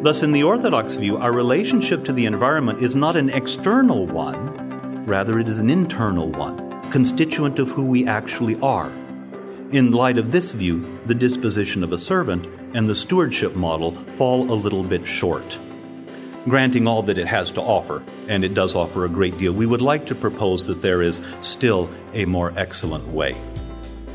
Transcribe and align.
Thus, 0.00 0.22
in 0.22 0.30
the 0.30 0.44
Orthodox 0.44 0.94
view, 0.94 1.16
our 1.16 1.32
relationship 1.32 2.04
to 2.04 2.12
the 2.12 2.26
environment 2.26 2.80
is 2.80 2.94
not 2.94 3.16
an 3.16 3.30
external 3.30 4.06
one, 4.06 5.04
rather, 5.04 5.40
it 5.40 5.48
is 5.48 5.58
an 5.58 5.70
internal 5.70 6.30
one, 6.30 6.88
constituent 6.92 7.58
of 7.58 7.70
who 7.70 7.84
we 7.84 8.06
actually 8.06 8.60
are. 8.60 8.92
In 9.72 9.90
light 9.90 10.16
of 10.16 10.30
this 10.30 10.54
view, 10.54 11.00
the 11.06 11.16
disposition 11.16 11.82
of 11.82 11.92
a 11.92 11.98
servant 11.98 12.46
and 12.74 12.88
the 12.88 12.94
stewardship 12.94 13.56
model 13.56 13.90
fall 14.12 14.52
a 14.52 14.54
little 14.54 14.84
bit 14.84 15.04
short. 15.04 15.58
Granting 16.44 16.86
all 16.86 17.02
that 17.02 17.18
it 17.18 17.26
has 17.26 17.50
to 17.50 17.60
offer, 17.60 18.00
and 18.28 18.44
it 18.44 18.54
does 18.54 18.76
offer 18.76 19.04
a 19.04 19.08
great 19.08 19.36
deal, 19.36 19.52
we 19.52 19.66
would 19.66 19.82
like 19.82 20.06
to 20.06 20.14
propose 20.14 20.64
that 20.68 20.80
there 20.80 21.02
is 21.02 21.20
still 21.40 21.90
a 22.14 22.24
more 22.24 22.52
excellent 22.56 23.06
way, 23.08 23.34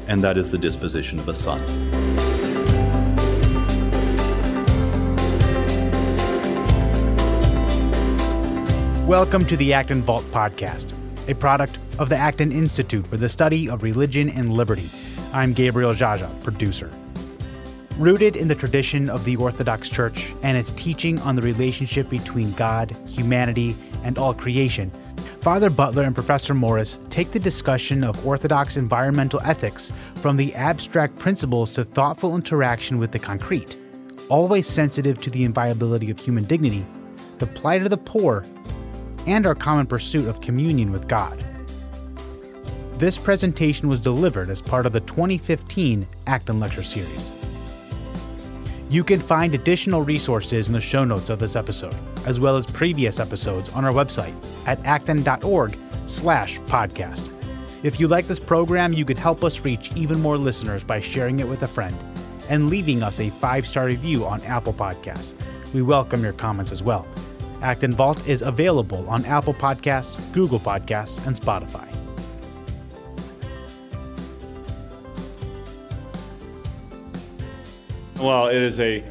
and 0.07 0.21
that 0.21 0.37
is 0.37 0.49
the 0.49 0.57
disposition 0.57 1.19
of 1.19 1.27
a 1.27 1.35
son. 1.35 2.12
Welcome 9.13 9.45
to 9.45 9.55
the 9.55 9.73
Acton 9.73 10.01
Vault 10.01 10.23
podcast, 10.31 10.95
a 11.29 11.35
product 11.35 11.77
of 11.99 12.09
the 12.09 12.17
Acton 12.17 12.51
Institute 12.51 13.05
for 13.05 13.15
the 13.15 13.29
Study 13.29 13.69
of 13.69 13.83
Religion 13.83 14.27
and 14.27 14.51
Liberty. 14.51 14.89
I'm 15.31 15.53
Gabriel 15.53 15.93
Jaja, 15.93 16.43
producer. 16.43 16.91
Rooted 17.99 18.35
in 18.35 18.47
the 18.47 18.55
tradition 18.55 19.11
of 19.11 19.23
the 19.23 19.35
Orthodox 19.35 19.87
Church 19.87 20.33
and 20.41 20.57
its 20.57 20.71
teaching 20.71 21.19
on 21.19 21.35
the 21.35 21.43
relationship 21.43 22.09
between 22.09 22.53
God, 22.53 22.97
humanity, 23.05 23.75
and 24.03 24.17
all 24.17 24.33
creation, 24.33 24.89
Father 25.41 25.69
Butler 25.69 26.01
and 26.01 26.15
Professor 26.15 26.55
Morriss 26.55 26.97
take 27.11 27.29
the 27.29 27.39
discussion 27.39 28.03
of 28.03 28.25
Orthodox 28.25 28.77
environmental 28.77 29.41
ethics 29.41 29.91
from 30.15 30.37
the 30.37 30.55
abstract 30.55 31.19
principles 31.19 31.69
to 31.73 31.85
thoughtful 31.85 32.33
interaction 32.33 32.97
with 32.97 33.11
the 33.11 33.19
concrete, 33.19 33.77
always 34.29 34.65
sensitive 34.65 35.21
to 35.21 35.29
the 35.29 35.43
inviolability 35.43 36.09
of 36.09 36.19
human 36.19 36.45
dignity, 36.45 36.83
the 37.37 37.45
plight 37.45 37.83
of 37.83 37.91
the 37.91 37.97
poor, 37.97 38.43
and 39.27 39.45
our 39.45 39.55
common 39.55 39.85
pursuit 39.85 40.27
of 40.27 40.41
communion 40.41 40.91
with 40.91 41.07
God. 41.07 41.43
This 42.95 43.17
presentation 43.17 43.89
was 43.89 43.99
delivered 43.99 44.49
as 44.49 44.61
part 44.61 44.85
of 44.85 44.93
the 44.93 44.99
2015 45.01 46.07
Acton 46.27 46.59
Lecture 46.59 46.83
Series. 46.83 47.31
You 48.89 49.03
can 49.03 49.19
find 49.19 49.55
additional 49.55 50.03
resources 50.03 50.67
in 50.67 50.73
the 50.73 50.79
show 50.79 51.03
notes 51.03 51.29
of 51.29 51.39
this 51.39 51.55
episode, 51.55 51.95
as 52.27 52.39
well 52.39 52.55
as 52.55 52.65
previous 52.65 53.19
episodes 53.19 53.69
on 53.69 53.83
our 53.83 53.91
website 53.91 54.35
at 54.67 54.83
acton.org 54.85 55.75
slash 56.05 56.59
podcast. 56.61 57.29
If 57.83 57.99
you 57.99 58.07
like 58.07 58.27
this 58.27 58.39
program, 58.39 58.93
you 58.93 59.03
could 59.03 59.17
help 59.17 59.43
us 59.43 59.61
reach 59.61 59.91
even 59.95 60.21
more 60.21 60.37
listeners 60.37 60.83
by 60.83 60.99
sharing 60.99 61.39
it 61.39 61.47
with 61.47 61.63
a 61.63 61.67
friend 61.67 61.97
and 62.49 62.69
leaving 62.69 63.01
us 63.01 63.19
a 63.19 63.29
five-star 63.29 63.85
review 63.85 64.25
on 64.25 64.41
Apple 64.43 64.73
Podcasts. 64.73 65.33
We 65.73 65.81
welcome 65.81 66.23
your 66.23 66.33
comments 66.33 66.71
as 66.71 66.83
well. 66.83 67.07
Acton 67.63 67.93
Vault 67.93 68.27
is 68.27 68.41
available 68.41 69.09
on 69.09 69.23
Apple 69.25 69.53
Podcasts, 69.53 70.31
Google 70.33 70.59
Podcasts, 70.59 71.25
and 71.25 71.33
Spotify. 71.33 71.87
Well, 78.21 78.47
it 78.47 78.57
is 78.57 78.81
a 78.81 79.01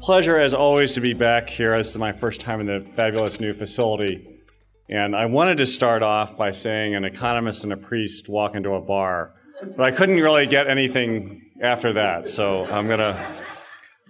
pleasure, 0.00 0.38
as 0.38 0.54
always, 0.54 0.94
to 0.94 1.00
be 1.00 1.14
back 1.14 1.50
here. 1.50 1.76
This 1.76 1.90
is 1.90 1.98
my 1.98 2.12
first 2.12 2.40
time 2.40 2.60
in 2.60 2.66
the 2.66 2.80
fabulous 2.92 3.40
new 3.40 3.52
facility. 3.52 4.40
And 4.88 5.16
I 5.16 5.26
wanted 5.26 5.58
to 5.58 5.66
start 5.66 6.04
off 6.04 6.36
by 6.36 6.52
saying 6.52 6.94
an 6.94 7.04
economist 7.04 7.64
and 7.64 7.72
a 7.72 7.76
priest 7.76 8.28
walk 8.28 8.54
into 8.54 8.74
a 8.74 8.80
bar, 8.80 9.34
but 9.76 9.82
I 9.84 9.90
couldn't 9.90 10.20
really 10.20 10.46
get 10.46 10.68
anything 10.68 11.50
after 11.60 11.92
that. 11.94 12.28
So 12.28 12.66
I'm 12.66 12.86
going 12.86 13.00
to, 13.00 13.36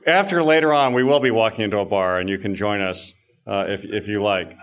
after 0.06 0.42
later 0.42 0.74
on, 0.74 0.92
we 0.92 1.02
will 1.02 1.20
be 1.20 1.30
walking 1.30 1.64
into 1.64 1.78
a 1.78 1.86
bar, 1.86 2.18
and 2.18 2.28
you 2.28 2.36
can 2.36 2.54
join 2.54 2.82
us 2.82 3.14
uh, 3.46 3.66
if, 3.68 3.84
if 3.84 4.08
you 4.08 4.22
like. 4.22 4.56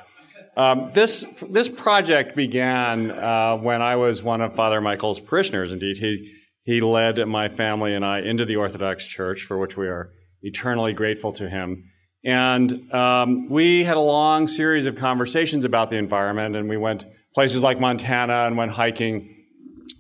Um, 0.56 0.92
this, 0.94 1.24
this 1.50 1.68
project 1.68 2.36
began 2.36 3.12
uh, 3.12 3.58
when 3.58 3.82
I 3.82 3.96
was 3.96 4.22
one 4.22 4.42
of 4.42 4.56
Father 4.56 4.82
Michael's 4.82 5.20
parishioners. 5.20 5.72
Indeed, 5.72 5.98
he 5.98 6.32
he 6.64 6.80
led 6.80 7.18
my 7.28 7.50
family 7.50 7.94
and 7.94 8.06
I 8.06 8.20
into 8.20 8.46
the 8.46 8.56
Orthodox 8.56 9.06
Church, 9.06 9.44
for 9.44 9.58
which 9.58 9.76
we 9.76 9.88
are 9.88 10.12
eternally 10.42 10.94
grateful 10.94 11.34
to 11.34 11.50
him. 11.50 11.84
And 12.24 12.92
um, 12.94 13.50
we 13.50 13.84
had 13.84 13.98
a 13.98 14.02
long 14.02 14.48
series 14.48 14.86
of 14.86 14.96
conversations 14.96 15.66
about 15.66 15.90
the 15.90 15.98
environment, 15.98 16.56
and 16.56 16.70
we 16.70 16.78
went 16.78 17.06
places 17.36 17.62
like 17.62 17.82
Montana 17.82 18.46
and 18.46 18.56
went 18.56 18.72
hiking. 18.72 19.30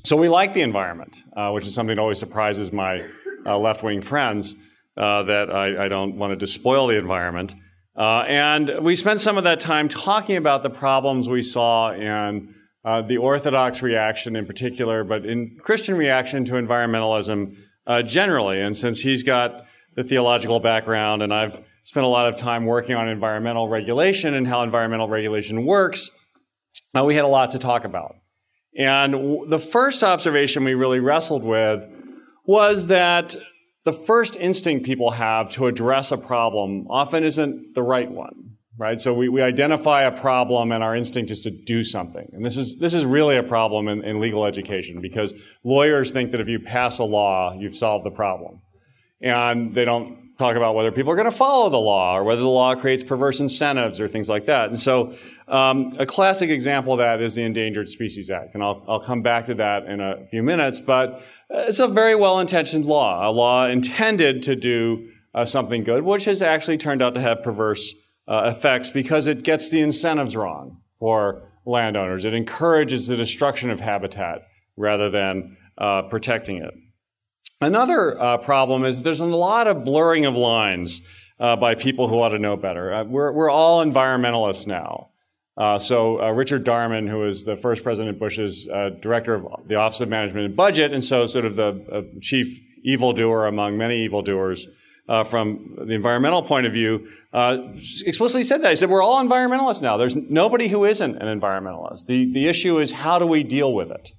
So 0.05 0.15
we 0.15 0.29
like 0.29 0.53
the 0.53 0.61
environment, 0.61 1.17
uh, 1.35 1.51
which 1.51 1.67
is 1.67 1.73
something 1.73 1.97
that 1.97 2.01
always 2.01 2.19
surprises 2.19 2.71
my 2.71 3.03
uh, 3.45 3.57
left 3.57 3.83
wing 3.83 4.01
friends 4.01 4.55
uh, 4.95 5.23
that 5.23 5.53
I, 5.53 5.85
I, 5.85 5.87
don't 5.89 6.17
want 6.17 6.31
to 6.31 6.37
despoil 6.37 6.87
the 6.87 6.97
environment. 6.97 7.53
Uh, 7.95 8.25
and 8.27 8.71
we 8.81 8.95
spent 8.95 9.21
some 9.21 9.37
of 9.37 9.43
that 9.43 9.59
time 9.59 9.87
talking 9.87 10.35
about 10.35 10.63
the 10.63 10.69
problems 10.69 11.29
we 11.29 11.43
saw 11.43 11.91
in 11.93 12.55
uh, 12.83 13.01
the 13.01 13.17
Orthodox 13.17 13.81
reaction 13.81 14.35
in 14.35 14.45
particular, 14.45 15.03
but 15.03 15.25
in 15.25 15.57
Christian 15.61 15.95
reaction 15.95 16.43
to 16.45 16.53
environmentalism 16.53 17.55
uh, 17.85 18.01
generally. 18.01 18.59
And 18.59 18.75
since 18.75 19.01
he's 19.01 19.23
got 19.23 19.65
the 19.95 20.03
theological 20.03 20.59
background, 20.59 21.21
and 21.21 21.33
I've 21.33 21.59
spent 21.83 22.05
a 22.05 22.09
lot 22.09 22.33
of 22.33 22.37
time 22.37 22.65
working 22.65 22.95
on 22.95 23.07
environmental 23.07 23.69
regulation 23.69 24.33
and 24.33 24.47
how 24.47 24.63
environmental 24.63 25.07
regulation 25.07 25.65
works, 25.65 26.09
uh, 26.95 27.03
we 27.03 27.15
had 27.15 27.25
a 27.25 27.27
lot 27.29 27.51
to 27.51 27.59
talk 27.59 27.85
about. 27.85 28.15
And 28.77 29.13
w- 29.13 29.47
the 29.47 29.59
first 29.59 30.03
observation 30.03 30.63
we 30.63 30.73
really 30.73 30.99
wrestled 30.99 31.43
with 31.43 31.85
was 32.45 32.87
that 32.87 33.35
the 33.83 33.93
first 33.93 34.35
instinct 34.35 34.85
people 34.85 35.11
have 35.11 35.51
to 35.51 35.67
address 35.67 36.11
a 36.11 36.17
problem 36.17 36.87
often 36.89 37.23
isn't 37.23 37.75
the 37.75 37.83
right 37.83 38.09
one 38.09 38.53
right? 38.77 38.99
So 38.99 39.13
we, 39.13 39.29
we 39.29 39.41
identify 39.41 40.03
a 40.03 40.11
problem 40.11 40.71
and 40.71 40.83
our 40.83 40.95
instinct 40.95 41.31
is 41.31 41.41
to 41.41 41.51
do 41.51 41.83
something. 41.83 42.29
And 42.33 42.43
this 42.43 42.57
is, 42.57 42.79
this 42.79 42.93
is 42.93 43.05
really 43.05 43.37
a 43.37 43.43
problem 43.43 43.87
in, 43.87 44.03
in 44.03 44.19
legal 44.19 44.45
education 44.45 45.01
because 45.01 45.33
lawyers 45.63 46.11
think 46.11 46.31
that 46.31 46.41
if 46.41 46.47
you 46.47 46.59
pass 46.59 46.99
a 46.99 47.03
law, 47.03 47.53
you've 47.53 47.77
solved 47.77 48.05
the 48.05 48.11
problem. 48.11 48.61
And 49.21 49.73
they 49.73 49.85
don't 49.85 50.35
talk 50.37 50.55
about 50.55 50.75
whether 50.75 50.91
people 50.91 51.11
are 51.11 51.15
going 51.15 51.29
to 51.29 51.31
follow 51.31 51.69
the 51.69 51.79
law 51.79 52.17
or 52.17 52.23
whether 52.23 52.41
the 52.41 52.47
law 52.47 52.73
creates 52.75 53.03
perverse 53.03 53.39
incentives 53.39 54.01
or 54.01 54.07
things 54.07 54.27
like 54.27 54.47
that. 54.47 54.69
And 54.69 54.79
so 54.79 55.15
um, 55.53 55.95
a 55.99 56.05
classic 56.05 56.49
example 56.49 56.93
of 56.93 56.99
that 56.99 57.21
is 57.21 57.35
the 57.35 57.43
Endangered 57.43 57.87
Species 57.87 58.31
Act. 58.31 58.55
And 58.55 58.63
I'll, 58.63 58.83
I'll 58.87 58.99
come 58.99 59.21
back 59.21 59.45
to 59.45 59.53
that 59.55 59.85
in 59.85 60.01
a 60.01 60.25
few 60.27 60.41
minutes, 60.41 60.79
but 60.79 61.21
it's 61.49 61.79
a 61.79 61.87
very 61.87 62.15
well-intentioned 62.15 62.85
law, 62.85 63.29
a 63.29 63.31
law 63.31 63.67
intended 63.67 64.41
to 64.43 64.55
do 64.55 65.09
uh, 65.35 65.45
something 65.45 65.83
good, 65.83 66.03
which 66.03 66.25
has 66.25 66.41
actually 66.41 66.79
turned 66.79 67.03
out 67.03 67.13
to 67.13 67.21
have 67.21 67.43
perverse 67.43 67.93
uh, 68.27 68.51
effects 68.55 68.89
because 68.89 69.27
it 69.27 69.43
gets 69.43 69.69
the 69.69 69.79
incentives 69.79 70.35
wrong 70.35 70.81
for 70.97 71.51
landowners. 71.65 72.25
It 72.25 72.33
encourages 72.33 73.07
the 73.07 73.15
destruction 73.15 73.69
of 73.69 73.79
habitat 73.79 74.47
rather 74.75 75.11
than 75.11 75.57
uh, 75.77 76.03
protecting 76.03 76.57
it. 76.57 76.73
Another 77.61 78.19
uh, 78.19 78.37
problem 78.37 78.85
is 78.85 79.03
there's 79.03 79.19
a 79.19 79.25
lot 79.25 79.67
of 79.67 79.85
blurring 79.85 80.25
of 80.25 80.35
lines 80.35 81.01
uh, 81.39 81.55
by 81.55 81.75
people 81.75 82.07
who 82.07 82.19
ought 82.21 82.29
to 82.29 82.39
know 82.39 82.57
better. 82.57 82.91
Uh, 82.91 83.03
we're, 83.03 83.31
we're 83.31 83.51
all 83.51 83.85
environmentalists 83.85 84.65
now. 84.65 85.11
Uh, 85.55 85.77
so 85.77 86.27
Richard 86.31 86.65
Darman, 86.65 87.07
who 87.07 87.19
was 87.19 87.45
the 87.45 87.55
first 87.55 87.83
President 87.83 88.19
Bush's 88.19 88.65
director 89.01 89.35
of 89.35 89.67
the 89.67 89.75
Office 89.75 90.01
of 90.01 90.09
Management 90.09 90.45
and 90.47 90.55
Budget, 90.55 90.93
and 90.93 91.03
so 91.03 91.27
sort 91.27 91.45
of 91.45 91.55
the 91.55 92.11
chief 92.21 92.59
evildoer 92.83 93.45
among 93.45 93.77
many 93.77 94.03
evildoers, 94.03 94.67
uh, 95.07 95.23
from 95.23 95.75
the 95.77 95.93
environmental 95.93 96.41
point 96.41 96.65
of 96.65 96.73
view, 96.73 97.07
uh, 97.33 97.57
explicitly 98.05 98.43
said 98.43 98.61
that. 98.61 98.69
He 98.69 98.75
said, 98.75 98.89
we're 98.89 99.03
all 99.03 99.21
environmentalists 99.21 99.81
now. 99.81 99.97
There's 99.97 100.15
nobody 100.15 100.67
who 100.69 100.85
isn't 100.85 101.17
an 101.17 101.39
environmentalist. 101.39 102.05
The, 102.05 102.31
the 102.31 102.47
issue 102.47 102.79
is 102.79 102.91
how 102.91 103.19
do 103.19 103.25
we 103.25 103.43
deal 103.43 103.73
with 103.73 103.91
it? 103.91 104.11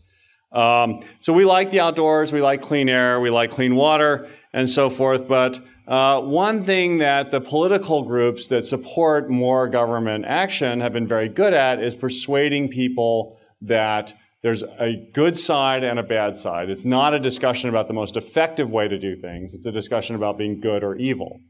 Um, 0.52 1.00
so 1.20 1.32
we 1.32 1.44
like 1.44 1.70
the 1.70 1.80
outdoors, 1.80 2.32
we 2.32 2.42
like 2.42 2.60
clean 2.60 2.88
air, 2.88 3.18
we 3.18 3.30
like 3.30 3.50
clean 3.50 3.74
water, 3.74 4.28
and 4.52 4.68
so 4.68 4.88
forth, 4.88 5.26
but 5.26 5.58
uh, 5.86 6.20
one 6.20 6.64
thing 6.64 6.98
that 6.98 7.30
the 7.30 7.40
political 7.40 8.02
groups 8.02 8.48
that 8.48 8.64
support 8.64 9.28
more 9.28 9.68
government 9.68 10.24
action 10.24 10.80
have 10.80 10.92
been 10.92 11.06
very 11.06 11.28
good 11.28 11.52
at 11.52 11.82
is 11.82 11.94
persuading 11.94 12.68
people 12.68 13.38
that 13.60 14.14
there's 14.42 14.62
a 14.62 15.08
good 15.12 15.38
side 15.38 15.84
and 15.84 15.98
a 15.98 16.02
bad 16.02 16.36
side. 16.36 16.70
It's 16.70 16.84
not 16.84 17.14
a 17.14 17.18
discussion 17.18 17.70
about 17.70 17.88
the 17.88 17.94
most 17.94 18.16
effective 18.16 18.70
way 18.70 18.88
to 18.88 18.98
do 18.98 19.16
things. 19.16 19.54
It's 19.54 19.66
a 19.66 19.72
discussion 19.72 20.16
about 20.16 20.38
being 20.38 20.60
good 20.60 20.84
or 20.84 20.96
evil. 20.96 21.40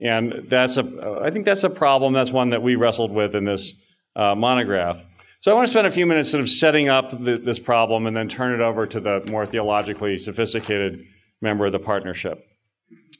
And 0.00 0.46
that's 0.48 0.76
a, 0.76 1.20
I 1.22 1.30
think 1.30 1.44
that's 1.44 1.64
a 1.64 1.70
problem. 1.70 2.12
That's 2.12 2.32
one 2.32 2.50
that 2.50 2.62
we 2.62 2.76
wrestled 2.76 3.12
with 3.12 3.34
in 3.34 3.44
this 3.44 3.74
uh, 4.16 4.34
monograph. 4.34 5.02
So 5.40 5.50
I 5.50 5.54
want 5.54 5.66
to 5.66 5.70
spend 5.70 5.86
a 5.86 5.90
few 5.90 6.06
minutes 6.06 6.30
sort 6.30 6.40
of 6.40 6.48
setting 6.48 6.88
up 6.88 7.10
the, 7.10 7.36
this 7.36 7.58
problem 7.58 8.06
and 8.06 8.16
then 8.16 8.28
turn 8.28 8.54
it 8.54 8.60
over 8.60 8.86
to 8.86 9.00
the 9.00 9.22
more 9.26 9.46
theologically 9.46 10.16
sophisticated 10.16 11.04
member 11.40 11.66
of 11.66 11.72
the 11.72 11.78
partnership. 11.78 12.46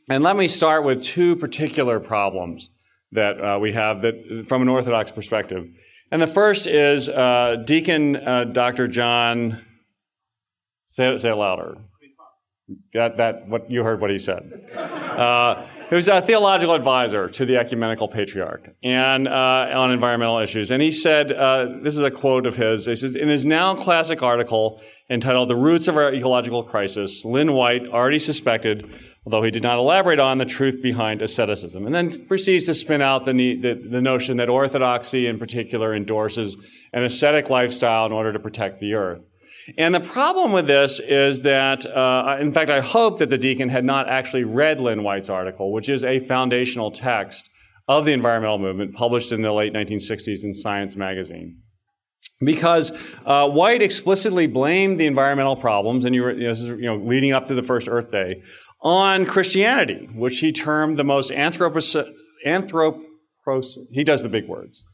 And 0.08 0.22
let 0.22 0.36
me 0.36 0.48
start 0.48 0.84
with 0.84 1.02
two 1.02 1.34
particular 1.34 1.98
problems 1.98 2.70
that 3.12 3.40
uh, 3.40 3.58
we 3.58 3.72
have 3.72 4.02
that, 4.02 4.44
from 4.46 4.62
an 4.62 4.68
Orthodox 4.68 5.10
perspective. 5.10 5.66
And 6.10 6.20
the 6.20 6.26
first 6.26 6.66
is 6.66 7.08
uh, 7.08 7.62
Deacon 7.64 8.16
uh, 8.16 8.44
Dr. 8.44 8.86
John. 8.86 9.64
Say 10.90 11.12
it, 11.12 11.20
say 11.20 11.30
it 11.30 11.34
louder. 11.34 11.78
That, 12.92 13.16
that, 13.16 13.48
what 13.48 13.70
you 13.70 13.82
heard 13.82 14.00
what 14.00 14.10
he 14.10 14.18
said. 14.18 14.70
Uh, 14.74 15.66
He 15.90 15.94
was 15.94 16.08
a 16.08 16.20
theological 16.20 16.74
advisor 16.74 17.28
to 17.28 17.44
the 17.44 17.56
ecumenical 17.58 18.08
patriarch 18.08 18.74
and 18.82 19.28
uh, 19.28 19.70
on 19.74 19.92
environmental 19.92 20.38
issues. 20.38 20.70
And 20.70 20.82
he 20.82 20.90
said, 20.90 21.30
uh, 21.30 21.66
this 21.82 21.94
is 21.94 22.02
a 22.02 22.10
quote 22.10 22.46
of 22.46 22.56
his. 22.56 22.86
He 22.86 22.96
says, 22.96 23.14
in 23.14 23.28
his 23.28 23.44
now 23.44 23.74
classic 23.74 24.22
article 24.22 24.80
entitled 25.10 25.50
"The 25.50 25.56
Roots 25.56 25.86
of 25.86 25.96
Our 25.96 26.12
Ecological 26.12 26.62
Crisis," 26.64 27.24
Lynn 27.24 27.52
White 27.52 27.86
already 27.86 28.18
suspected, 28.18 28.90
although 29.26 29.42
he 29.42 29.50
did 29.50 29.62
not 29.62 29.78
elaborate 29.78 30.18
on 30.18 30.38
the 30.38 30.44
truth 30.44 30.82
behind 30.82 31.22
asceticism, 31.22 31.86
and 31.86 31.94
then 31.94 32.26
proceeds 32.26 32.66
to 32.66 32.74
spin 32.74 33.00
out 33.00 33.24
the, 33.24 33.32
the, 33.32 33.74
the 33.74 34.00
notion 34.00 34.36
that 34.36 34.48
orthodoxy, 34.48 35.26
in 35.26 35.38
particular, 35.38 35.94
endorses 35.94 36.56
an 36.92 37.02
ascetic 37.02 37.48
lifestyle 37.48 38.06
in 38.06 38.12
order 38.12 38.32
to 38.32 38.38
protect 38.38 38.80
the 38.80 38.94
earth. 38.94 39.22
And 39.78 39.94
the 39.94 40.00
problem 40.00 40.52
with 40.52 40.66
this 40.66 41.00
is 41.00 41.42
that, 41.42 41.86
uh, 41.86 42.36
in 42.38 42.52
fact, 42.52 42.70
I 42.70 42.80
hope 42.80 43.18
that 43.18 43.30
the 43.30 43.38
deacon 43.38 43.70
had 43.70 43.84
not 43.84 44.08
actually 44.08 44.44
read 44.44 44.78
Lynn 44.78 45.02
White's 45.02 45.30
article, 45.30 45.72
which 45.72 45.88
is 45.88 46.04
a 46.04 46.20
foundational 46.20 46.90
text 46.90 47.48
of 47.88 48.04
the 48.04 48.12
environmental 48.12 48.58
movement 48.58 48.94
published 48.94 49.32
in 49.32 49.42
the 49.42 49.52
late 49.52 49.72
1960s 49.72 50.44
in 50.44 50.54
Science 50.54 50.96
magazine. 50.96 51.60
Because 52.40 52.92
uh, 53.24 53.48
White 53.48 53.80
explicitly 53.80 54.46
blamed 54.46 55.00
the 55.00 55.06
environmental 55.06 55.56
problems, 55.56 56.04
and 56.04 56.14
you, 56.14 56.22
were, 56.22 56.32
you, 56.32 56.48
know, 56.48 56.54
you 56.54 56.86
know, 56.86 56.96
leading 56.96 57.32
up 57.32 57.46
to 57.46 57.54
the 57.54 57.62
first 57.62 57.88
Earth 57.88 58.10
Day, 58.10 58.42
on 58.84 59.24
Christianity, 59.26 60.08
which 60.14 60.38
he 60.40 60.52
termed 60.52 60.98
the 60.98 61.04
most 61.04 61.32
anthropos- 61.32 61.96
he 63.92 64.04
does 64.04 64.22
the 64.22 64.28
big 64.28 64.46
words, 64.46 64.84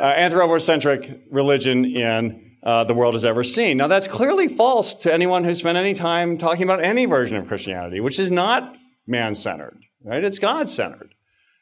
uh, 0.00 0.02
anthropocentric 0.02 1.20
religion 1.30 1.84
in 1.84 2.56
uh, 2.62 2.82
the 2.84 2.94
world 2.94 3.14
has 3.14 3.24
ever 3.24 3.44
seen. 3.44 3.76
Now, 3.76 3.86
that's 3.86 4.08
clearly 4.08 4.48
false 4.48 4.92
to 4.94 5.12
anyone 5.12 5.44
who 5.44 5.54
spent 5.54 5.78
any 5.78 5.94
time 5.94 6.36
talking 6.36 6.64
about 6.64 6.82
any 6.82 7.06
version 7.06 7.36
of 7.36 7.46
Christianity, 7.46 8.00
which 8.00 8.18
is 8.18 8.30
not 8.30 8.74
man 9.06 9.34
centered, 9.34 9.78
right? 10.02 10.24
It's 10.24 10.38
God 10.38 10.68
centered, 10.68 11.14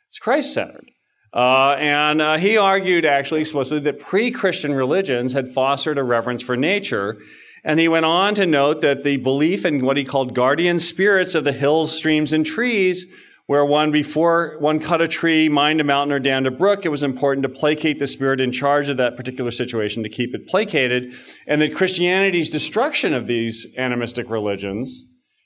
it's 0.08 0.18
Christ 0.18 0.54
centered. 0.54 0.88
Uh, 1.32 1.74
and 1.80 2.22
uh, 2.22 2.36
he 2.36 2.56
argued 2.56 3.04
actually 3.04 3.40
explicitly 3.40 3.80
that 3.80 4.00
pre 4.00 4.30
Christian 4.30 4.72
religions 4.72 5.32
had 5.32 5.48
fostered 5.48 5.98
a 5.98 6.04
reverence 6.04 6.42
for 6.42 6.56
nature. 6.56 7.18
And 7.64 7.80
he 7.80 7.88
went 7.88 8.04
on 8.04 8.34
to 8.34 8.46
note 8.46 8.82
that 8.82 9.04
the 9.04 9.16
belief 9.16 9.64
in 9.64 9.84
what 9.84 9.96
he 9.96 10.04
called 10.04 10.34
guardian 10.34 10.78
spirits 10.78 11.34
of 11.34 11.44
the 11.44 11.52
hills, 11.52 11.96
streams, 11.96 12.32
and 12.32 12.44
trees 12.44 13.06
where 13.46 13.64
one 13.64 13.90
before 13.90 14.56
one 14.58 14.80
cut 14.80 15.02
a 15.02 15.08
tree, 15.08 15.48
mined 15.48 15.80
a 15.80 15.84
mountain, 15.84 16.12
or 16.12 16.18
dammed 16.18 16.46
a 16.46 16.50
brook, 16.50 16.84
it 16.84 16.88
was 16.88 17.02
important 17.02 17.42
to 17.42 17.48
placate 17.48 17.98
the 17.98 18.06
spirit 18.06 18.40
in 18.40 18.50
charge 18.50 18.88
of 18.88 18.96
that 18.96 19.16
particular 19.16 19.50
situation 19.50 20.02
to 20.02 20.08
keep 20.08 20.34
it 20.34 20.46
placated, 20.46 21.12
and 21.46 21.60
that 21.60 21.74
Christianity's 21.74 22.48
destruction 22.48 23.12
of 23.12 23.26
these 23.26 23.74
animistic 23.76 24.30
religions 24.30 25.04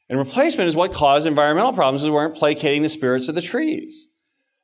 and 0.08 0.18
replacement 0.18 0.68
is 0.68 0.76
what 0.76 0.92
caused 0.92 1.26
environmental 1.26 1.72
problems, 1.72 2.02
is 2.02 2.10
weren't 2.10 2.36
placating 2.36 2.82
the 2.82 2.88
spirits 2.88 3.28
of 3.28 3.34
the 3.34 3.42
trees. 3.42 4.07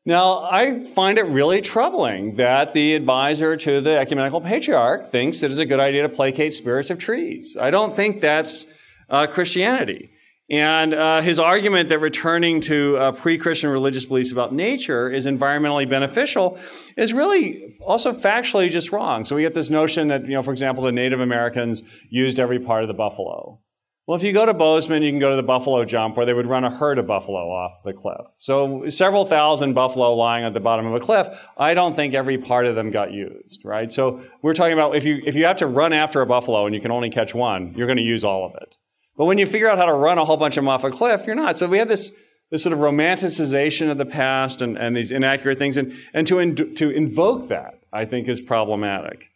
Now, 0.07 0.45
I 0.45 0.85
find 0.85 1.17
it 1.17 1.23
really 1.23 1.63
troubling 1.63 2.37
that 2.37 2.75
the 2.75 2.95
advisor 2.95 3.57
to 3.57 3.81
the 3.81 3.99
ecumenical 3.99 4.43
patriarch 4.43 5.11
thinks 5.11 5.43
it 5.43 5.51
is 5.51 5.59
a 5.59 5.65
good 5.65 5.81
idea 5.81 6.03
to 6.03 6.11
placate 6.11 6.53
spirits 6.53 6.91
of 6.91 6.99
trees. 6.99 7.57
I 7.59 7.71
don't 7.71 7.95
think 7.95 8.21
that's 8.21 8.67
uh, 9.09 9.27
Christianity. 9.27 10.11
And 10.51 10.93
uh, 10.93 11.23
his 11.23 11.39
argument 11.39 11.89
that 11.89 12.01
returning 12.01 12.61
to 12.63 12.99
uh, 12.99 13.13
pre-Christian 13.13 13.71
religious 13.71 14.05
beliefs 14.05 14.31
about 14.31 14.53
nature 14.53 15.11
is 15.11 15.25
environmentally 15.25 15.89
beneficial 15.89 16.59
is 16.99 17.15
really 17.15 17.75
also 17.81 18.13
factually 18.13 18.69
just 18.69 18.93
wrong. 18.93 19.25
So 19.25 19.37
we 19.37 19.43
get 19.43 19.55
this 19.55 19.71
notion 19.71 20.09
that, 20.09 20.25
you 20.25 20.35
know, 20.35 20.43
for 20.43 20.53
example, 20.53 20.85
the 20.85 20.93
Native 20.93 21.21
Americans 21.21 21.83
used 22.11 22.39
every 22.39 22.59
part 22.59 22.83
of 22.85 22.89
the 22.89 22.95
buffalo. 22.95 23.59
Well, 24.07 24.19
if 24.19 24.23
you 24.23 24.35
go 24.35 24.45
to 24.45 24.53
Bozeman, 24.53 25.03
you 25.03 25.11
can 25.11 25.19
go 25.19 25.31
to 25.31 25.37
the 25.37 25.43
buffalo 25.43 25.83
jump 25.87 26.19
where 26.19 26.27
they 26.27 26.35
would 26.35 26.47
run 26.47 26.63
a 26.63 26.71
herd 26.71 26.99
of 26.99 27.07
buffalo 27.07 27.51
off 27.51 27.83
the 27.85 27.95
cliff. 27.95 28.27
So 28.39 28.87
several 28.91 29.25
thousand 29.25 29.73
buffalo 29.73 30.15
lying 30.15 30.45
at 30.45 30.53
the 30.53 30.61
bottom 30.61 30.85
of 30.85 30.95
a 30.95 31.01
cliff. 31.01 31.27
I 31.57 31.73
don't 31.73 31.97
think 31.97 32.13
every 32.13 32.37
part 32.37 32.67
of 32.67 32.75
them 32.75 32.91
got 32.91 33.13
used, 33.13 33.65
right? 33.65 33.91
So 33.91 34.23
we're 34.43 34.53
talking 34.53 34.75
about 34.75 34.95
if 34.95 35.07
you, 35.07 35.23
if 35.25 35.35
you 35.35 35.47
have 35.47 35.57
to 35.57 35.67
run 35.67 35.95
after 35.95 36.21
a 36.21 36.27
buffalo 36.27 36.67
and 36.67 36.75
you 36.75 36.83
can 36.83 36.91
only 36.91 37.09
catch 37.09 37.35
one, 37.35 37.73
you're 37.77 37.87
going 37.87 37.97
to 37.97 38.03
use 38.03 38.25
all 38.25 38.45
of 38.45 38.55
it. 38.61 38.77
But 39.17 39.25
when 39.25 39.39
you 39.39 39.47
figure 39.47 39.71
out 39.71 39.79
how 39.79 39.87
to 39.87 39.95
run 39.95 40.19
a 40.19 40.25
whole 40.27 40.37
bunch 40.37 40.59
of 40.59 40.65
them 40.65 40.69
off 40.69 40.85
a 40.85 40.91
cliff, 40.91 41.27
you're 41.27 41.35
not. 41.35 41.57
So 41.57 41.67
we 41.67 41.79
have 41.79 41.89
this, 41.89 42.13
this 42.51 42.63
sort 42.63 42.75
of 42.75 42.81
romanticization 42.81 43.91
of 43.91 43.97
the 43.97 44.05
past 44.05 44.61
and, 44.61 44.79
and 44.79 44.95
these 44.95 45.13
inaccurate 45.13 45.59
things. 45.59 45.79
And, 45.79 45.97
and 46.13 46.27
to, 46.27 46.41
in, 46.41 46.75
to 46.75 46.91
invoke 46.91 47.49
that, 47.49 47.81
I 47.91 48.05
think, 48.05 48.29
is 48.29 48.43
problematic. 48.43 49.31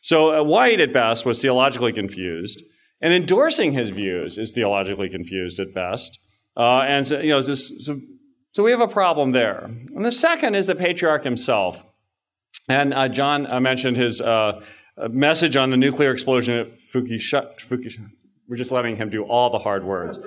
So 0.00 0.38
uh, 0.38 0.44
White, 0.44 0.78
at 0.78 0.92
best, 0.92 1.26
was 1.26 1.42
theologically 1.42 1.92
confused. 1.92 2.62
And 3.02 3.12
endorsing 3.12 3.72
his 3.72 3.90
views 3.90 4.38
is 4.38 4.52
theologically 4.52 5.10
confused 5.10 5.60
at 5.60 5.74
best. 5.74 6.18
Uh, 6.56 6.80
and 6.86 7.06
so, 7.06 7.20
you 7.20 7.30
know, 7.30 7.42
this, 7.42 7.84
so, 7.84 8.00
so, 8.52 8.62
we 8.62 8.70
have 8.70 8.80
a 8.80 8.88
problem 8.88 9.32
there. 9.32 9.64
And 9.64 10.04
the 10.04 10.12
second 10.12 10.54
is 10.54 10.68
the 10.68 10.74
patriarch 10.74 11.24
himself. 11.24 11.84
And 12.68 12.94
uh, 12.94 13.08
John 13.08 13.52
uh, 13.52 13.60
mentioned 13.60 13.96
his 13.96 14.20
uh, 14.20 14.62
message 15.10 15.56
on 15.56 15.70
the 15.70 15.76
nuclear 15.76 16.12
explosion 16.12 16.58
at 16.58 16.78
Fukushima. 16.80 17.58
Fukushima 17.58 18.10
we're 18.52 18.56
just 18.56 18.70
letting 18.70 18.96
him 18.96 19.08
do 19.08 19.22
all 19.22 19.48
the 19.48 19.60
hard 19.60 19.82
words. 19.82 20.18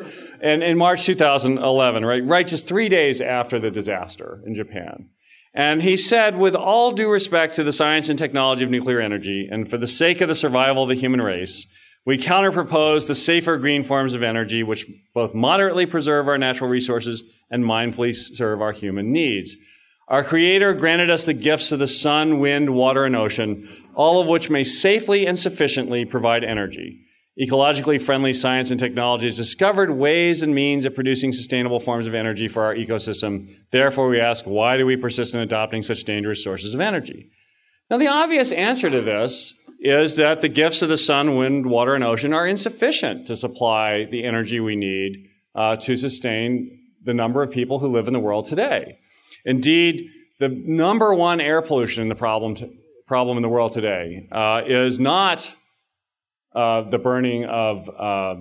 And 0.41 0.63
in 0.63 0.79
March 0.79 1.05
2011, 1.05 2.03
right, 2.03 2.23
right 2.25 2.47
just 2.47 2.67
three 2.67 2.89
days 2.89 3.21
after 3.21 3.59
the 3.59 3.69
disaster 3.69 4.41
in 4.47 4.55
Japan. 4.55 5.09
And 5.53 5.83
he 5.83 5.95
said, 5.95 6.35
with 6.35 6.55
all 6.55 6.91
due 6.91 7.11
respect 7.11 7.53
to 7.53 7.63
the 7.63 7.71
science 7.71 8.09
and 8.09 8.17
technology 8.17 8.63
of 8.63 8.71
nuclear 8.71 8.99
energy, 8.99 9.47
and 9.49 9.69
for 9.69 9.77
the 9.77 9.85
sake 9.85 10.21
of 10.21 10.27
the 10.27 10.33
survival 10.33 10.81
of 10.81 10.89
the 10.89 10.95
human 10.95 11.21
race, 11.21 11.67
we 12.05 12.17
counterpropose 12.17 13.07
the 13.07 13.15
safer 13.15 13.57
green 13.57 13.83
forms 13.83 14.13
of 14.13 14.21
energy, 14.21 14.61
which 14.61 14.85
both 15.13 15.33
moderately 15.33 15.85
preserve 15.85 16.27
our 16.27 16.37
natural 16.37 16.69
resources 16.69 17.23
and 17.49 17.63
mindfully 17.63 18.13
serve 18.13 18.61
our 18.61 18.71
human 18.71 19.11
needs. 19.11 19.55
Our 20.07 20.23
Creator 20.23 20.75
granted 20.75 21.09
us 21.09 21.25
the 21.25 21.33
gifts 21.33 21.71
of 21.71 21.79
the 21.79 21.87
sun, 21.87 22.39
wind, 22.39 22.75
water, 22.75 23.05
and 23.05 23.15
ocean, 23.15 23.67
all 23.95 24.21
of 24.21 24.27
which 24.27 24.51
may 24.51 24.63
safely 24.63 25.25
and 25.25 25.37
sufficiently 25.37 26.05
provide 26.05 26.43
energy. 26.43 27.01
Ecologically 27.41 27.99
friendly 27.99 28.31
science 28.31 28.71
and 28.71 28.79
technology 28.79 29.25
has 29.25 29.35
discovered 29.35 29.89
ways 29.89 30.43
and 30.43 30.53
means 30.55 30.85
of 30.85 30.95
producing 30.95 31.33
sustainable 31.33 31.79
forms 31.79 32.07
of 32.07 32.13
energy 32.13 32.47
for 32.47 32.63
our 32.63 32.75
ecosystem. 32.75 33.47
Therefore, 33.71 34.07
we 34.07 34.21
ask, 34.21 34.45
why 34.45 34.77
do 34.77 34.85
we 34.85 34.95
persist 34.95 35.35
in 35.35 35.41
adopting 35.41 35.83
such 35.83 36.03
dangerous 36.03 36.43
sources 36.43 36.73
of 36.73 36.79
energy? 36.79 37.31
Now, 37.89 37.97
the 37.97 38.07
obvious 38.07 38.51
answer 38.51 38.89
to 38.89 39.01
this 39.01 39.59
is 39.85 40.15
that 40.15 40.41
the 40.41 40.49
gifts 40.49 40.81
of 40.81 40.89
the 40.89 40.97
sun, 40.97 41.35
wind, 41.35 41.67
water, 41.67 41.93
and 41.93 42.03
ocean 42.03 42.33
are 42.33 42.47
insufficient 42.47 43.27
to 43.27 43.35
supply 43.35 44.05
the 44.05 44.23
energy 44.23 44.59
we 44.59 44.75
need 44.75 45.29
uh, 45.53 45.75
to 45.75 45.95
sustain 45.95 46.79
the 47.03 47.13
number 47.13 47.43
of 47.43 47.51
people 47.51 47.77
who 47.77 47.87
live 47.87 48.07
in 48.07 48.13
the 48.13 48.19
world 48.19 48.45
today. 48.45 48.97
Indeed, 49.45 50.09
the 50.39 50.49
number 50.49 51.13
one 51.13 51.39
air 51.39 51.61
pollution 51.61 52.09
the 52.09 52.15
problem, 52.15 52.55
problem 53.05 53.37
in 53.37 53.43
the 53.43 53.49
world 53.49 53.73
today 53.73 54.27
uh, 54.31 54.63
is 54.65 54.99
not 54.99 55.53
uh, 56.55 56.81
the 56.81 56.97
burning 56.97 57.45
of 57.45 57.87
uh, 57.87 58.35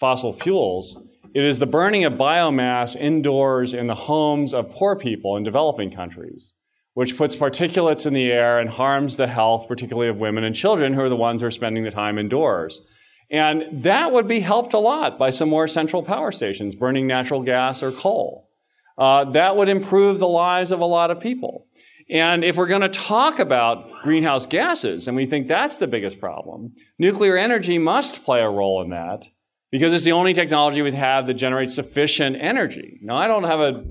fossil 0.00 0.32
fuels. 0.32 1.00
It 1.32 1.44
is 1.44 1.60
the 1.60 1.66
burning 1.66 2.04
of 2.04 2.14
biomass 2.14 2.96
indoors 2.96 3.72
in 3.72 3.86
the 3.86 3.94
homes 3.94 4.52
of 4.52 4.72
poor 4.72 4.96
people 4.96 5.36
in 5.36 5.44
developing 5.44 5.92
countries, 5.92 6.54
which 6.98 7.16
puts 7.16 7.36
particulates 7.36 8.06
in 8.06 8.12
the 8.12 8.32
air 8.32 8.58
and 8.58 8.70
harms 8.70 9.16
the 9.16 9.28
health, 9.28 9.68
particularly 9.68 10.08
of 10.08 10.16
women 10.16 10.42
and 10.42 10.52
children, 10.52 10.94
who 10.94 11.00
are 11.00 11.08
the 11.08 11.14
ones 11.14 11.40
who 11.40 11.46
are 11.46 11.50
spending 11.52 11.84
the 11.84 11.92
time 11.92 12.18
indoors. 12.18 12.82
And 13.30 13.84
that 13.84 14.10
would 14.10 14.26
be 14.26 14.40
helped 14.40 14.74
a 14.74 14.80
lot 14.80 15.16
by 15.16 15.30
some 15.30 15.48
more 15.48 15.68
central 15.68 16.02
power 16.02 16.32
stations 16.32 16.74
burning 16.74 17.06
natural 17.06 17.40
gas 17.40 17.84
or 17.84 17.92
coal. 17.92 18.50
Uh, 18.98 19.22
that 19.26 19.56
would 19.56 19.68
improve 19.68 20.18
the 20.18 20.26
lives 20.26 20.72
of 20.72 20.80
a 20.80 20.86
lot 20.86 21.12
of 21.12 21.20
people. 21.20 21.68
And 22.10 22.42
if 22.42 22.56
we're 22.56 22.66
going 22.66 22.80
to 22.80 22.88
talk 22.88 23.38
about 23.38 24.02
greenhouse 24.02 24.46
gases, 24.46 25.06
and 25.06 25.16
we 25.16 25.24
think 25.24 25.46
that's 25.46 25.76
the 25.76 25.86
biggest 25.86 26.18
problem, 26.18 26.72
nuclear 26.98 27.36
energy 27.36 27.78
must 27.78 28.24
play 28.24 28.40
a 28.40 28.50
role 28.50 28.82
in 28.82 28.90
that 28.90 29.24
because 29.70 29.94
it's 29.94 30.02
the 30.02 30.10
only 30.10 30.32
technology 30.32 30.82
we 30.82 30.90
have 30.96 31.28
that 31.28 31.34
generates 31.34 31.76
sufficient 31.76 32.34
energy. 32.40 32.98
Now, 33.02 33.14
I 33.14 33.28
don't 33.28 33.44
have 33.44 33.60
a 33.60 33.84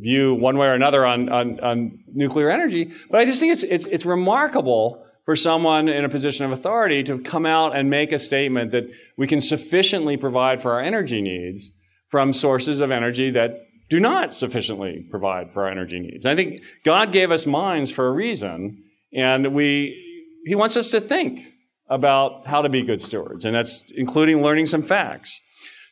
view 0.00 0.34
one 0.34 0.58
way 0.58 0.68
or 0.68 0.74
another 0.74 1.04
on, 1.04 1.28
on, 1.28 1.60
on 1.60 1.98
nuclear 2.12 2.50
energy, 2.50 2.92
but 3.10 3.20
I 3.20 3.24
just 3.24 3.40
think 3.40 3.52
it's, 3.52 3.62
it's, 3.62 3.86
it's 3.86 4.06
remarkable 4.06 5.04
for 5.24 5.36
someone 5.36 5.88
in 5.88 6.04
a 6.04 6.08
position 6.08 6.46
of 6.46 6.52
authority 6.52 7.02
to 7.02 7.18
come 7.18 7.44
out 7.44 7.76
and 7.76 7.90
make 7.90 8.12
a 8.12 8.18
statement 8.18 8.72
that 8.72 8.84
we 9.16 9.26
can 9.26 9.40
sufficiently 9.40 10.16
provide 10.16 10.62
for 10.62 10.72
our 10.72 10.80
energy 10.80 11.20
needs 11.20 11.72
from 12.08 12.32
sources 12.32 12.80
of 12.80 12.90
energy 12.90 13.30
that 13.30 13.66
do 13.90 14.00
not 14.00 14.34
sufficiently 14.34 15.06
provide 15.10 15.52
for 15.52 15.64
our 15.64 15.70
energy 15.70 16.00
needs. 16.00 16.26
I 16.26 16.34
think 16.34 16.62
God 16.84 17.12
gave 17.12 17.30
us 17.30 17.46
minds 17.46 17.90
for 17.90 18.08
a 18.08 18.12
reason, 18.12 18.84
and 19.12 19.54
we, 19.54 20.42
He 20.46 20.54
wants 20.54 20.76
us 20.76 20.90
to 20.92 21.00
think 21.00 21.46
about 21.88 22.46
how 22.46 22.62
to 22.62 22.68
be 22.68 22.82
good 22.82 23.00
stewards, 23.00 23.44
and 23.44 23.54
that's 23.54 23.90
including 23.92 24.42
learning 24.42 24.66
some 24.66 24.82
facts. 24.82 25.40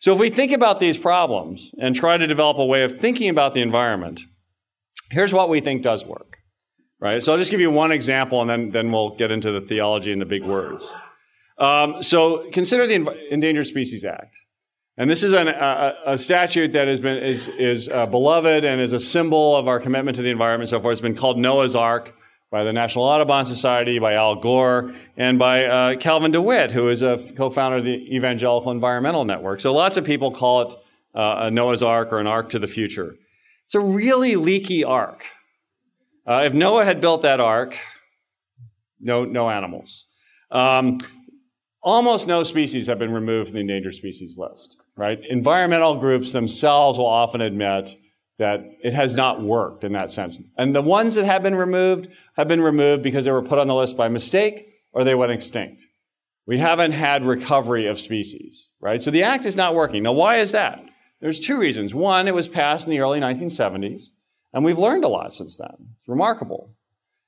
So 0.07 0.13
if 0.13 0.21
we 0.21 0.31
think 0.31 0.53
about 0.53 0.79
these 0.79 0.97
problems 0.97 1.75
and 1.81 1.93
try 1.93 2.17
to 2.17 2.29
develop 2.29 2.59
a 2.59 2.65
way 2.65 2.85
of 2.85 3.01
thinking 3.01 3.29
about 3.29 3.55
the 3.55 3.61
environment, 3.61 4.21
here's 5.11 5.33
what 5.33 5.49
we 5.49 5.59
think 5.59 5.83
does 5.83 6.07
work. 6.07 6.37
Right? 7.01 7.21
So 7.21 7.33
I'll 7.33 7.39
just 7.39 7.51
give 7.51 7.59
you 7.59 7.73
one 7.73 7.91
example 7.91 8.41
and 8.41 8.49
then, 8.49 8.71
then 8.71 8.93
we'll 8.93 9.17
get 9.17 9.33
into 9.33 9.51
the 9.51 9.61
theology 9.61 10.13
and 10.13 10.23
the 10.23 10.25
big 10.25 10.45
words. 10.45 10.95
Um, 11.59 12.05
so 12.05 12.49
consider 12.53 12.87
the 12.87 13.33
Endangered 13.33 13.67
Species 13.67 14.05
Act. 14.05 14.37
And 14.97 15.11
this 15.11 15.25
is 15.25 15.33
an, 15.33 15.49
a, 15.49 15.95
a, 16.07 16.17
statute 16.17 16.71
that 16.71 16.87
has 16.87 17.01
been 17.01 17.21
is, 17.21 17.49
is 17.49 17.89
uh, 17.89 18.07
beloved 18.07 18.65
and 18.65 18.81
is 18.81 18.93
a 18.93 19.01
symbol 19.01 19.57
of 19.57 19.67
our 19.67 19.81
commitment 19.81 20.15
to 20.19 20.23
the 20.23 20.31
environment 20.31 20.71
so 20.71 20.79
forth. 20.79 20.93
It's 20.93 21.01
been 21.01 21.17
called 21.17 21.37
Noah's 21.37 21.75
Ark 21.75 22.15
by 22.51 22.65
the 22.65 22.73
National 22.73 23.05
Audubon 23.05 23.45
Society, 23.45 23.99
by 23.99 24.15
Al 24.15 24.37
Gore, 24.37 24.95
and 25.17 25.39
by 25.39 25.65
uh, 25.65 25.97
Calvin 25.97 26.31
DeWitt, 26.31 26.73
who 26.73 26.89
is 26.89 27.03
a 27.03 27.19
co-founder 27.37 27.79
of 27.79 27.85
the 27.85 28.15
Evangelical 28.15 28.71
Environmental 28.71 29.25
Network. 29.25 29.61
So 29.61 29.73
lots 29.75 29.97
of 29.97 30.05
people 30.05 30.31
call 30.31 30.63
it 30.63 30.75
uh, 31.15 31.47
a 31.47 31.51
Noah's 31.51 31.83
Ark 31.83 32.13
or 32.13 32.19
an 32.21 32.27
Ark 32.27 32.51
to 32.51 32.59
the 32.59 32.67
future. 32.67 33.17
It's 33.65 33.75
a 33.75 33.81
really 33.81 34.37
leaky 34.37 34.85
ark. 34.85 35.25
Uh, 36.25 36.43
if 36.45 36.55
Noah 36.55 36.85
had 36.85 37.01
built 37.01 37.23
that 37.23 37.41
ark, 37.41 37.77
no, 39.01 39.25
no 39.25 39.51
animals. 39.51 40.07
Um, 40.51 40.99
almost 41.83 42.29
no 42.29 42.43
species 42.45 42.87
have 42.87 42.99
been 42.99 43.13
removed 43.13 43.49
from 43.51 43.55
the 43.55 43.61
endangered 43.61 43.95
species 43.95 44.39
list, 44.39 44.81
right? 44.97 45.21
Environmental 45.29 45.97
groups 45.97 46.33
themselves 46.33 46.99
will 46.99 47.07
often 47.07 47.41
admit 47.41 47.97
that 48.39 48.61
it 48.83 48.93
has 48.93 49.17
not 49.17 49.41
worked 49.43 49.83
in 49.83 49.93
that 49.93 50.11
sense. 50.11 50.43
And 50.59 50.75
the 50.75 50.83
ones 50.83 51.15
that 51.15 51.25
have 51.25 51.43
been 51.43 51.55
removed 51.55 52.09
have 52.37 52.49
been 52.49 52.61
removed 52.61 53.03
because 53.03 53.25
they 53.25 53.31
were 53.31 53.43
put 53.43 53.59
on 53.59 53.67
the 53.67 53.75
list 53.75 53.97
by 53.97 54.09
mistake 54.09 54.69
or 54.93 55.05
they 55.05 55.15
went 55.15 55.33
extinct. 55.33 55.83
We 56.47 56.59
haven't 56.59 56.93
had 56.93 57.25
recovery 57.25 57.87
of 57.87 57.99
species, 57.99 58.75
right? 58.81 59.03
So 59.03 59.11
the 59.11 59.23
act 59.23 59.45
is 59.45 59.57
not 59.57 59.75
working. 59.75 60.03
Now, 60.03 60.13
why 60.13 60.37
is 60.37 60.53
that? 60.53 60.85
There's 61.21 61.41
two 61.41 61.59
reasons. 61.59 61.95
One, 61.95 62.29
it 62.29 62.35
was 62.35 62.47
passed 62.47 62.87
in 62.87 62.91
the 62.93 63.01
early 63.01 63.21
1970s, 63.21 64.11
and 64.53 64.65
we've 64.65 64.79
learned 64.79 65.05
a 65.05 65.09
lot 65.09 65.35
since 65.35 65.57
then. 65.57 65.95
It's 65.99 66.09
remarkable. 66.09 66.77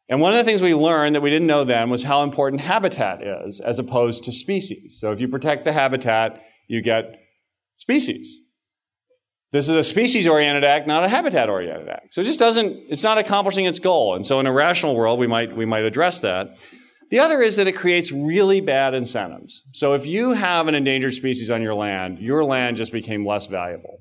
And 0.09 0.21
one 0.21 0.33
of 0.33 0.39
the 0.39 0.45
things 0.45 0.63
we 0.63 0.75
learned 0.75 1.15
that 1.15 1.21
we 1.21 1.31
didn't 1.31 1.49
know 1.49 1.65
then 1.65 1.91
was 1.91 2.05
how 2.05 2.23
important 2.23 2.63
habitat 2.63 3.23
is 3.23 3.61
as 3.61 3.79
opposed 3.79 4.25
to 4.25 4.33
species. 4.33 4.99
So 5.01 5.11
if 5.11 5.21
you 5.21 5.29
protect 5.29 5.65
the 5.65 5.73
habitat, 5.73 6.43
you 6.67 6.81
get 6.81 7.21
species. 7.77 8.43
This 9.51 9.69
is 9.69 9.77
a 9.77 9.85
species 9.85 10.27
oriented 10.27 10.63
act, 10.63 10.87
not 10.87 11.05
a 11.05 11.09
habitat 11.09 11.49
oriented 11.49 11.89
act. 11.89 12.13
So 12.13 12.21
it 12.21 12.25
just 12.25 12.39
doesn't, 12.39 12.77
it's 12.91 13.03
not 13.03 13.17
accomplishing 13.17 13.65
its 13.65 13.79
goal. 13.79 14.15
And 14.15 14.27
so 14.27 14.41
in 14.41 14.47
a 14.47 14.53
rational 14.53 14.95
world, 14.95 15.19
we 15.19 15.27
might, 15.27 15.57
we 15.57 15.65
might 15.65 15.85
address 15.85 16.21
that. 16.21 16.57
The 17.11 17.21
other 17.21 17.41
is 17.41 17.57
that 17.57 17.67
it 17.67 17.73
creates 17.73 18.13
really 18.13 18.61
bad 18.61 18.93
incentives. 18.93 19.63
So 19.73 19.95
if 19.95 20.07
you 20.07 20.35
have 20.35 20.69
an 20.69 20.75
endangered 20.75 21.15
species 21.15 21.51
on 21.51 21.63
your 21.63 21.75
land, 21.75 22.19
your 22.19 22.45
land 22.45 22.77
just 22.77 22.93
became 22.93 23.27
less 23.27 23.47
valuable 23.47 24.01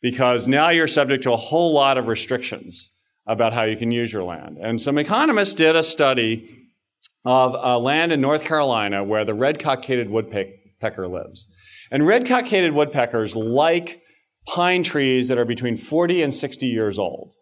because 0.00 0.48
now 0.48 0.70
you're 0.70 0.88
subject 0.88 1.22
to 1.24 1.32
a 1.32 1.36
whole 1.36 1.74
lot 1.74 1.98
of 1.98 2.06
restrictions 2.06 2.90
about 3.26 3.52
how 3.52 3.64
you 3.64 3.76
can 3.76 3.92
use 3.92 4.10
your 4.10 4.24
land. 4.24 4.56
And 4.58 4.80
some 4.80 4.96
economists 4.96 5.52
did 5.52 5.76
a 5.76 5.82
study 5.82 6.68
of 7.26 7.82
land 7.82 8.12
in 8.12 8.22
North 8.22 8.44
Carolina 8.44 9.04
where 9.04 9.26
the 9.26 9.34
red 9.34 9.58
cockaded 9.58 10.08
woodpecker 10.08 11.06
lives. 11.06 11.46
And 11.90 12.06
red 12.06 12.26
cockaded 12.26 12.72
woodpeckers 12.72 13.36
like 13.36 14.00
pine 14.48 14.82
trees 14.82 15.28
that 15.28 15.38
are 15.38 15.44
between 15.44 15.76
40 15.76 16.22
and 16.22 16.34
60 16.34 16.66
years 16.66 16.98
old. 16.98 17.34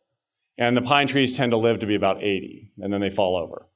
And 0.59 0.77
the 0.77 0.83
pine 0.83 1.07
trees 1.07 1.37
tend 1.37 1.53
to 1.53 1.57
live 1.57 1.79
to 1.81 1.87
be 1.87 1.95
about 1.95 2.23
80, 2.23 2.73
and 2.79 2.93
then 2.93 3.01
they 3.01 3.11
fall 3.11 3.37
over. 3.37 3.69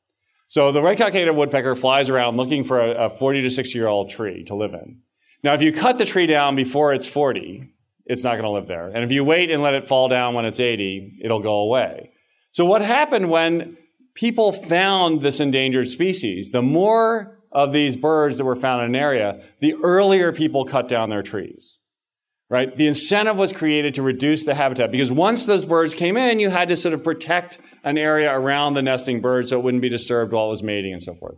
So 0.49 0.73
the 0.73 0.83
red 0.83 0.99
cockaded 0.99 1.37
woodpecker 1.37 1.77
flies 1.77 2.09
around 2.09 2.37
looking 2.37 2.65
for 2.65 2.81
a, 2.81 3.07
a 3.07 3.11
40 3.11 3.43
to 3.43 3.51
60 3.51 3.79
year 3.79 3.87
old 3.87 4.11
tree 4.11 4.43
to 4.45 4.57
live 4.57 4.75
in. 4.75 5.01
Now, 5.45 5.55
if 5.55 5.63
you 5.63 5.73
cut 5.73 5.97
the 5.99 6.05
tree 6.05 6.27
down 6.27 6.57
before 6.57 6.93
it's 6.93 7.07
40, 7.07 7.73
it's 8.05 8.25
not 8.25 8.33
going 8.33 8.43
to 8.43 8.51
live 8.51 8.67
there. 8.67 8.89
And 8.89 9.05
if 9.05 9.13
you 9.13 9.23
wait 9.23 9.51
and 9.51 9.63
let 9.63 9.75
it 9.75 9.87
fall 9.87 10.09
down 10.09 10.35
when 10.35 10.45
it's 10.45 10.59
80, 10.59 11.21
it'll 11.23 11.41
go 11.41 11.61
away. 11.61 12.11
So 12.51 12.65
what 12.65 12.83
happened 12.83 13.31
when 13.31 13.77
people 14.15 14.53
found 14.53 15.23
this 15.23 15.39
endangered 15.39 15.89
species? 15.89 16.51
The 16.51 16.63
more 16.63 17.39
of 17.53 17.73
these 17.73 17.97
birds 17.97 18.39
that 18.39 18.45
were 18.45 18.57
found 18.57 18.83
in 18.83 18.95
an 18.95 19.01
area, 19.01 19.43
the 19.61 19.75
earlier 19.83 20.33
people 20.33 20.65
cut 20.65 20.89
down 20.89 21.11
their 21.11 21.23
trees 21.23 21.80
right? 22.51 22.77
The 22.77 22.89
incentive 22.89 23.39
was 23.39 23.55
created 23.55 23.95
to 23.95 24.03
reduce 24.03 24.45
the 24.45 24.55
habitat 24.55 24.91
because 24.91 25.11
once 25.11 25.47
those 25.47 25.65
birds 25.65 25.95
came 25.95 26.19
in, 26.19 26.41
you 26.41 26.51
had 26.51 26.69
to 26.69 26.77
sort 26.77 26.93
of 26.93 27.03
protect 27.03 27.59
an 27.85 27.97
area 27.97 28.31
around 28.31 28.75
the 28.75 28.83
nesting 28.83 29.21
bird 29.21 29.49
so 29.49 29.59
it 29.59 29.63
wouldn't 29.63 29.81
be 29.81 29.89
disturbed 29.89 30.33
while 30.33 30.49
it 30.49 30.51
was 30.51 30.63
mating 30.63 30.93
and 30.93 31.03
so 31.03 31.15
forth. 31.15 31.37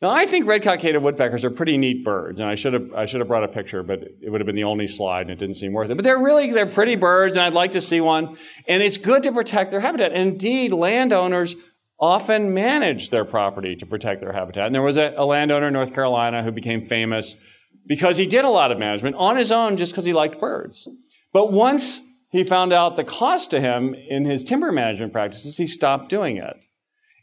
Now, 0.00 0.10
I 0.10 0.24
think 0.24 0.48
red 0.48 0.62
cockaded 0.62 1.02
woodpeckers 1.02 1.44
are 1.44 1.50
pretty 1.50 1.78
neat 1.78 2.04
birds, 2.04 2.40
and 2.40 2.48
I 2.48 2.56
should 2.56 2.72
have 2.72 2.92
I 2.92 3.06
should 3.06 3.20
have 3.20 3.28
brought 3.28 3.44
a 3.44 3.48
picture, 3.48 3.84
but 3.84 4.00
it 4.20 4.30
would 4.30 4.40
have 4.40 4.46
been 4.46 4.56
the 4.56 4.64
only 4.64 4.88
slide, 4.88 5.22
and 5.22 5.30
it 5.30 5.38
didn't 5.38 5.54
seem 5.54 5.72
worth 5.72 5.90
it. 5.90 5.94
But 5.94 6.02
they're 6.02 6.18
really 6.18 6.52
they're 6.52 6.66
pretty 6.66 6.96
birds, 6.96 7.36
and 7.36 7.44
I'd 7.44 7.54
like 7.54 7.70
to 7.72 7.80
see 7.80 8.00
one. 8.00 8.36
And 8.66 8.82
it's 8.82 8.96
good 8.96 9.22
to 9.22 9.30
protect 9.30 9.70
their 9.70 9.80
habitat. 9.80 10.10
And 10.10 10.32
indeed, 10.32 10.72
landowners 10.72 11.54
often 12.00 12.52
manage 12.52 13.10
their 13.10 13.24
property 13.24 13.76
to 13.76 13.86
protect 13.86 14.20
their 14.20 14.32
habitat. 14.32 14.66
And 14.66 14.74
there 14.74 14.82
was 14.82 14.96
a, 14.96 15.14
a 15.16 15.24
landowner 15.24 15.68
in 15.68 15.72
North 15.72 15.94
Carolina 15.94 16.42
who 16.42 16.50
became 16.50 16.84
famous 16.84 17.36
because 17.86 18.16
he 18.16 18.26
did 18.26 18.44
a 18.44 18.50
lot 18.50 18.72
of 18.72 18.78
management 18.78 19.16
on 19.16 19.36
his 19.36 19.50
own 19.50 19.76
just 19.76 19.92
because 19.92 20.04
he 20.04 20.12
liked 20.12 20.40
birds. 20.40 20.88
But 21.32 21.52
once 21.52 22.00
he 22.30 22.44
found 22.44 22.72
out 22.72 22.96
the 22.96 23.04
cost 23.04 23.50
to 23.50 23.60
him 23.60 23.94
in 23.94 24.24
his 24.24 24.44
timber 24.44 24.72
management 24.72 25.12
practices, 25.12 25.56
he 25.56 25.66
stopped 25.66 26.08
doing 26.08 26.36
it. 26.36 26.56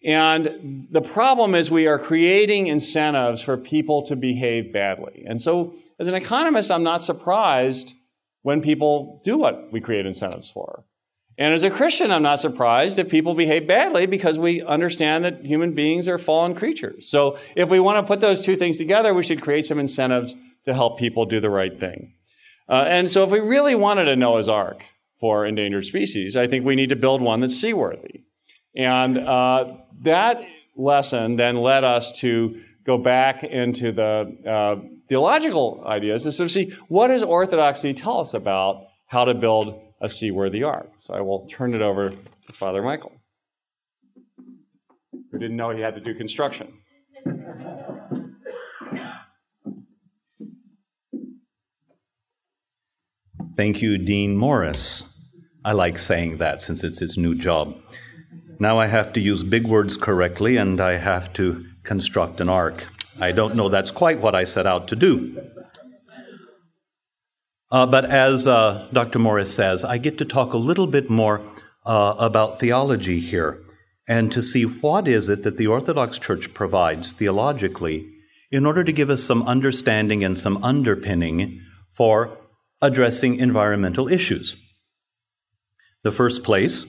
And 0.04 0.88
the 0.92 1.02
problem 1.02 1.56
is 1.56 1.70
we 1.70 1.88
are 1.88 2.00
creating 2.00 2.68
incentives 2.68 3.42
for 3.42 3.58
people 3.58 4.06
to 4.06 4.16
behave 4.16 4.72
badly. 4.72 5.26
And 5.28 5.42
so 5.42 5.74
as 6.00 6.08
an 6.08 6.14
economist, 6.14 6.72
I'm 6.72 6.84
not 6.84 7.04
surprised 7.04 7.94
when 8.42 8.62
people 8.62 9.20
do 9.24 9.38
what 9.38 9.72
we 9.74 9.82
create 9.82 10.06
incentives 10.06 10.50
for. 10.50 10.86
And 11.38 11.54
as 11.54 11.64
a 11.64 11.70
Christian, 11.70 12.12
I'm 12.12 12.24
not 12.24 12.40
surprised 12.42 13.00
if 13.00 13.10
people 13.10 13.34
behave 13.34 13.66
badly 13.66 14.06
because 14.06 14.38
we 14.38 14.62
understand 14.62 15.24
that 15.24 15.44
human 15.46 15.74
beings 15.74 16.08
are 16.08 16.18
fallen 16.18 16.54
creatures. 16.54 17.10
So 17.10 17.38
if 17.56 17.70
we 17.70 17.80
want 17.80 17.98
to 17.98 18.08
put 18.08 18.20
those 18.20 18.42
two 18.42 18.58
things 18.58 18.78
together, 18.78 19.14
we 19.14 19.24
should 19.24 19.42
create 19.42 19.66
some 19.66 19.80
incentives 19.80 20.36
to 20.70 20.76
help 20.76 21.00
people 21.00 21.26
do 21.26 21.40
the 21.40 21.50
right 21.50 21.80
thing. 21.80 22.14
Uh, 22.70 22.86
and 22.88 23.10
so 23.10 23.24
if 23.24 23.32
we 23.32 23.40
really 23.40 23.74
wanted 23.74 24.08
a 24.08 24.16
Noah's 24.16 24.48
Ark 24.48 24.86
for 25.20 25.46
endangered 25.46 25.86
species, 25.86 26.38
I 26.38 26.46
think 26.46 26.64
we 26.64 26.76
need 26.76 26.90
to 26.90 26.96
build 26.96 27.22
one 27.22 27.40
that's 27.40 27.60
seaworthy. 27.60 28.22
And 28.76 29.18
uh, 29.18 29.78
that 30.04 30.46
lesson 30.76 31.38
then 31.38 31.58
led 31.58 31.84
us 31.84 32.12
to 32.20 32.62
go 32.86 33.00
back 33.00 33.44
into 33.44 33.92
the 33.92 34.38
uh, 34.48 34.88
theological 35.08 35.84
ideas 35.88 36.24
to 36.24 36.32
sort 36.32 36.46
of 36.46 36.52
see 36.52 36.70
what 36.88 37.08
does 37.08 37.24
orthodoxy 37.24 37.96
tell 37.96 38.20
us 38.20 38.36
about 38.36 38.86
how 39.08 39.26
to 39.26 39.34
build 39.34 39.82
a 40.00 40.08
seaworthy 40.08 40.62
ark. 40.62 40.92
So 41.00 41.16
I 41.16 41.22
will 41.22 41.48
turn 41.48 41.74
it 41.74 41.82
over 41.82 42.12
to 42.12 42.54
Father 42.54 42.84
Michael, 42.84 43.14
who 45.32 45.40
didn't 45.40 45.58
know 45.58 45.72
he 45.72 45.82
had 45.82 45.96
to 45.96 46.02
do 46.02 46.14
construction. 46.14 46.72
Thank 53.60 53.82
you, 53.82 53.98
Dean 53.98 54.38
Morriss. 54.38 55.04
I 55.66 55.74
like 55.74 55.98
saying 55.98 56.38
that 56.38 56.64
since 56.64 56.82
it's 56.82 57.00
his 57.00 57.18
new 57.18 57.38
job. 57.38 57.76
Now 58.58 58.80
I 58.80 58.86
have 58.86 59.12
to 59.12 59.20
use 59.20 59.44
big 59.44 59.68
words 59.68 59.98
correctly 59.98 60.56
and 60.56 60.80
I 60.80 60.94
have 60.94 61.34
to 61.34 61.66
construct 61.84 62.40
an 62.40 62.48
arc. 62.48 62.88
I 63.20 63.34
don't 63.34 63.56
know 63.56 63.68
that's 63.68 63.92
quite 63.92 64.22
what 64.22 64.34
I 64.34 64.46
set 64.46 64.66
out 64.66 64.88
to 64.88 64.96
do. 64.96 65.42
Uh, 67.70 67.86
but 67.86 68.06
as 68.06 68.48
uh, 68.48 68.88
Dr. 68.94 69.20
Morriss 69.20 69.54
says, 69.54 69.84
I 69.84 69.98
get 69.98 70.18
to 70.20 70.26
talk 70.26 70.54
a 70.54 70.58
little 70.58 70.88
bit 70.88 71.10
more 71.10 71.42
uh, 71.86 72.16
about 72.18 72.62
theology 72.62 73.20
here 73.20 73.62
and 74.08 74.32
to 74.32 74.42
see 74.42 74.64
what 74.64 75.06
is 75.06 75.28
it 75.28 75.44
that 75.44 75.58
the 75.58 75.68
Orthodox 75.68 76.18
Church 76.18 76.54
provides 76.54 77.12
theologically 77.12 78.10
in 78.52 78.66
order 78.66 78.86
to 78.86 78.94
give 78.94 79.10
us 79.10 79.22
some 79.22 79.44
understanding 79.44 80.24
and 80.24 80.38
some 80.38 80.64
underpinning 80.64 81.62
for 81.92 82.39
addressing 82.82 83.36
environmental 83.36 84.08
issues. 84.08 84.58
The 86.04 86.12
first 86.12 86.44
place, 86.44 86.86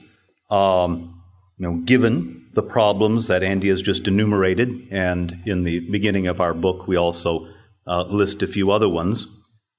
um, 0.49 1.21
you 1.57 1.67
know, 1.67 1.77
given 1.83 2.49
the 2.53 2.63
problems 2.63 3.27
that 3.27 3.43
Andy 3.43 3.69
has 3.69 3.81
just 3.81 4.07
enumerated, 4.07 4.87
and 4.91 5.41
in 5.45 5.63
the 5.63 5.79
beginning 5.91 6.27
of 6.27 6.41
our 6.41 6.53
book 6.53 6.87
we 6.87 6.95
also 6.95 7.47
uh, 7.87 8.03
list 8.03 8.41
a 8.41 8.47
few 8.47 8.71
other 8.71 8.89
ones, 8.89 9.27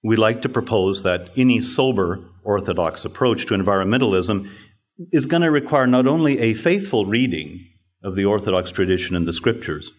we 0.02 0.16
like 0.16 0.42
to 0.42 0.49
propose 0.49 1.02
that 1.02 1.31
any 1.37 1.61
sober 1.61 2.25
orthodox 2.45 3.04
approach 3.04 3.47
to 3.47 3.54
environmentalism 3.54 4.50
is 5.12 5.26
going 5.26 5.42
to 5.42 5.50
require 5.50 5.87
not 5.87 6.07
only 6.07 6.38
a 6.40 6.54
faithful 6.54 7.07
reading 7.07 7.66
of 8.02 8.16
the 8.16 8.25
orthodox 8.25 8.71
tradition 8.71 9.14
and 9.14 9.26
the 9.26 9.33
scriptures, 9.33 9.90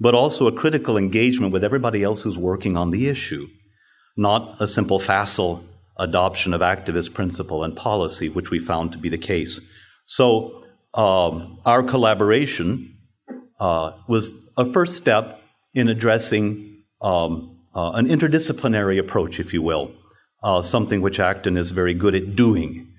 but 0.00 0.14
also 0.14 0.46
a 0.46 0.52
critical 0.52 0.96
engagement 0.96 1.52
with 1.52 1.64
everybody 1.64 2.02
else 2.02 2.22
who's 2.22 2.38
working 2.38 2.76
on 2.76 2.90
the 2.90 3.08
issue 3.08 3.46
not 4.18 4.56
a 4.60 4.66
simple 4.66 4.98
facile 4.98 5.64
adoption 5.96 6.52
of 6.52 6.60
activist 6.60 7.14
principle 7.14 7.64
and 7.64 7.74
policy, 7.74 8.28
which 8.28 8.50
we 8.50 8.58
found 8.58 8.92
to 8.92 8.98
be 8.98 9.08
the 9.08 9.18
case. 9.18 9.60
So, 10.04 10.64
um, 10.94 11.60
our 11.64 11.82
collaboration 11.82 12.96
uh, 13.60 13.92
was 14.08 14.52
a 14.56 14.70
first 14.72 14.96
step 14.96 15.40
in 15.74 15.88
addressing 15.88 16.82
um, 17.00 17.58
uh, 17.74 17.92
an 17.92 18.06
interdisciplinary 18.06 18.98
approach, 18.98 19.38
if 19.38 19.52
you 19.52 19.62
will, 19.62 19.92
uh, 20.42 20.62
something 20.62 21.00
which 21.00 21.20
Acton 21.20 21.56
is 21.56 21.70
very 21.70 21.94
good 21.94 22.14
at 22.14 22.34
doing. 22.34 22.92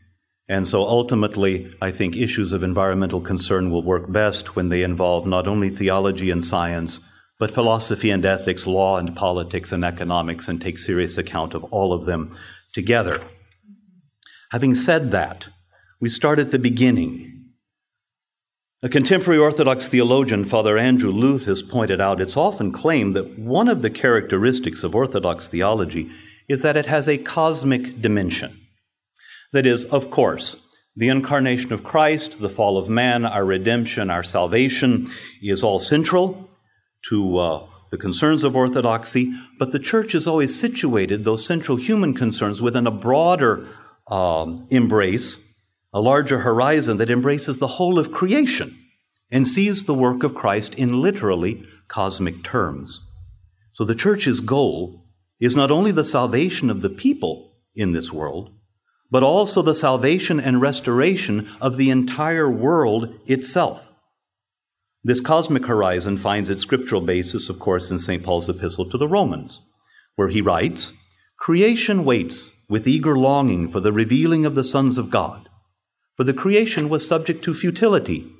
And 0.47 0.67
so 0.67 0.83
ultimately, 0.83 1.73
I 1.81 1.91
think 1.91 2.15
issues 2.15 2.53
of 2.53 2.63
environmental 2.63 3.21
concern 3.21 3.69
will 3.69 3.83
work 3.83 4.11
best 4.11 4.55
when 4.55 4.69
they 4.69 4.83
involve 4.83 5.25
not 5.25 5.47
only 5.47 5.69
theology 5.69 6.31
and 6.31 6.43
science, 6.43 6.99
but 7.39 7.51
philosophy 7.51 8.11
and 8.11 8.25
ethics, 8.25 8.67
law 8.67 8.97
and 8.97 9.15
politics 9.15 9.71
and 9.71 9.83
economics, 9.83 10.49
and 10.49 10.61
take 10.61 10.77
serious 10.77 11.17
account 11.17 11.53
of 11.53 11.63
all 11.65 11.93
of 11.93 12.05
them 12.05 12.37
together. 12.73 13.21
Having 14.51 14.75
said 14.75 15.11
that, 15.11 15.47
we 16.01 16.09
start 16.09 16.37
at 16.37 16.51
the 16.51 16.59
beginning. 16.59 17.45
A 18.83 18.89
contemporary 18.89 19.39
Orthodox 19.39 19.87
theologian, 19.87 20.45
Father 20.45 20.77
Andrew 20.77 21.11
Louth, 21.11 21.45
has 21.45 21.61
pointed 21.61 22.01
out 22.01 22.21
it's 22.21 22.37
often 22.37 22.71
claimed 22.71 23.15
that 23.15 23.39
one 23.39 23.67
of 23.67 23.81
the 23.81 23.89
characteristics 23.89 24.83
of 24.83 24.95
Orthodox 24.95 25.47
theology 25.47 26.11
is 26.47 26.61
that 26.61 26.77
it 26.77 26.87
has 26.87 27.07
a 27.07 27.17
cosmic 27.17 28.01
dimension. 28.01 28.51
That 29.53 29.65
is, 29.65 29.85
of 29.85 30.11
course, 30.11 30.65
the 30.95 31.09
incarnation 31.09 31.71
of 31.71 31.83
Christ, 31.83 32.39
the 32.39 32.49
fall 32.49 32.77
of 32.77 32.89
man, 32.89 33.25
our 33.25 33.45
redemption, 33.45 34.09
our 34.09 34.23
salvation 34.23 35.09
is 35.41 35.63
all 35.63 35.79
central 35.79 36.48
to 37.09 37.37
uh, 37.37 37.67
the 37.91 37.97
concerns 37.97 38.43
of 38.43 38.55
orthodoxy, 38.55 39.33
but 39.57 39.71
the 39.71 39.79
church 39.79 40.11
has 40.11 40.27
always 40.27 40.57
situated 40.57 41.23
those 41.23 41.45
central 41.45 41.77
human 41.77 42.13
concerns 42.13 42.61
within 42.61 42.85
a 42.85 42.91
broader 42.91 43.67
um, 44.07 44.67
embrace, 44.69 45.37
a 45.93 45.99
larger 45.99 46.39
horizon 46.39 46.97
that 46.97 47.09
embraces 47.09 47.57
the 47.57 47.67
whole 47.67 47.97
of 47.97 48.11
creation 48.11 48.75
and 49.31 49.47
sees 49.47 49.85
the 49.85 49.93
work 49.93 50.23
of 50.23 50.35
Christ 50.35 50.75
in 50.75 51.01
literally 51.01 51.65
cosmic 51.87 52.43
terms. 52.43 53.11
So 53.73 53.85
the 53.85 53.95
church's 53.95 54.39
goal 54.39 55.03
is 55.39 55.55
not 55.55 55.71
only 55.71 55.91
the 55.91 56.03
salvation 56.03 56.69
of 56.69 56.81
the 56.81 56.89
people 56.89 57.55
in 57.75 57.91
this 57.91 58.11
world, 58.11 58.51
but 59.09 59.23
also 59.23 59.61
the 59.61 59.73
salvation 59.73 60.39
and 60.39 60.61
restoration 60.61 61.49
of 61.59 61.77
the 61.77 61.89
entire 61.89 62.49
world 62.51 63.19
itself. 63.25 63.88
This 65.09 65.21
cosmic 65.21 65.65
horizon 65.65 66.17
finds 66.17 66.51
its 66.51 66.61
scriptural 66.61 67.01
basis, 67.01 67.49
of 67.49 67.57
course, 67.57 67.89
in 67.89 67.97
St. 67.97 68.21
Paul's 68.21 68.47
epistle 68.47 68.85
to 68.85 68.95
the 68.95 69.07
Romans, 69.07 69.67
where 70.15 70.27
he 70.27 70.39
writes 70.39 70.93
Creation 71.35 72.05
waits 72.05 72.63
with 72.69 72.87
eager 72.87 73.17
longing 73.17 73.71
for 73.71 73.79
the 73.79 73.91
revealing 73.91 74.45
of 74.45 74.53
the 74.53 74.63
sons 74.63 74.99
of 74.99 75.09
God. 75.09 75.49
For 76.15 76.23
the 76.23 76.31
creation 76.31 76.89
was 76.89 77.07
subject 77.07 77.43
to 77.45 77.55
futility, 77.55 78.31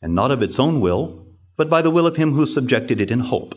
and 0.00 0.14
not 0.14 0.30
of 0.30 0.40
its 0.40 0.58
own 0.58 0.80
will, 0.80 1.26
but 1.58 1.68
by 1.68 1.82
the 1.82 1.90
will 1.90 2.06
of 2.06 2.16
him 2.16 2.32
who 2.32 2.46
subjected 2.46 3.02
it 3.02 3.10
in 3.10 3.20
hope. 3.20 3.54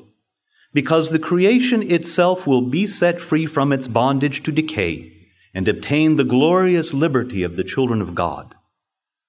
Because 0.74 1.12
the 1.12 1.20
creation 1.20 1.82
itself 1.82 2.46
will 2.46 2.70
be 2.70 2.86
set 2.86 3.22
free 3.22 3.46
from 3.46 3.72
its 3.72 3.88
bondage 3.88 4.44
to 4.44 4.52
decay 4.52 5.14
and 5.54 5.70
obtain 5.70 6.18
the 6.18 6.26
glorious 6.26 6.94
liberty 6.94 7.44
of 7.44 7.56
the 7.56 7.64
children 7.64 8.02
of 8.02 8.14
God. 8.14 8.54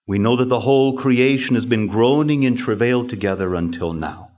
We 0.09 0.19
know 0.19 0.37
that 0.37 0.47
the 0.47 0.61
whole 0.61 0.97
creation 0.97 1.55
has 1.55 1.67
been 1.67 1.87
groaning 1.87 2.43
in 2.43 2.57
travail 2.57 3.07
together 3.07 3.55
until 3.55 3.93
now. 3.93 4.31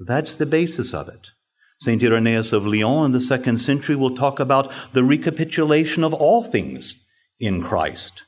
That's 0.00 0.34
the 0.34 0.44
basis 0.44 0.92
of 0.92 1.08
it. 1.08 1.30
St. 1.78 2.02
Irenaeus 2.02 2.52
of 2.52 2.66
Lyon 2.66 3.06
in 3.06 3.12
the 3.12 3.20
second 3.20 3.58
century 3.58 3.94
will 3.94 4.16
talk 4.16 4.40
about 4.40 4.72
the 4.92 5.04
recapitulation 5.04 6.02
of 6.02 6.12
all 6.12 6.42
things 6.42 7.08
in 7.38 7.62
Christ, 7.62 8.22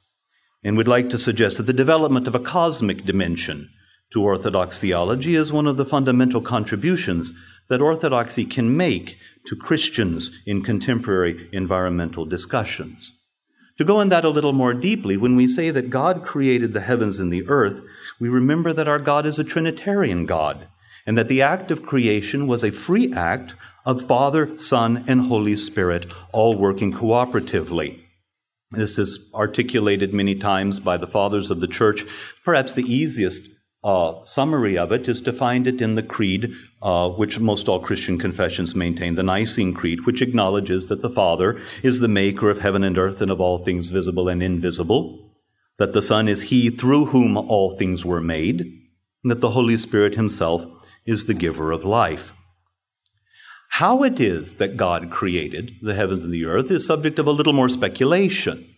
and 0.62 0.76
we'd 0.76 0.86
like 0.86 1.10
to 1.10 1.18
suggest 1.18 1.56
that 1.56 1.64
the 1.64 1.72
development 1.72 2.28
of 2.28 2.36
a 2.36 2.40
cosmic 2.40 3.04
dimension 3.04 3.68
to 4.12 4.22
Orthodox 4.22 4.80
theology 4.80 5.34
is 5.34 5.52
one 5.52 5.66
of 5.66 5.76
the 5.76 5.84
fundamental 5.84 6.40
contributions 6.40 7.32
that 7.68 7.80
Orthodoxy 7.80 8.44
can 8.44 8.76
make 8.76 9.18
to 9.46 9.56
Christians 9.56 10.30
in 10.46 10.62
contemporary 10.62 11.48
environmental 11.52 12.24
discussions. 12.24 13.23
To 13.78 13.84
go 13.84 14.00
in 14.00 14.08
that 14.10 14.24
a 14.24 14.30
little 14.30 14.52
more 14.52 14.72
deeply, 14.72 15.16
when 15.16 15.34
we 15.34 15.48
say 15.48 15.70
that 15.70 15.90
God 15.90 16.24
created 16.24 16.72
the 16.72 16.80
heavens 16.80 17.18
and 17.18 17.32
the 17.32 17.46
earth, 17.48 17.80
we 18.20 18.28
remember 18.28 18.72
that 18.72 18.86
our 18.86 19.00
God 19.00 19.26
is 19.26 19.38
a 19.38 19.44
Trinitarian 19.44 20.26
God, 20.26 20.68
and 21.06 21.18
that 21.18 21.26
the 21.26 21.42
act 21.42 21.72
of 21.72 21.84
creation 21.84 22.46
was 22.46 22.62
a 22.62 22.70
free 22.70 23.12
act 23.12 23.54
of 23.84 24.06
Father, 24.06 24.56
Son, 24.58 25.04
and 25.08 25.22
Holy 25.22 25.56
Spirit, 25.56 26.06
all 26.32 26.56
working 26.56 26.92
cooperatively. 26.92 28.00
This 28.70 28.98
is 28.98 29.30
articulated 29.34 30.14
many 30.14 30.36
times 30.36 30.78
by 30.78 30.96
the 30.96 31.06
fathers 31.06 31.50
of 31.50 31.60
the 31.60 31.66
church. 31.66 32.04
Perhaps 32.44 32.74
the 32.74 32.82
easiest 32.82 33.48
uh, 33.82 34.24
summary 34.24 34.78
of 34.78 34.92
it 34.92 35.08
is 35.08 35.20
to 35.22 35.32
find 35.32 35.66
it 35.66 35.80
in 35.80 35.96
the 35.96 36.02
creed, 36.02 36.54
uh, 36.84 37.08
which 37.08 37.40
most 37.40 37.66
all 37.66 37.80
Christian 37.80 38.18
confessions 38.18 38.74
maintain, 38.74 39.14
the 39.14 39.22
Nicene 39.22 39.72
Creed, 39.72 40.04
which 40.04 40.20
acknowledges 40.20 40.88
that 40.88 41.00
the 41.00 41.08
Father 41.08 41.58
is 41.82 41.98
the 41.98 42.08
maker 42.08 42.50
of 42.50 42.58
heaven 42.58 42.84
and 42.84 42.98
earth 42.98 43.22
and 43.22 43.30
of 43.30 43.40
all 43.40 43.64
things 43.64 43.88
visible 43.88 44.28
and 44.28 44.42
invisible, 44.42 45.32
that 45.78 45.94
the 45.94 46.02
Son 46.02 46.28
is 46.28 46.42
He 46.42 46.68
through 46.68 47.06
whom 47.06 47.38
all 47.38 47.74
things 47.76 48.04
were 48.04 48.20
made, 48.20 48.60
and 48.60 49.30
that 49.30 49.40
the 49.40 49.50
Holy 49.50 49.78
Spirit 49.78 50.14
Himself 50.14 50.66
is 51.06 51.24
the 51.24 51.32
giver 51.32 51.72
of 51.72 51.84
life. 51.84 52.34
How 53.70 54.02
it 54.02 54.20
is 54.20 54.56
that 54.56 54.76
God 54.76 55.10
created 55.10 55.72
the 55.80 55.94
heavens 55.94 56.22
and 56.22 56.34
the 56.34 56.44
earth 56.44 56.70
is 56.70 56.86
subject 56.86 57.18
of 57.18 57.26
a 57.26 57.32
little 57.32 57.54
more 57.54 57.70
speculation. 57.70 58.73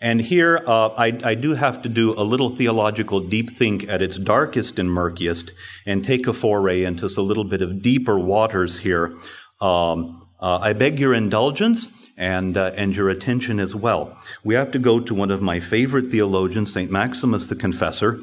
And 0.00 0.22
here 0.22 0.62
uh, 0.66 0.88
I, 0.88 1.18
I, 1.22 1.34
do 1.34 1.52
have 1.54 1.82
to 1.82 1.88
do 1.88 2.18
a 2.18 2.24
little 2.24 2.48
theological 2.56 3.20
deep 3.20 3.50
think 3.50 3.86
at 3.86 4.00
its 4.00 4.16
darkest 4.16 4.78
and 4.78 4.90
murkiest 4.90 5.52
and 5.84 6.02
take 6.02 6.26
a 6.26 6.32
foray 6.32 6.84
into 6.84 7.04
a 7.04 7.20
little 7.20 7.44
bit 7.44 7.60
of 7.60 7.82
deeper 7.82 8.18
waters 8.18 8.78
here. 8.78 9.18
Um, 9.60 10.26
uh, 10.40 10.58
I 10.62 10.72
beg 10.72 10.98
your 10.98 11.12
indulgence 11.12 12.10
and, 12.16 12.56
uh, 12.56 12.72
and 12.76 12.96
your 12.96 13.10
attention 13.10 13.60
as 13.60 13.74
well. 13.74 14.18
We 14.42 14.54
have 14.54 14.70
to 14.72 14.78
go 14.78 15.00
to 15.00 15.14
one 15.14 15.30
of 15.30 15.42
my 15.42 15.60
favorite 15.60 16.10
theologians, 16.10 16.72
St. 16.72 16.90
Maximus 16.90 17.46
the 17.46 17.54
Confessor, 17.54 18.20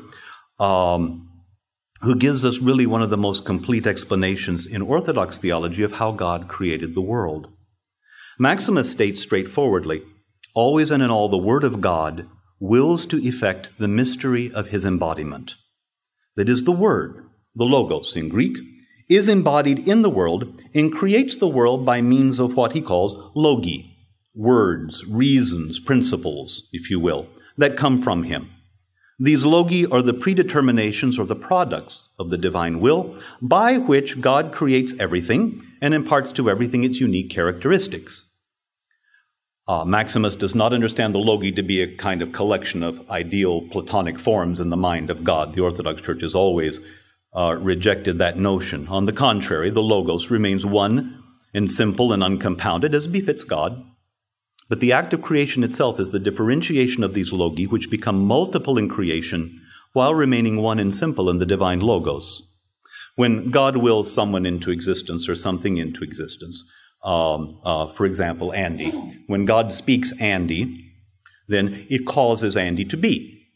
um, 0.60 1.30
who 2.02 2.16
gives 2.16 2.44
us 2.44 2.58
really 2.58 2.88
one 2.88 3.04
of 3.04 3.12
the 3.12 3.18
most 3.18 3.46
complete 3.46 3.86
explanations 3.86 4.66
in 4.66 4.82
Orthodox 4.82 5.38
theology 5.38 5.84
of 5.84 5.94
how 5.94 6.12
God 6.12 6.48
created 6.48 6.96
the 6.96 7.02
world. 7.02 7.50
Maximus 8.40 8.92
states 8.92 9.22
straightforwardly, 9.22 10.02
always 10.58 10.89
and 10.89 11.04
in 11.04 11.12
all, 11.12 11.30
the 11.30 11.38
Word 11.38 11.63
of 11.63 11.82
God 11.82 12.28
wills 12.60 13.06
to 13.06 13.22
effect 13.22 13.70
the 13.78 13.88
mystery 13.88 14.52
of 14.52 14.70
His 14.70 14.86
embodiment. 14.86 15.54
That 16.36 16.50
is, 16.50 16.63
the 16.63 16.72
Word, 16.72 17.24
the 17.56 17.63
Logos 17.63 18.15
in 18.15 18.28
Greek, 18.28 18.58
is 19.08 19.30
embodied 19.30 19.88
in 19.88 20.02
the 20.02 20.10
world 20.10 20.60
and 20.74 20.91
creates 20.91 21.38
the 21.38 21.48
world 21.48 21.86
by 21.86 22.02
means 22.02 22.39
of 22.39 22.58
what 22.58 22.72
he 22.72 22.82
calls 22.82 23.15
logoi, 23.36 23.86
words, 24.34 25.06
reasons, 25.06 25.80
principles, 25.80 26.70
if 26.74 26.89
you 26.89 27.00
will, 27.00 27.28
that 27.56 27.78
come 27.78 28.02
from 28.02 28.24
Him. 28.24 28.50
These 29.20 29.43
logoi 29.43 29.91
are 29.91 30.02
the 30.02 30.13
predeterminations 30.13 31.20
or 31.20 31.26
the 31.26 31.36
products 31.36 32.10
of 32.17 32.32
the 32.32 32.38
divine 32.38 32.80
will 32.80 33.15
by 33.41 33.78
which 33.78 34.22
God 34.22 34.52
creates 34.54 35.00
everything 35.00 35.62
and 35.82 35.93
imparts 35.93 36.32
to 36.34 36.50
everything 36.50 36.84
its 36.84 37.00
unique 37.00 37.30
characteristics. 37.30 38.27
Uh, 39.67 39.84
Maximus 39.84 40.36
does 40.36 40.56
not 40.56 40.71
understand 40.71 41.13
the 41.13 41.19
logoi 41.19 41.53
to 41.53 41.62
be 41.62 41.82
a 41.82 41.95
kind 41.95 42.21
of 42.21 42.32
collection 42.32 42.84
of 42.84 43.10
ideal 43.10 43.67
Platonic 43.69 44.17
forms 44.17 44.62
in 44.62 44.69
the 44.69 44.77
mind 44.77 45.10
of 45.10 45.25
God. 45.25 45.53
The 45.53 45.62
Orthodox 45.62 46.01
Church 46.01 46.21
has 46.21 46.36
always 46.36 46.80
uh, 47.36 47.58
rejected 47.60 48.17
that 48.17 48.39
notion. 48.39 48.88
On 48.88 49.06
the 49.06 49.13
contrary, 49.13 49.69
the 49.69 49.82
logos 49.82 50.32
remains 50.32 50.65
one 50.65 51.21
and 51.53 51.69
simple 51.69 52.13
and 52.13 52.23
uncompounded 52.23 52.95
as 52.95 53.08
befits 53.08 53.43
God. 53.43 53.84
But 54.69 54.80
the 54.80 54.93
act 54.93 55.13
of 55.13 55.21
creation 55.21 55.63
itself 55.63 55.99
is 55.99 56.12
the 56.12 56.19
differentiation 56.19 57.03
of 57.03 57.13
these 57.13 57.34
logoi, 57.34 57.67
which 57.69 57.91
become 57.91 58.19
multiple 58.19 58.77
in 58.77 58.88
creation 58.88 59.51
while 59.91 60.13
remaining 60.13 60.62
one 60.62 60.80
and 60.80 60.95
simple 60.95 61.30
in 61.30 61.39
the 61.39 61.45
divine 61.45 61.82
logos. 61.82 62.53
When 63.15 63.49
God 63.49 63.77
wills 63.77 64.13
someone 64.13 64.45
into 64.45 64.71
existence 64.71 65.27
or 65.27 65.36
something 65.36 65.77
into 65.77 66.03
existence, 66.03 66.69
um, 67.08 67.60
uh, 67.63 67.93
for 67.93 68.06
example, 68.06 68.54
Andy. 68.54 68.91
When 69.28 69.46
God 69.46 69.72
speaks 69.72 70.12
Andy, 70.20 70.91
then 71.48 71.88
it 71.89 72.06
causes 72.06 72.58
Andy 72.58 72.84
to 72.86 72.98
be. 72.98 73.48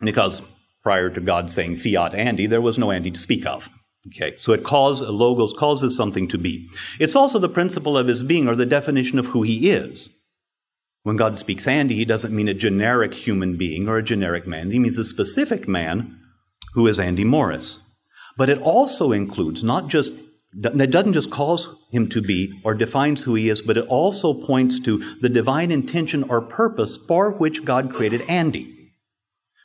Because 0.00 0.40
prior 0.82 1.10
to 1.10 1.20
God 1.20 1.50
saying 1.50 1.76
fiat 1.76 2.14
Andy, 2.14 2.46
there 2.46 2.62
was 2.62 2.78
no 2.78 2.90
Andy 2.90 3.10
to 3.10 3.18
speak 3.18 3.46
of. 3.46 3.68
Okay, 4.06 4.36
so 4.36 4.52
it 4.52 4.64
causes 4.64 5.08
logos 5.08 5.54
causes 5.54 5.96
something 5.96 6.28
to 6.28 6.38
be. 6.38 6.68
It's 6.98 7.16
also 7.16 7.38
the 7.38 7.48
principle 7.48 7.96
of 7.96 8.06
his 8.06 8.22
being 8.22 8.48
or 8.48 8.54
the 8.54 8.66
definition 8.66 9.18
of 9.18 9.26
who 9.28 9.42
he 9.42 9.70
is. 9.70 10.08
When 11.02 11.16
God 11.16 11.38
speaks 11.38 11.68
Andy, 11.68 11.94
he 11.94 12.04
doesn't 12.06 12.34
mean 12.34 12.48
a 12.48 12.54
generic 12.54 13.14
human 13.14 13.56
being 13.56 13.88
or 13.88 13.98
a 13.98 14.02
generic 14.02 14.46
man. 14.46 14.70
He 14.70 14.78
means 14.78 14.96
a 14.96 15.04
specific 15.04 15.68
man 15.68 16.18
who 16.72 16.86
is 16.86 16.98
Andy 16.98 17.24
Morriss. 17.24 17.80
But 18.36 18.48
it 18.48 18.60
also 18.60 19.12
includes 19.12 19.62
not 19.62 19.88
just 19.88 20.12
it 20.62 20.90
doesn't 20.90 21.14
just 21.14 21.30
cause 21.30 21.68
him 21.90 22.08
to 22.10 22.22
be 22.22 22.60
or 22.64 22.74
defines 22.74 23.24
who 23.24 23.34
he 23.34 23.48
is, 23.48 23.62
but 23.62 23.76
it 23.76 23.86
also 23.88 24.34
points 24.34 24.78
to 24.80 25.16
the 25.20 25.28
divine 25.28 25.70
intention 25.70 26.22
or 26.24 26.40
purpose 26.40 26.96
for 26.96 27.30
which 27.30 27.64
God 27.64 27.92
created 27.92 28.22
Andy. 28.28 28.92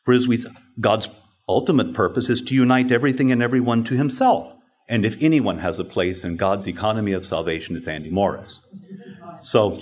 For 0.03 0.13
as 0.13 0.27
we, 0.27 0.39
God's 0.79 1.07
ultimate 1.47 1.93
purpose 1.93 2.29
is 2.29 2.41
to 2.43 2.55
unite 2.55 2.91
everything 2.91 3.31
and 3.31 3.43
everyone 3.43 3.83
to 3.85 3.95
himself. 3.95 4.55
And 4.87 5.05
if 5.05 5.21
anyone 5.21 5.59
has 5.59 5.77
a 5.77 5.83
place 5.83 6.23
in 6.23 6.37
God's 6.37 6.67
economy 6.67 7.11
of 7.11 7.25
salvation, 7.25 7.75
it's 7.75 7.87
Andy 7.87 8.09
Morriss. 8.09 8.65
So 9.39 9.79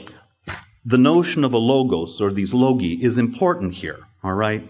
the 0.84 0.98
notion 0.98 1.46
of 1.46 1.54
a 1.54 1.58
logos 1.58 2.20
or 2.20 2.32
these 2.32 2.54
logoi 2.54 3.02
is 3.02 3.18
important 3.18 3.76
here, 3.76 4.00
all 4.24 4.34
right? 4.34 4.68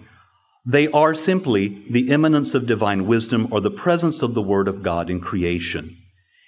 They 0.65 0.87
are 0.89 1.15
simply 1.15 1.83
the 1.89 2.09
immanence 2.11 2.53
of 2.53 2.67
divine 2.67 3.07
wisdom 3.07 3.47
or 3.51 3.61
the 3.61 3.71
presence 3.71 4.21
of 4.21 4.33
the 4.33 4.41
Word 4.41 4.67
of 4.67 4.83
God 4.83 5.09
in 5.09 5.19
creation. 5.19 5.97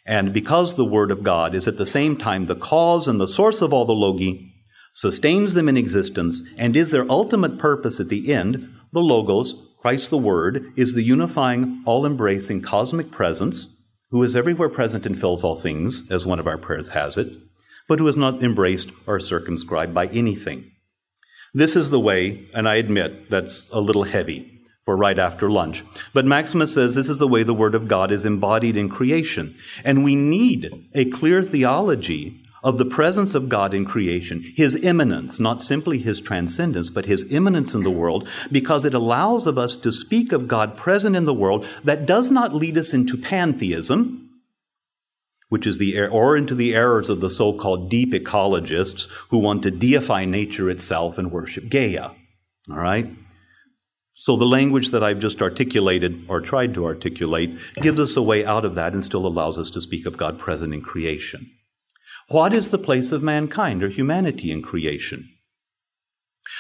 And 0.09 0.33
because 0.33 0.73
the 0.73 0.85
Word 0.85 1.11
of 1.11 1.21
God 1.21 1.53
is 1.53 1.67
at 1.67 1.77
the 1.77 1.85
same 1.85 2.17
time 2.17 2.45
the 2.45 2.55
cause 2.55 3.07
and 3.07 3.21
the 3.21 3.27
source 3.27 3.61
of 3.61 3.71
all 3.71 3.85
the 3.85 3.93
logoi, 3.93 4.51
sustains 4.91 5.53
them 5.53 5.69
in 5.69 5.77
existence, 5.77 6.41
and 6.57 6.75
is 6.75 6.89
their 6.89 7.09
ultimate 7.11 7.59
purpose 7.59 7.99
at 7.99 8.09
the 8.09 8.33
end, 8.33 8.75
the 8.91 9.01
Logos, 9.01 9.77
Christ 9.79 10.09
the 10.09 10.17
Word, 10.17 10.73
is 10.75 10.95
the 10.95 11.03
unifying, 11.03 11.83
all 11.85 12.07
embracing 12.07 12.63
cosmic 12.63 13.11
presence 13.11 13.79
who 14.09 14.23
is 14.23 14.35
everywhere 14.35 14.67
present 14.67 15.05
and 15.05 15.17
fills 15.17 15.43
all 15.43 15.55
things, 15.55 16.09
as 16.09 16.25
one 16.25 16.39
of 16.39 16.47
our 16.47 16.57
prayers 16.57 16.89
has 16.89 17.15
it, 17.15 17.31
but 17.87 17.99
who 17.99 18.07
is 18.07 18.17
not 18.17 18.43
embraced 18.43 18.89
or 19.05 19.19
circumscribed 19.19 19.93
by 19.93 20.07
anything. 20.07 20.71
This 21.53 21.75
is 21.75 21.91
the 21.91 21.99
way, 21.99 22.49
and 22.55 22.67
I 22.67 22.77
admit 22.77 23.29
that's 23.29 23.69
a 23.71 23.79
little 23.79 24.05
heavy 24.05 24.58
for 24.89 24.97
right 24.97 25.19
after 25.19 25.51
lunch, 25.51 25.83
but 26.13 26.25
Maximus 26.25 26.73
says 26.73 26.95
this 26.95 27.09
is 27.09 27.19
the 27.19 27.27
way 27.27 27.43
the 27.43 27.53
Word 27.53 27.75
of 27.75 27.87
God 27.87 28.11
is 28.11 28.25
embodied 28.25 28.75
in 28.75 28.89
creation. 28.89 29.53
And 29.85 30.03
we 30.03 30.15
need 30.15 30.89
a 30.95 31.05
clear 31.05 31.43
theology 31.43 32.41
of 32.63 32.79
the 32.79 32.85
presence 32.85 33.35
of 33.35 33.49
God 33.49 33.75
in 33.75 33.85
creation, 33.85 34.51
his 34.55 34.83
immanence, 34.83 35.39
not 35.39 35.61
simply 35.61 35.99
his 35.99 36.19
transcendence, 36.19 36.89
but 36.89 37.05
his 37.05 37.31
immanence 37.31 37.75
in 37.75 37.83
the 37.83 37.91
world, 37.91 38.27
because 38.51 38.83
it 38.83 38.95
allows 38.95 39.45
of 39.45 39.59
us 39.59 39.75
to 39.75 39.91
speak 39.91 40.31
of 40.31 40.47
God 40.47 40.75
present 40.75 41.15
in 41.15 41.25
the 41.25 41.35
world 41.35 41.67
that 41.83 42.07
does 42.07 42.31
not 42.31 42.55
lead 42.55 42.75
us 42.75 42.91
into 42.91 43.15
pantheism, 43.15 44.27
which 45.49 45.67
is 45.67 45.77
the 45.77 45.99
er, 45.99 46.09
or 46.09 46.35
into 46.35 46.55
the 46.55 46.73
errors 46.73 47.11
of 47.11 47.19
the 47.19 47.29
so-called 47.29 47.91
deep 47.91 48.11
ecologists 48.11 49.07
who 49.29 49.37
want 49.37 49.61
to 49.61 49.69
deify 49.69 50.25
nature 50.25 50.67
itself 50.67 51.19
and 51.19 51.31
worship 51.31 51.69
Gaia. 51.69 52.09
All 52.71 52.79
right? 52.79 53.07
So 54.21 54.35
the 54.35 54.45
language 54.45 54.91
that 54.91 55.01
I've 55.01 55.21
just 55.21 55.41
articulated 55.41 56.25
or 56.27 56.41
tried 56.41 56.73
to 56.73 56.83
articulate 56.83 57.57
gives 57.81 58.01
us 58.01 58.17
a 58.17 58.21
way 58.21 58.45
out 58.45 58.65
of 58.65 58.75
that 58.75 58.91
and 58.91 59.01
still 59.01 59.25
allows 59.25 59.57
us 59.57 59.69
to 59.69 59.79
speak 59.79 60.05
of 60.05 60.17
God 60.17 60.37
present 60.37 60.73
in 60.73 60.81
creation. 60.81 61.49
What 62.27 62.51
is 62.51 62.69
the 62.69 62.77
place 62.77 63.13
of 63.13 63.23
mankind 63.23 63.81
or 63.81 63.87
humanity 63.87 64.51
in 64.51 64.61
creation? 64.61 65.29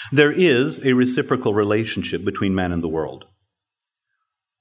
There 0.09 0.31
is 0.31 0.79
a 0.85 0.93
reciprocal 0.93 1.53
relationship 1.53 2.23
between 2.23 2.55
man 2.55 2.71
and 2.71 2.81
the 2.81 2.87
world. 2.87 3.25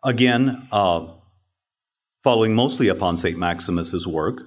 Again, 0.04 0.66
uh, 0.72 1.06
following 2.24 2.56
mostly 2.56 2.88
upon 2.88 3.16
St. 3.16 3.38
Maximus's 3.38 4.08
work, 4.08 4.40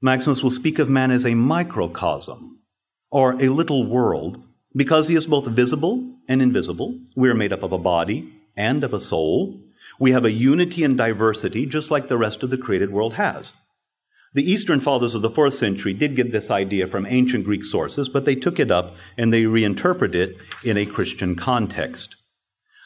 Maximus 0.00 0.40
will 0.40 0.52
speak 0.52 0.78
of 0.78 0.88
man 0.88 1.10
as 1.10 1.26
a 1.26 1.34
microcosm, 1.34 2.62
or 3.10 3.32
a 3.42 3.48
little 3.48 3.90
world, 3.90 4.45
because 4.76 5.08
he 5.08 5.16
is 5.16 5.26
both 5.26 5.46
visible 5.46 6.14
and 6.28 6.42
invisible. 6.42 7.00
We 7.16 7.30
are 7.30 7.34
made 7.34 7.52
up 7.52 7.62
of 7.62 7.72
a 7.72 7.78
body 7.78 8.30
and 8.56 8.84
of 8.84 8.92
a 8.92 9.00
soul. 9.00 9.58
We 9.98 10.12
have 10.12 10.24
a 10.24 10.30
unity 10.30 10.84
and 10.84 10.98
diversity, 10.98 11.64
just 11.64 11.90
like 11.90 12.08
the 12.08 12.18
rest 12.18 12.42
of 12.42 12.50
the 12.50 12.58
created 12.58 12.92
world 12.92 13.14
has. 13.14 13.54
The 14.34 14.48
Eastern 14.50 14.80
Fathers 14.80 15.14
of 15.14 15.22
the 15.22 15.30
fourth 15.30 15.54
century 15.54 15.94
did 15.94 16.14
get 16.14 16.30
this 16.30 16.50
idea 16.50 16.86
from 16.86 17.06
ancient 17.06 17.46
Greek 17.46 17.64
sources, 17.64 18.10
but 18.10 18.26
they 18.26 18.34
took 18.34 18.60
it 18.60 18.70
up 18.70 18.94
and 19.16 19.32
they 19.32 19.46
reinterpreted 19.46 20.30
it 20.30 20.36
in 20.62 20.76
a 20.76 20.84
Christian 20.84 21.36
context. 21.36 22.14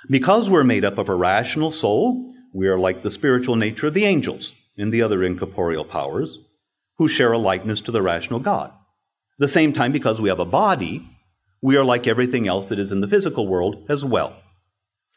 Because 0.08 0.48
we're 0.48 0.62
made 0.62 0.84
up 0.84 0.96
of 0.96 1.08
a 1.08 1.14
rational 1.14 1.72
soul, 1.72 2.32
we 2.54 2.68
are 2.68 2.78
like 2.78 3.02
the 3.02 3.10
spiritual 3.10 3.56
nature 3.56 3.88
of 3.88 3.94
the 3.94 4.04
angels 4.04 4.54
and 4.78 4.92
the 4.92 5.02
other 5.02 5.24
incorporeal 5.24 5.84
powers, 5.84 6.38
who 6.98 7.08
share 7.08 7.32
a 7.32 7.38
likeness 7.38 7.80
to 7.80 7.90
the 7.90 8.02
rational 8.02 8.38
God. 8.38 8.72
the 9.38 9.48
same 9.48 9.72
time, 9.72 9.90
because 9.90 10.20
we 10.20 10.28
have 10.28 10.38
a 10.38 10.44
body, 10.44 11.08
we 11.62 11.76
are 11.76 11.84
like 11.84 12.06
everything 12.06 12.48
else 12.48 12.66
that 12.66 12.78
is 12.78 12.92
in 12.92 13.00
the 13.00 13.08
physical 13.08 13.46
world 13.46 13.84
as 13.88 14.04
well. 14.04 14.36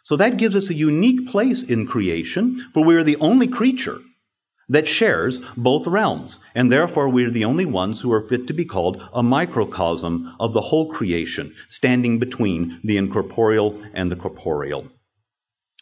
So 0.04 0.18
that 0.18 0.38
gives 0.38 0.56
us 0.56 0.70
a 0.70 0.74
unique 0.74 1.30
place 1.30 1.64
in 1.64 1.88
creation, 1.88 2.58
for 2.74 2.86
we 2.86 2.96
are 2.96 3.04
the 3.04 3.18
only 3.18 3.48
creature 3.48 4.00
that 4.70 4.88
shares 4.88 5.40
both 5.56 5.88
realms, 5.88 6.40
and 6.56 6.72
therefore 6.72 7.10
we 7.10 7.26
are 7.26 7.30
the 7.32 7.46
only 7.46 7.66
ones 7.66 8.02
who 8.02 8.12
are 8.12 8.28
fit 8.28 8.48
to 8.48 8.54
be 8.54 8.66
called 8.66 9.02
a 9.14 9.24
microcosm 9.24 10.36
of 10.40 10.54
the 10.54 10.62
whole 10.62 10.92
creation, 10.92 11.54
standing 11.70 12.20
between 12.20 12.80
the 12.84 12.98
incorporeal 12.98 13.82
and 13.94 14.12
the 14.12 14.16
corporeal. 14.16 14.88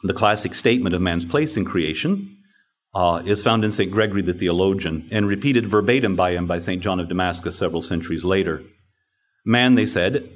The 0.03 0.13
classic 0.13 0.53
statement 0.55 0.95
of 0.95 1.01
man's 1.01 1.25
place 1.25 1.57
in 1.57 1.65
creation 1.65 2.37
uh, 2.93 3.21
is 3.25 3.43
found 3.43 3.63
in 3.63 3.71
St. 3.71 3.91
Gregory 3.91 4.21
the 4.21 4.33
theologian 4.33 5.05
and 5.11 5.27
repeated 5.27 5.67
verbatim 5.67 6.15
by 6.15 6.31
him 6.31 6.47
by 6.47 6.57
St. 6.57 6.81
John 6.81 6.99
of 6.99 7.07
Damascus 7.07 7.55
several 7.55 7.81
centuries 7.81 8.23
later. 8.23 8.63
Man, 9.45 9.75
they 9.75 9.85
said, 9.85 10.27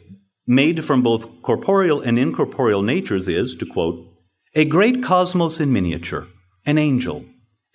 made 0.48 0.86
from 0.86 1.02
both 1.02 1.42
corporeal 1.42 2.02
and 2.02 2.20
incorporeal 2.20 2.82
natures 2.82 3.28
is, 3.28 3.56
to 3.56 3.66
quote, 3.66 4.06
a 4.54 4.66
great 4.66 5.04
cosmos 5.04 5.60
in 5.60 5.74
miniature, 5.74 6.28
an 6.66 6.78
angel, 6.78 7.26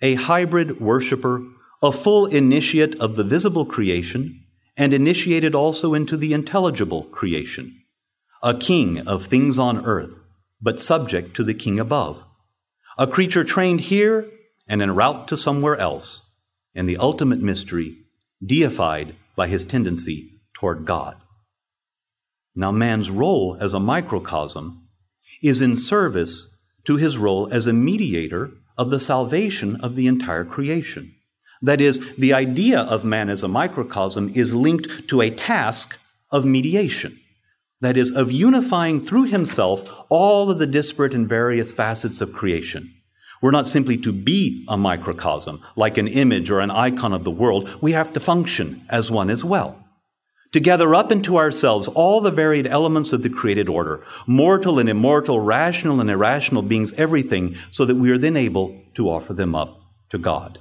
a 0.01 0.15
hybrid 0.15 0.79
worshiper, 0.79 1.43
a 1.83 1.91
full 1.91 2.25
initiate 2.25 2.95
of 2.99 3.15
the 3.15 3.23
visible 3.23 3.65
creation, 3.65 4.43
and 4.77 4.93
initiated 4.93 5.53
also 5.53 5.93
into 5.93 6.17
the 6.17 6.33
intelligible 6.33 7.03
creation, 7.03 7.83
a 8.41 8.57
king 8.57 9.05
of 9.07 9.25
things 9.25 9.59
on 9.59 9.85
earth, 9.85 10.17
but 10.61 10.81
subject 10.81 11.35
to 11.35 11.43
the 11.43 11.53
king 11.53 11.79
above, 11.79 12.23
a 12.97 13.05
creature 13.05 13.43
trained 13.43 13.81
here 13.81 14.27
and 14.67 14.81
en 14.81 14.95
route 14.95 15.27
to 15.27 15.37
somewhere 15.37 15.75
else, 15.77 16.33
and 16.73 16.87
the 16.87 16.97
ultimate 16.97 17.41
mystery, 17.41 17.97
deified 18.43 19.15
by 19.35 19.47
his 19.47 19.63
tendency 19.63 20.29
toward 20.53 20.85
God. 20.85 21.20
Now, 22.55 22.71
man's 22.71 23.09
role 23.09 23.57
as 23.61 23.73
a 23.73 23.79
microcosm 23.79 24.87
is 25.41 25.61
in 25.61 25.77
service 25.77 26.61
to 26.85 26.97
his 26.97 27.17
role 27.17 27.47
as 27.51 27.65
a 27.65 27.73
mediator 27.73 28.51
of 28.77 28.89
the 28.89 28.99
salvation 28.99 29.77
of 29.77 29.95
the 29.95 30.07
entire 30.07 30.43
creation. 30.43 31.15
That 31.61 31.79
is, 31.79 32.15
the 32.15 32.33
idea 32.33 32.81
of 32.81 33.05
man 33.05 33.29
as 33.29 33.43
a 33.43 33.47
microcosm 33.47 34.31
is 34.33 34.53
linked 34.53 35.07
to 35.09 35.21
a 35.21 35.29
task 35.29 35.99
of 36.31 36.45
mediation. 36.45 37.17
That 37.79 37.97
is, 37.97 38.11
of 38.11 38.31
unifying 38.31 39.05
through 39.05 39.25
himself 39.25 40.05
all 40.09 40.51
of 40.51 40.59
the 40.59 40.67
disparate 40.67 41.13
and 41.13 41.29
various 41.29 41.73
facets 41.73 42.19
of 42.19 42.33
creation. 42.33 42.93
We're 43.41 43.51
not 43.51 43.67
simply 43.67 43.97
to 43.97 44.11
be 44.11 44.65
a 44.67 44.77
microcosm, 44.77 45.61
like 45.75 45.97
an 45.97 46.07
image 46.07 46.51
or 46.51 46.59
an 46.59 46.69
icon 46.69 47.13
of 47.13 47.23
the 47.23 47.31
world. 47.31 47.69
We 47.81 47.93
have 47.93 48.13
to 48.13 48.19
function 48.19 48.81
as 48.89 49.09
one 49.09 49.29
as 49.29 49.43
well 49.43 49.80
to 50.51 50.59
gather 50.59 50.93
up 50.93 51.11
into 51.11 51.37
ourselves 51.37 51.87
all 51.87 52.21
the 52.21 52.31
varied 52.31 52.67
elements 52.67 53.13
of 53.13 53.23
the 53.23 53.29
created 53.29 53.69
order, 53.69 54.03
mortal 54.27 54.79
and 54.79 54.89
immortal, 54.89 55.39
rational 55.39 56.01
and 56.01 56.09
irrational 56.09 56.61
beings, 56.61 56.93
everything, 56.93 57.55
so 57.69 57.85
that 57.85 57.95
we 57.95 58.11
are 58.11 58.17
then 58.17 58.35
able 58.35 58.81
to 58.93 59.09
offer 59.09 59.33
them 59.33 59.55
up 59.55 59.79
to 60.09 60.17
God. 60.17 60.59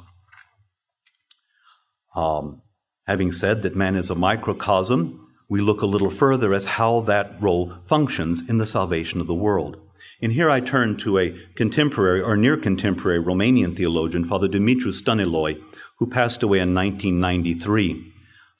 Um, 2.15 2.63
having 3.07 3.33
said 3.33 3.63
that 3.63 3.77
man 3.77 3.97
is 3.97 4.11
a 4.11 4.15
microcosm, 4.15 5.29
we 5.49 5.61
look 5.61 5.83
a 5.83 5.87
little 5.87 6.11
further 6.11 6.55
as 6.55 6.67
how 6.67 7.01
that 7.01 7.41
role 7.43 7.75
functions 7.87 8.49
in 8.49 8.59
the 8.59 8.67
salvation 8.67 9.21
of 9.21 9.27
the 9.27 9.35
world. 9.35 9.77
And 10.23 10.33
here 10.33 10.51
I 10.51 10.61
turn 10.61 10.97
to 10.99 11.19
a 11.19 11.37
contemporary 11.57 12.23
or 12.23 12.37
near 12.37 12.57
contemporary 12.57 13.23
Romanian 13.23 13.77
theologian, 13.77 14.25
Father 14.25 14.49
Dumitru 14.49 14.93
Stăniloae, 14.93 15.61
who 15.97 16.07
passed 16.07 16.43
away 16.43 16.59
in 16.59 16.75
1993. 16.75 18.10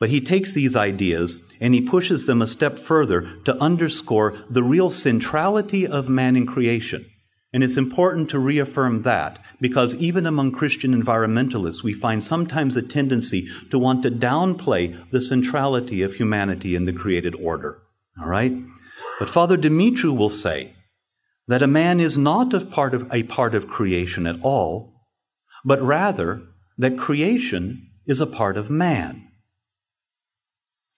But 0.01 0.09
he 0.09 0.21
takes 0.21 0.53
these 0.53 0.75
ideas 0.75 1.55
and 1.61 1.75
he 1.75 1.81
pushes 1.83 2.27
them 2.27 2.41
a 2.41 2.47
step 2.47 2.79
further 2.79 3.37
to 3.45 3.61
underscore 3.63 4.33
the 4.49 4.63
real 4.63 4.91
centrality 4.91 5.87
of 5.87 6.09
man 6.09 6.37
in 6.37 6.47
creation. 6.47 7.05
And 7.53 7.63
it's 7.63 7.77
important 7.77 8.31
to 8.31 8.39
reaffirm 8.39 9.03
that 9.03 9.39
because 9.61 9.95
even 9.97 10.25
among 10.25 10.53
Christian 10.53 10.95
environmentalists, 11.01 11.83
we 11.83 11.93
find 11.93 12.25
sometimes 12.25 12.77
a 12.77 12.83
tendency 12.83 13.47
to 13.71 13.79
want 13.79 14.03
to 14.03 14.11
downplay 14.11 14.99
the 15.11 15.21
centrality 15.21 16.01
of 16.01 16.15
humanity 16.15 16.75
in 16.75 16.87
the 16.87 16.93
created 16.93 17.35
order. 17.35 17.83
All 18.19 18.29
right? 18.29 18.53
But 19.19 19.29
Father 19.29 19.59
Dumitru 19.59 20.17
will 20.17 20.31
say 20.31 20.73
that 21.47 21.63
a 21.63 21.67
man 21.67 22.01
is 22.01 22.17
not 22.17 22.71
part 22.71 22.95
of, 22.95 23.13
a 23.13 23.25
part 23.25 23.55
of 23.55 23.69
creation 23.69 24.27
at 24.27 24.41
all, 24.41 24.95
but 25.65 25.83
rather 25.83 26.43
that 26.79 26.97
creation 26.97 27.91
is 28.07 28.21
a 28.21 28.27
part 28.27 28.57
of 28.57 28.71
man. 28.71 29.30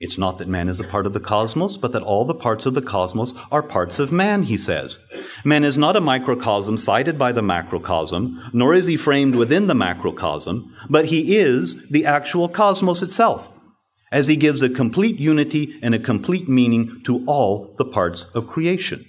It's 0.03 0.19
not 0.19 0.39
that 0.39 0.49
man 0.49 0.69
is 0.69 0.81
a 0.81 0.85
part 0.85 1.07
of 1.07 1.13
the 1.13 1.21
cosmos, 1.21 1.77
but 1.77 1.93
that 1.93 2.03
all 2.03 2.25
the 2.25 2.35
parts 2.35 2.67
of 2.67 2.75
the 2.75 2.83
cosmos 2.83 3.35
are 3.53 3.63
parts 3.63 4.01
of 4.01 4.11
man, 4.11 4.43
he 4.43 4.57
says. 4.57 4.99
Man 5.45 5.63
is 5.63 5.79
not 5.79 5.95
a 5.95 6.01
microcosm 6.01 6.77
cited 6.77 7.17
by 7.17 7.31
the 7.31 7.41
macrocosm, 7.41 8.51
nor 8.53 8.75
is 8.75 8.89
he 8.89 8.97
framed 8.97 9.37
within 9.37 9.69
the 9.69 9.77
macrocosm, 9.77 10.75
but 10.91 11.07
he 11.07 11.37
is 11.37 11.89
the 11.89 12.05
actual 12.05 12.49
cosmos 12.49 13.01
itself, 13.01 13.57
as 14.11 14.27
he 14.27 14.35
gives 14.35 14.61
a 14.61 14.69
complete 14.69 15.21
unity 15.21 15.79
and 15.85 15.95
a 15.95 16.01
complete 16.01 16.49
meaning 16.49 17.01
to 17.05 17.25
all 17.27 17.73
the 17.79 17.85
parts 17.85 18.25
of 18.35 18.49
creation. 18.49 19.05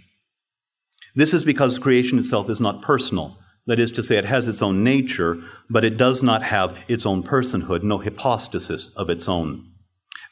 This 1.15 1.33
is 1.33 1.43
because 1.43 1.79
creation 1.79 2.19
itself 2.19 2.51
is 2.51 2.61
not 2.61 2.83
personal. 2.83 3.39
That 3.65 3.79
is 3.79 3.91
to 3.93 4.03
say, 4.03 4.17
it 4.17 4.25
has 4.25 4.47
its 4.47 4.61
own 4.61 4.83
nature, 4.83 5.41
but 5.71 5.83
it 5.83 5.97
does 5.97 6.21
not 6.21 6.43
have 6.43 6.77
its 6.87 7.03
own 7.03 7.23
personhood, 7.23 7.81
no 7.81 7.97
hypostasis 7.97 8.95
of 8.95 9.09
its 9.09 9.27
own. 9.27 9.72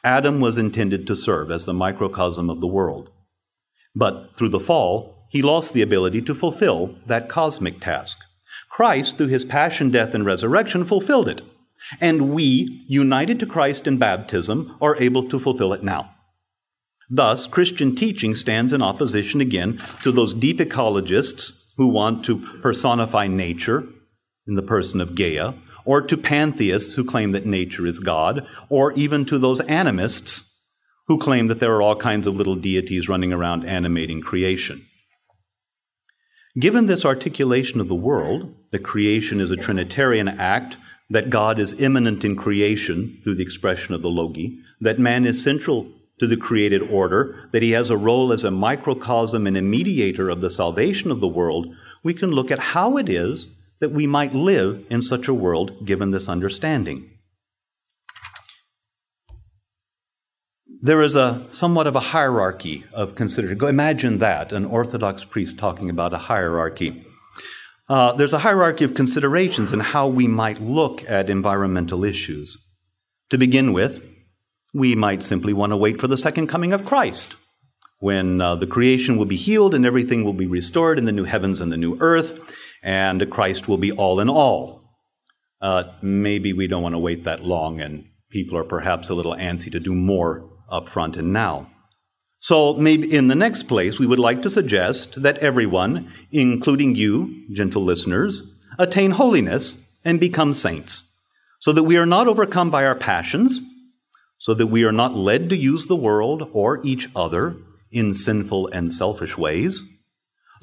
Adam 0.04 0.40
was 0.40 0.58
intended 0.58 1.06
to 1.08 1.16
serve 1.16 1.52
as 1.52 1.66
the 1.66 1.74
microcosm 1.74 2.50
of 2.50 2.60
the 2.60 2.68
world. 2.68 3.10
But 3.96 4.36
through 4.36 4.50
the 4.50 4.60
fall, 4.60 5.28
he 5.30 5.42
lost 5.42 5.74
the 5.74 5.82
ability 5.82 6.22
to 6.24 6.36
fulfill 6.36 6.96
that 7.06 7.30
cosmic 7.30 7.80
task. 7.80 8.20
Christ, 8.70 9.18
through 9.18 9.28
his 9.28 9.46
passion, 9.46 9.92
death, 9.92 10.14
and 10.14 10.26
resurrection, 10.26 10.86
fulfilled 10.86 11.28
it. 11.28 11.42
And 12.00 12.34
we, 12.34 12.84
united 12.88 13.40
to 13.40 13.46
Christ 13.46 13.86
in 13.86 13.98
baptism, 13.98 14.76
are 14.82 14.96
able 14.98 15.28
to 15.30 15.40
fulfill 15.40 15.74
it 15.74 15.84
now. 15.84 16.12
Thus, 17.10 17.46
Christian 17.46 17.96
teaching 17.96 18.34
stands 18.34 18.72
in 18.72 18.82
opposition 18.82 19.42
again 19.42 19.82
to 20.04 20.12
those 20.12 20.34
deep 20.34 20.60
ecologists 20.60 21.74
who 21.76 21.88
want 21.88 22.24
to 22.26 22.40
personify 22.62 23.28
nature 23.28 23.88
in 24.48 24.56
the 24.56 24.62
person 24.62 25.02
of 25.02 25.16
Gaia, 25.16 25.54
or 25.86 26.02
to 26.02 26.18
pantheists 26.18 26.96
who 26.96 27.04
claim 27.04 27.32
that 27.32 27.46
nature 27.46 27.86
is 27.86 28.00
God, 28.00 28.46
or 28.70 28.92
even 28.94 29.26
to 29.26 29.38
those 29.38 29.60
animists 29.62 30.48
who 31.08 31.18
claim 31.18 31.48
that 31.48 31.60
there 31.60 31.74
are 31.76 31.82
all 31.82 31.96
kinds 31.96 32.28
of 32.28 32.36
little 32.36 32.56
deities 32.56 33.10
running 33.10 33.34
around 33.34 33.66
animating 33.66 34.22
creation. 34.22 34.82
Given 36.60 36.88
this 36.88 37.06
articulation 37.06 37.80
of 37.80 37.88
the 37.88 37.96
world, 37.96 38.54
that 38.72 38.84
creation 38.84 39.40
is 39.40 39.52
a 39.52 39.58
Trinitarian 39.58 40.28
act, 40.28 40.78
that 41.10 41.30
God 41.30 41.60
is 41.60 41.82
immanent 41.82 42.24
in 42.24 42.36
creation 42.36 43.20
through 43.24 43.36
the 43.36 43.44
expression 43.44 43.94
of 43.94 44.02
the 44.02 44.10
Logoi, 44.10 44.58
that 44.80 45.00
man 45.00 45.26
is 45.26 45.44
central 45.44 45.92
to 46.20 46.28
the 46.28 46.38
created 46.38 46.82
order, 46.84 47.50
that 47.52 47.64
he 47.64 47.72
has 47.72 47.90
a 47.90 47.98
role 47.98 48.32
as 48.32 48.44
a 48.44 48.52
microcosm 48.52 49.48
and 49.48 49.58
a 49.58 49.62
mediator 49.62 50.30
of 50.30 50.40
the 50.40 50.50
salvation 50.50 51.10
of 51.10 51.20
the 51.20 51.28
world, 51.28 51.74
we 52.04 52.14
can 52.14 52.32
look 52.32 52.52
at 52.52 52.60
how 52.60 52.98
it 52.98 53.10
is 53.10 53.48
that 53.82 53.92
we 53.92 54.08
might 54.08 54.34
live 54.34 54.86
in 54.90 55.02
such 55.02 55.28
a 55.28 55.34
world 55.34 55.86
given 55.86 56.12
this 56.12 56.30
understanding. 56.30 57.10
There 60.84 61.02
is 61.02 61.16
a 61.16 61.46
somewhat 61.52 61.88
of 61.88 61.96
a 61.96 62.00
hierarchy 62.00 62.86
of 62.94 63.16
consideration. 63.16 63.68
Imagine 63.68 64.20
that, 64.20 64.52
an 64.52 64.66
Orthodox 64.66 65.26
priest 65.26 65.60
talking 65.60 65.90
about 65.90 66.14
a 66.14 66.18
hierarchy. 66.18 67.06
Uh, 67.90 68.14
there's 68.14 68.34
a 68.34 68.40
hierarchy 68.40 68.86
of 68.86 68.94
considerations 68.94 69.74
in 69.74 69.80
how 69.80 70.08
we 70.08 70.28
might 70.28 70.62
look 70.62 71.04
at 71.10 71.30
environmental 71.30 72.04
issues. 72.04 72.58
To 73.32 73.38
begin 73.38 73.74
with, 73.74 74.08
we 74.74 74.96
might 74.96 75.24
simply 75.24 75.54
want 75.54 75.72
to 75.72 75.78
wait 75.78 76.00
for 76.00 76.08
the 76.08 76.18
second 76.18 76.48
coming 76.48 76.72
of 76.72 76.86
Christ, 76.86 77.36
when 78.00 78.42
uh, 78.42 78.56
the 78.56 78.68
creation 78.68 79.18
will 79.18 79.26
be 79.26 79.36
healed 79.36 79.74
and 79.74 79.86
everything 79.86 80.24
will 80.24 80.34
be 80.34 80.48
restored 80.48 80.98
in 80.98 81.06
the 81.06 81.12
new 81.12 81.26
heavens 81.26 81.62
and 81.62 81.72
the 81.72 81.78
new 81.78 81.98
earth, 82.00 82.58
and 82.82 83.30
Christ 83.30 83.68
will 83.68 83.78
be 83.78 83.92
all 83.92 84.20
in 84.20 84.30
all. 84.30 84.82
Uh, 85.62 85.84
maybe 86.02 86.54
we 86.54 86.68
don't 86.68 86.84
want 86.84 86.96
to 86.96 87.00
wait 87.00 87.24
that 87.24 87.44
long, 87.44 87.80
and 87.80 88.06
people 88.30 88.58
are 88.58 88.64
perhaps 88.64 89.10
a 89.10 89.16
little 89.16 89.36
antsy 89.36 89.72
to 89.72 89.80
do 89.80 89.94
more 89.94 90.50
up 90.70 90.90
front 90.90 91.16
and 91.16 91.32
now. 91.32 91.68
So, 92.40 92.74
maybe 92.74 93.14
in 93.14 93.28
the 93.28 93.36
next 93.36 93.64
place, 93.64 94.00
we 94.00 94.08
would 94.08 94.18
like 94.18 94.42
to 94.42 94.50
suggest 94.50 95.22
that 95.22 95.38
everyone, 95.38 96.12
including 96.32 96.96
you, 96.96 97.46
gentle 97.54 97.84
listeners, 97.84 98.60
attain 98.80 99.12
holiness 99.12 100.00
and 100.04 100.20
become 100.20 100.56
saints, 100.56 101.08
so 101.60 101.72
that 101.72 101.84
we 101.84 101.98
are 101.98 102.08
not 102.08 102.28
overcome 102.28 102.72
by 102.72 102.84
our 102.84 102.96
passions, 102.96 103.62
so 104.40 104.56
that 104.56 104.68
we 104.68 104.84
are 104.84 104.92
not 104.92 105.16
led 105.16 105.50
to 105.50 105.56
use 105.56 105.86
the 105.86 105.96
world 105.96 106.50
or 106.52 106.84
each 106.84 107.08
other 107.16 107.58
in 107.92 108.16
sinful 108.16 108.68
and 108.70 108.92
selfish 108.92 109.38
ways, 109.38 109.84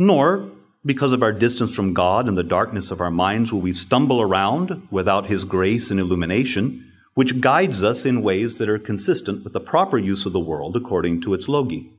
nor 0.00 0.50
because 0.84 1.12
of 1.12 1.22
our 1.22 1.32
distance 1.32 1.74
from 1.74 1.94
God 1.94 2.28
and 2.28 2.38
the 2.38 2.42
darkness 2.42 2.90
of 2.90 3.00
our 3.00 3.10
minds 3.10 3.52
will 3.52 3.60
we 3.60 3.72
stumble 3.72 4.20
around 4.20 4.88
without 4.90 5.26
His 5.26 5.44
grace 5.44 5.90
and 5.90 5.98
illumination, 5.98 6.92
which 7.14 7.40
guides 7.40 7.82
us 7.82 8.04
in 8.04 8.22
ways 8.22 8.58
that 8.58 8.68
are 8.68 8.78
consistent 8.78 9.44
with 9.44 9.52
the 9.52 9.60
proper 9.60 9.98
use 9.98 10.24
of 10.24 10.32
the 10.32 10.40
world 10.40 10.76
according 10.76 11.20
to 11.22 11.34
its 11.34 11.46
logoi. 11.46 11.90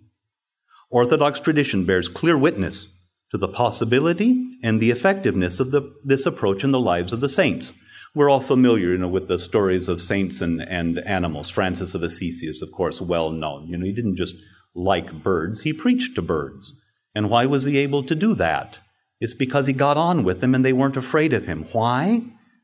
Orthodox 0.89 1.39
tradition 1.39 1.85
bears 1.85 2.07
clear 2.07 2.37
witness 2.37 2.95
to 3.31 3.37
the 3.37 3.47
possibility 3.47 4.57
and 4.63 4.79
the 4.79 4.91
effectiveness 4.91 5.59
of 5.59 5.71
the, 5.71 5.93
this 6.03 6.25
approach 6.25 6.63
in 6.63 6.71
the 6.71 6.79
lives 6.79 7.13
of 7.13 7.21
the 7.21 7.29
saints. 7.29 7.73
We're 8.15 8.29
all 8.29 8.39
familiar, 8.39 8.89
you 8.89 8.97
know, 8.97 9.07
with 9.07 9.27
the 9.27 9.37
stories 9.37 9.87
of 9.87 10.01
saints 10.01 10.41
and, 10.41 10.61
and 10.61 10.97
animals. 10.99 11.49
Francis 11.49 11.93
of 11.93 12.01
Assisi 12.01 12.47
is, 12.47 12.63
of 12.63 12.71
course, 12.71 12.99
well 12.99 13.29
known. 13.29 13.67
You 13.67 13.77
know, 13.77 13.85
he 13.85 13.93
didn't 13.93 14.15
just 14.15 14.35
like 14.73 15.21
birds, 15.21 15.61
he 15.61 15.73
preached 15.73 16.15
to 16.15 16.21
birds. 16.21 16.81
And 17.19 17.29
why 17.29 17.45
was 17.45 17.65
he 17.65 17.77
able 17.77 18.01
to 18.03 18.15
do 18.15 18.33
that? 18.35 18.79
It's 19.19 19.33
because 19.33 19.67
he 19.67 19.73
got 19.73 19.97
on 19.97 20.23
with 20.23 20.39
them 20.39 20.55
and 20.55 20.63
they 20.63 20.71
weren't 20.71 20.95
afraid 20.95 21.33
of 21.33 21.47
him. 21.47 21.65
Why? 21.73 22.23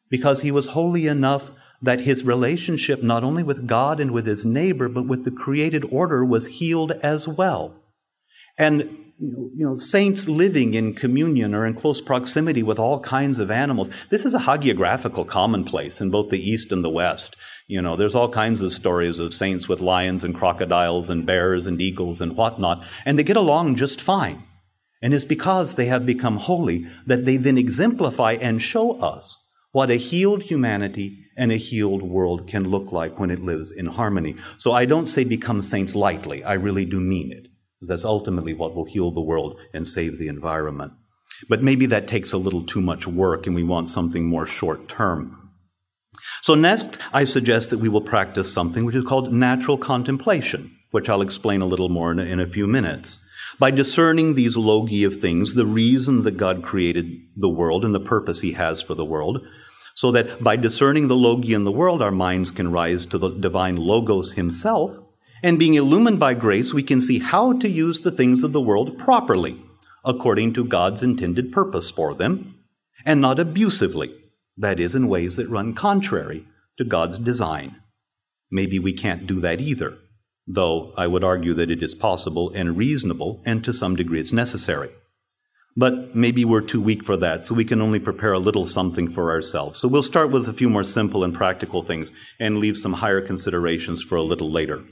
Because 0.10 0.44
he 0.44 0.50
was 0.50 0.68
holy 0.68 1.08
enough 1.08 1.52
that 1.82 2.00
his 2.00 2.24
relationship, 2.24 3.04
not 3.04 3.22
only 3.22 3.44
with 3.44 3.68
God 3.68 4.00
and 4.00 4.12
with 4.12 4.26
his 4.26 4.46
neighbor, 4.46 4.88
but 4.88 5.10
with 5.10 5.26
the 5.26 5.32
created 5.32 5.84
order, 5.92 6.24
was 6.24 6.60
healed 6.60 6.94
as 7.04 7.28
well. 7.28 7.76
And 8.58 8.84
you 9.20 9.66
know, 9.66 9.76
saints 9.76 10.30
living 10.30 10.74
in 10.74 10.94
communion 10.94 11.54
or 11.54 11.66
in 11.66 11.74
close 11.74 12.00
proximity 12.00 12.64
with 12.64 12.80
all 12.80 13.02
kinds 13.02 13.40
of 13.40 13.52
animals. 13.52 13.90
This 14.10 14.24
is 14.24 14.34
a 14.34 14.40
hagiographical 14.40 15.28
commonplace 15.28 16.00
in 16.00 16.12
both 16.12 16.30
the 16.30 16.40
East 16.40 16.72
and 16.72 16.82
the 16.82 16.90
West. 16.90 17.36
You 17.68 17.82
know, 17.82 17.96
there's 17.96 18.16
all 18.16 18.30
kinds 18.30 18.62
of 18.62 18.74
stories 18.74 19.20
of 19.20 19.34
saints 19.34 19.68
with 19.68 19.82
lions 19.82 20.24
and 20.24 20.36
crocodiles 20.36 21.10
and 21.10 21.26
bears 21.26 21.66
and 21.66 21.82
eagles 21.82 22.22
and 22.22 22.38
whatnot, 22.38 22.84
and 23.06 23.18
they 23.18 23.24
get 23.24 23.38
along 23.38 23.76
just 23.76 24.00
fine. 24.00 24.44
And 25.02 25.14
it's 25.14 25.26
because 25.26 25.76
they 25.76 25.86
have 25.86 26.06
become 26.06 26.38
holy 26.38 26.88
that 27.06 27.26
they 27.26 27.38
then 27.38 27.58
exemplify 27.58 28.34
and 28.34 28.62
show 28.62 29.00
us 29.02 29.42
what 29.72 29.92
a 29.92 29.96
healed 29.96 30.44
humanity 30.44 31.26
and 31.36 31.52
a 31.52 31.58
healed 31.58 32.02
world 32.02 32.48
can 32.48 32.70
look 32.70 32.92
like 32.92 33.20
when 33.20 33.30
it 33.30 33.44
lives 33.44 33.72
in 33.76 33.88
harmony. 33.88 34.36
So 34.58 34.72
I 34.72 34.86
don't 34.86 35.06
say 35.06 35.24
become 35.24 35.62
saints 35.62 35.96
lightly. 35.96 36.44
I 36.44 36.54
really 36.54 36.86
do 36.86 37.00
mean 37.00 37.32
it. 37.32 37.48
That's 37.82 38.06
ultimately 38.06 38.54
what 38.54 38.74
will 38.74 38.86
heal 38.86 39.12
the 39.12 39.22
world 39.22 39.60
and 39.74 39.88
save 39.88 40.18
the 40.18 40.28
environment. 40.28 40.94
But 41.50 41.62
maybe 41.62 41.86
that 41.88 42.08
takes 42.08 42.32
a 42.32 42.38
little 42.38 42.64
too 42.64 42.82
much 42.82 43.06
work 43.06 43.46
and 43.46 43.56
we 43.56 43.64
want 43.64 43.90
something 43.90 44.26
more 44.26 44.48
short 44.48 44.88
term. 44.88 45.45
So, 46.46 46.54
next, 46.54 47.00
I 47.12 47.24
suggest 47.24 47.72
that 47.72 47.80
we 47.80 47.90
will 47.90 48.02
practice 48.02 48.54
something 48.54 48.86
which 48.86 48.94
is 48.94 49.04
called 49.04 49.34
natural 49.34 49.80
contemplation, 49.80 50.78
which 50.92 51.10
I'll 51.10 51.24
explain 51.24 51.62
a 51.62 51.66
little 51.66 51.90
more 51.90 52.12
in 52.12 52.20
a, 52.20 52.22
in 52.22 52.40
a 52.40 52.46
few 52.46 52.68
minutes. 52.68 53.18
By 53.58 53.72
discerning 53.72 54.36
these 54.36 54.56
logoi 54.56 55.08
of 55.08 55.20
things, 55.20 55.56
the 55.56 55.66
reason 55.66 56.22
that 56.22 56.38
God 56.38 56.62
created 56.62 57.20
the 57.36 57.50
world 57.50 57.84
and 57.84 57.96
the 57.96 58.00
purpose 58.00 58.42
He 58.42 58.52
has 58.52 58.80
for 58.80 58.94
the 58.94 59.04
world, 59.04 59.42
so 59.96 60.12
that 60.12 60.44
by 60.44 60.56
discerning 60.56 61.08
the 61.08 61.16
logoi 61.16 61.56
in 61.56 61.64
the 61.64 61.72
world, 61.72 62.04
our 62.04 62.12
minds 62.12 62.52
can 62.52 62.72
rise 62.72 63.08
to 63.08 63.18
the 63.18 63.30
divine 63.30 63.78
logos 63.78 64.34
Himself, 64.34 65.00
and 65.42 65.58
being 65.58 65.74
illumined 65.74 66.20
by 66.20 66.36
grace, 66.36 66.76
we 66.76 66.84
can 66.84 67.02
see 67.02 67.18
how 67.18 67.54
to 67.54 67.68
use 67.68 68.02
the 68.02 68.12
things 68.12 68.44
of 68.44 68.54
the 68.54 68.62
world 68.62 69.00
properly, 69.00 69.60
according 70.04 70.54
to 70.54 70.64
God's 70.64 71.02
intended 71.02 71.52
purpose 71.52 71.90
for 71.90 72.14
them, 72.14 72.60
and 73.04 73.20
not 73.20 73.40
abusively 73.40 74.14
that 74.58 74.80
is, 74.80 74.96
in 74.96 75.08
ways 75.08 75.36
that 75.36 75.50
run 75.50 75.74
contrary 75.74 76.46
to 76.78 76.84
God's 76.84 77.20
design. 77.20 77.78
Maybe 78.52 78.80
we 78.80 78.94
can't 78.94 79.28
do 79.28 79.42
that 79.42 79.60
either, 79.60 79.98
though 80.48 80.94
I 80.98 81.08
would 81.08 81.24
argue 81.24 81.54
that 81.56 81.72
it 81.72 81.84
is 81.84 81.96
possible 81.96 82.52
and 82.54 82.78
reasonable, 82.78 83.42
and 83.46 83.64
to 83.64 83.74
some 83.74 83.96
degree 83.96 84.20
it's 84.20 84.34
necessary. 84.34 84.90
But 85.78 86.16
maybe 86.16 86.46
we're 86.46 86.62
too 86.62 86.82
weak 86.82 87.04
for 87.04 87.18
that, 87.18 87.44
so 87.44 87.54
we 87.54 87.66
can 87.66 87.82
only 87.82 88.00
prepare 88.00 88.32
a 88.32 88.40
little 88.40 88.66
something 88.66 89.10
for 89.10 89.30
ourselves. 89.30 89.80
So 89.80 89.90
we'll 89.90 90.04
start 90.04 90.32
with 90.32 90.48
a 90.48 90.54
few 90.54 90.70
more 90.70 90.86
simple 90.86 91.24
and 91.24 91.34
practical 91.34 91.84
things 91.84 92.14
and 92.40 92.60
leave 92.60 92.78
some 92.78 92.94
higher 92.94 93.20
considerations 93.20 94.02
for 94.02 94.16
a 94.16 94.24
little 94.24 94.50
later. 94.50 94.86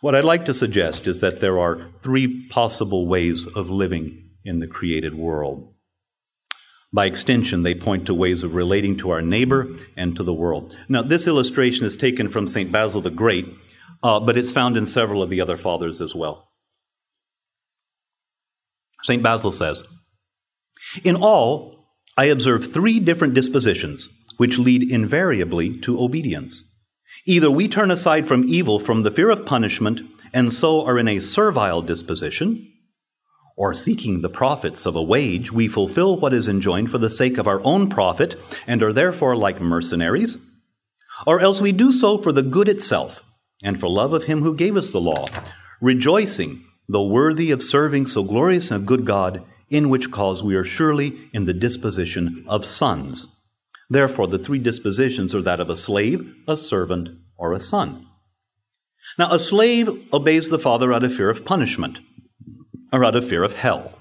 What 0.00 0.16
I'd 0.16 0.24
like 0.24 0.44
to 0.46 0.54
suggest 0.54 1.06
is 1.06 1.20
that 1.20 1.40
there 1.40 1.58
are 1.58 1.90
three 2.02 2.48
possible 2.48 3.06
ways 3.06 3.46
of 3.46 3.70
living 3.70 4.30
in 4.44 4.58
the 4.58 4.66
created 4.66 5.14
world. 5.14 5.72
By 6.92 7.06
extension, 7.06 7.62
they 7.62 7.74
point 7.74 8.06
to 8.06 8.14
ways 8.14 8.42
of 8.42 8.54
relating 8.54 8.96
to 8.98 9.10
our 9.10 9.20
neighbor 9.20 9.68
and 9.96 10.16
to 10.16 10.22
the 10.22 10.32
world. 10.32 10.74
Now, 10.88 11.02
this 11.02 11.26
illustration 11.26 11.86
is 11.86 11.96
taken 11.96 12.28
from 12.28 12.46
St. 12.46 12.72
Basil 12.72 13.02
the 13.02 13.10
Great, 13.10 13.46
uh, 14.02 14.20
but 14.20 14.38
it's 14.38 14.52
found 14.52 14.76
in 14.76 14.86
several 14.86 15.22
of 15.22 15.28
the 15.28 15.40
other 15.40 15.58
fathers 15.58 16.00
as 16.00 16.14
well. 16.14 16.48
St. 19.02 19.22
Basil 19.22 19.52
says, 19.52 19.84
In 21.04 21.16
all, 21.16 21.78
I 22.16 22.26
observe 22.26 22.72
three 22.72 22.98
different 23.00 23.34
dispositions 23.34 24.08
which 24.38 24.58
lead 24.58 24.90
invariably 24.90 25.78
to 25.80 26.00
obedience. 26.00 26.74
Either 27.26 27.50
we 27.50 27.68
turn 27.68 27.90
aside 27.90 28.26
from 28.26 28.44
evil 28.44 28.78
from 28.78 29.02
the 29.02 29.10
fear 29.10 29.30
of 29.30 29.44
punishment 29.44 30.00
and 30.32 30.52
so 30.52 30.84
are 30.86 30.98
in 30.98 31.08
a 31.08 31.20
servile 31.20 31.82
disposition, 31.82 32.67
or 33.58 33.74
seeking 33.74 34.20
the 34.20 34.28
profits 34.30 34.86
of 34.86 34.94
a 34.94 35.02
wage, 35.02 35.50
we 35.50 35.66
fulfill 35.66 36.16
what 36.16 36.32
is 36.32 36.46
enjoined 36.46 36.88
for 36.88 36.98
the 36.98 37.10
sake 37.10 37.38
of 37.38 37.48
our 37.48 37.60
own 37.64 37.90
profit 37.90 38.40
and 38.68 38.80
are 38.84 38.92
therefore 38.92 39.34
like 39.34 39.60
mercenaries, 39.60 40.48
or 41.26 41.40
else 41.40 41.60
we 41.60 41.72
do 41.72 41.90
so 41.90 42.16
for 42.16 42.30
the 42.30 42.42
good 42.42 42.68
itself 42.68 43.28
and 43.60 43.80
for 43.80 43.88
love 43.88 44.12
of 44.12 44.24
him 44.24 44.42
who 44.42 44.54
gave 44.54 44.76
us 44.76 44.90
the 44.90 45.00
law, 45.00 45.26
rejoicing, 45.80 46.60
though 46.88 47.08
worthy 47.08 47.50
of 47.50 47.60
serving 47.60 48.06
so 48.06 48.22
glorious 48.22 48.70
and 48.70 48.86
good 48.86 49.04
God, 49.04 49.44
in 49.68 49.88
which 49.88 50.12
cause 50.12 50.40
we 50.40 50.54
are 50.54 50.64
surely 50.64 51.28
in 51.32 51.46
the 51.46 51.52
disposition 51.52 52.44
of 52.46 52.64
sons. 52.64 53.42
Therefore, 53.90 54.28
the 54.28 54.38
three 54.38 54.60
dispositions 54.60 55.34
are 55.34 55.42
that 55.42 55.58
of 55.58 55.68
a 55.68 55.76
slave, 55.76 56.32
a 56.46 56.56
servant, 56.56 57.08
or 57.36 57.52
a 57.52 57.60
son. 57.60 58.06
Now, 59.18 59.32
a 59.32 59.38
slave 59.40 59.88
obeys 60.12 60.48
the 60.48 60.60
father 60.60 60.92
out 60.92 61.02
of 61.02 61.12
fear 61.12 61.28
of 61.28 61.44
punishment 61.44 61.98
or 62.92 63.04
out 63.04 63.16
of 63.16 63.28
fear 63.28 63.42
of 63.42 63.54
hell. 63.56 63.98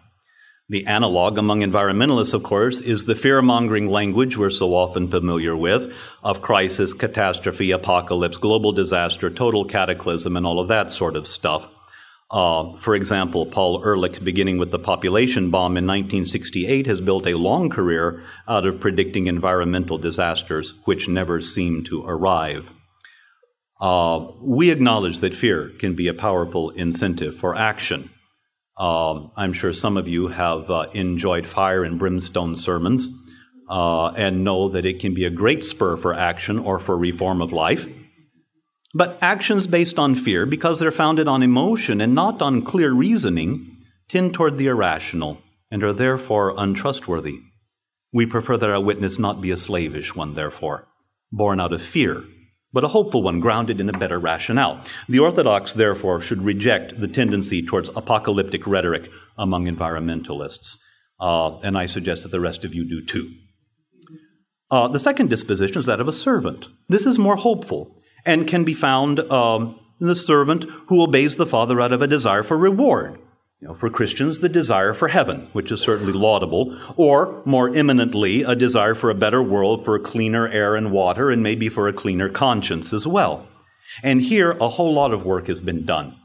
The 0.70 0.86
analog 0.86 1.38
among 1.38 1.62
environmentalists, 1.62 2.34
of 2.34 2.44
course, 2.44 2.82
is 2.82 3.06
the 3.06 3.16
fear 3.16 3.42
mongering 3.42 3.88
language 3.88 4.38
we're 4.38 4.50
so 4.50 4.74
often 4.74 5.10
familiar 5.10 5.56
with 5.56 5.94
of 6.24 6.42
crisis, 6.42 6.92
catastrophe, 6.92 7.72
apocalypse, 7.72 8.36
global 8.36 8.74
disaster, 8.74 9.30
total 9.30 9.64
cataclysm, 9.64 10.36
and 10.36 10.46
all 10.46 10.60
of 10.60 10.68
that 10.68 10.92
sort 10.92 11.16
of 11.16 11.26
stuff. 11.26 11.70
Uh, 12.30 12.76
for 12.80 12.96
example, 12.96 13.46
Paul 13.46 13.82
Ehrlich, 13.82 14.22
beginning 14.22 14.58
with 14.58 14.72
the 14.72 14.80
population 14.80 15.50
bomb 15.50 15.78
in 15.78 15.88
1968, 15.88 16.86
has 16.86 17.00
built 17.00 17.26
a 17.26 17.38
long 17.38 17.70
career 17.70 18.22
out 18.46 18.66
of 18.66 18.82
predicting 18.82 19.28
environmental 19.28 19.98
disasters 19.98 20.74
which 20.84 21.08
never 21.08 21.40
seem 21.40 21.86
to 21.86 22.06
arrive. 22.06 22.70
Uh, 23.80 24.28
we 24.42 24.70
acknowledge 24.72 25.20
that 25.20 25.34
fear 25.34 25.72
can 25.80 25.96
be 25.96 26.10
a 26.10 26.14
powerful 26.14 26.72
incentive 26.72 27.36
for 27.36 27.56
action. 27.56 28.10
Um, 28.78 29.32
I'm 29.36 29.54
sure 29.54 29.74
some 29.74 29.98
of 29.98 30.08
you 30.08 30.28
have 30.28 30.70
uh, 30.70 30.88
enjoyed 30.94 31.46
fire 31.46 31.84
and 31.84 31.98
brimstone 31.98 32.56
sermons 32.56 33.10
uh, 33.70 34.10
and 34.10 34.44
know 34.44 34.70
that 34.70 34.86
it 34.86 35.00
can 35.00 35.14
be 35.14 35.26
a 35.26 35.32
great 35.32 35.66
spur 35.66 35.98
for 35.98 36.14
action 36.14 36.60
or 36.60 36.78
for 36.78 36.98
reform 36.98 37.42
of 37.42 37.52
life. 37.52 37.88
But 38.94 39.18
actions 39.22 39.68
based 39.68 40.00
on 40.00 40.16
fear, 40.16 40.46
because 40.46 40.80
they're 40.80 40.92
founded 40.92 41.28
on 41.28 41.44
emotion 41.44 42.00
and 42.02 42.16
not 42.16 42.42
on 42.42 42.62
clear 42.62 42.94
reasoning, 42.94 43.78
tend 44.08 44.34
toward 44.34 44.58
the 44.58 44.68
irrational 44.68 45.42
and 45.70 45.84
are 45.84 45.94
therefore 45.94 46.54
untrustworthy. 46.58 47.40
We 48.14 48.26
prefer 48.26 48.58
that 48.58 48.70
our 48.70 48.80
witness 48.80 49.20
not 49.20 49.42
be 49.42 49.52
a 49.52 49.58
slavish 49.58 50.16
one, 50.16 50.36
therefore, 50.36 50.88
born 51.32 51.60
out 51.60 51.74
of 51.74 51.82
fear, 51.82 52.24
but 52.74 52.84
a 52.84 52.90
hopeful 52.90 53.24
one 53.24 53.40
grounded 53.40 53.80
in 53.80 53.90
a 53.90 53.98
better 53.98 54.20
rationale. 54.20 54.84
The 55.08 55.20
Orthodox, 55.20 55.74
therefore, 55.74 56.22
should 56.22 56.42
reject 56.42 57.00
the 57.00 57.08
tendency 57.08 57.66
towards 57.66 57.90
apocalyptic 57.90 58.68
rhetoric 58.68 59.10
among 59.38 59.66
environmentalists. 59.66 60.78
Uh, 61.20 61.58
and 61.60 61.78
I 61.78 61.86
suggest 61.86 62.24
that 62.24 62.30
the 62.30 62.40
rest 62.40 62.64
of 62.64 62.76
you 62.76 62.88
do 62.88 63.04
too. 63.04 63.32
Uh, 64.70 64.88
the 64.88 65.00
second 65.00 65.30
disposition 65.30 65.80
is 65.80 65.86
that 65.86 66.02
of 66.02 66.08
a 66.08 66.14
servant. 66.14 66.68
This 66.90 67.06
is 67.06 67.18
more 67.18 67.38
hopeful 67.38 68.02
and 68.26 68.48
can 68.48 68.66
be 68.66 68.74
found 68.74 69.20
um, 69.32 69.80
in 70.02 70.08
the 70.08 70.16
servant 70.16 70.66
who 70.88 71.02
obeys 71.02 71.38
the 71.38 71.46
Father 71.46 71.82
out 71.82 71.94
of 71.94 72.02
a 72.02 72.08
desire 72.08 72.44
for 72.44 72.58
reward. 72.58 73.18
You 73.60 73.70
know, 73.70 73.74
for 73.74 73.90
Christians, 73.90 74.38
the 74.38 74.50
desire 74.50 74.94
for 74.94 75.08
heaven, 75.08 75.48
which 75.52 75.72
is 75.72 75.82
certainly 75.82 76.14
laudable, 76.14 76.78
or 76.96 77.42
more 77.44 77.74
imminently, 77.74 78.44
a 78.44 78.56
desire 78.56 78.94
for 78.94 79.10
a 79.10 79.16
better 79.16 79.42
world, 79.42 79.84
for 79.84 79.98
cleaner 79.98 80.48
air 80.48 80.76
and 80.76 80.92
water, 80.92 81.32
and 81.32 81.42
maybe 81.42 81.68
for 81.68 81.88
a 81.88 81.94
cleaner 81.94 82.30
conscience 82.30 82.94
as 82.94 83.08
well. 83.08 83.48
And 84.04 84.22
here, 84.22 84.52
a 84.52 84.70
whole 84.70 84.94
lot 84.94 85.12
of 85.12 85.26
work 85.26 85.48
has 85.48 85.60
been 85.60 85.86
done 85.86 86.16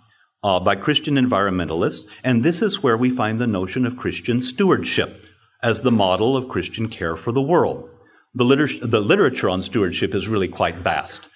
uh, 0.45 0.61
by 0.61 0.77
Christian 0.77 1.14
environmentalists, 1.14 2.07
and 2.23 2.45
this 2.45 2.61
is 2.61 2.83
where 2.83 2.99
we 2.99 3.09
find 3.09 3.40
the 3.40 3.47
notion 3.47 3.87
of 3.87 3.97
Christian 3.97 4.42
stewardship 4.42 5.25
as 5.62 5.81
the 5.81 5.90
model 5.90 6.37
of 6.37 6.51
Christian 6.51 6.88
care 6.88 7.16
for 7.16 7.33
the 7.33 7.40
world. 7.40 7.88
The, 8.35 8.45
liter- 8.45 8.87
the 8.87 9.01
literature 9.01 9.49
on 9.49 9.62
stewardship 9.62 10.14
is 10.14 10.29
really 10.29 10.49
quite 10.49 10.77
vast. 10.77 11.29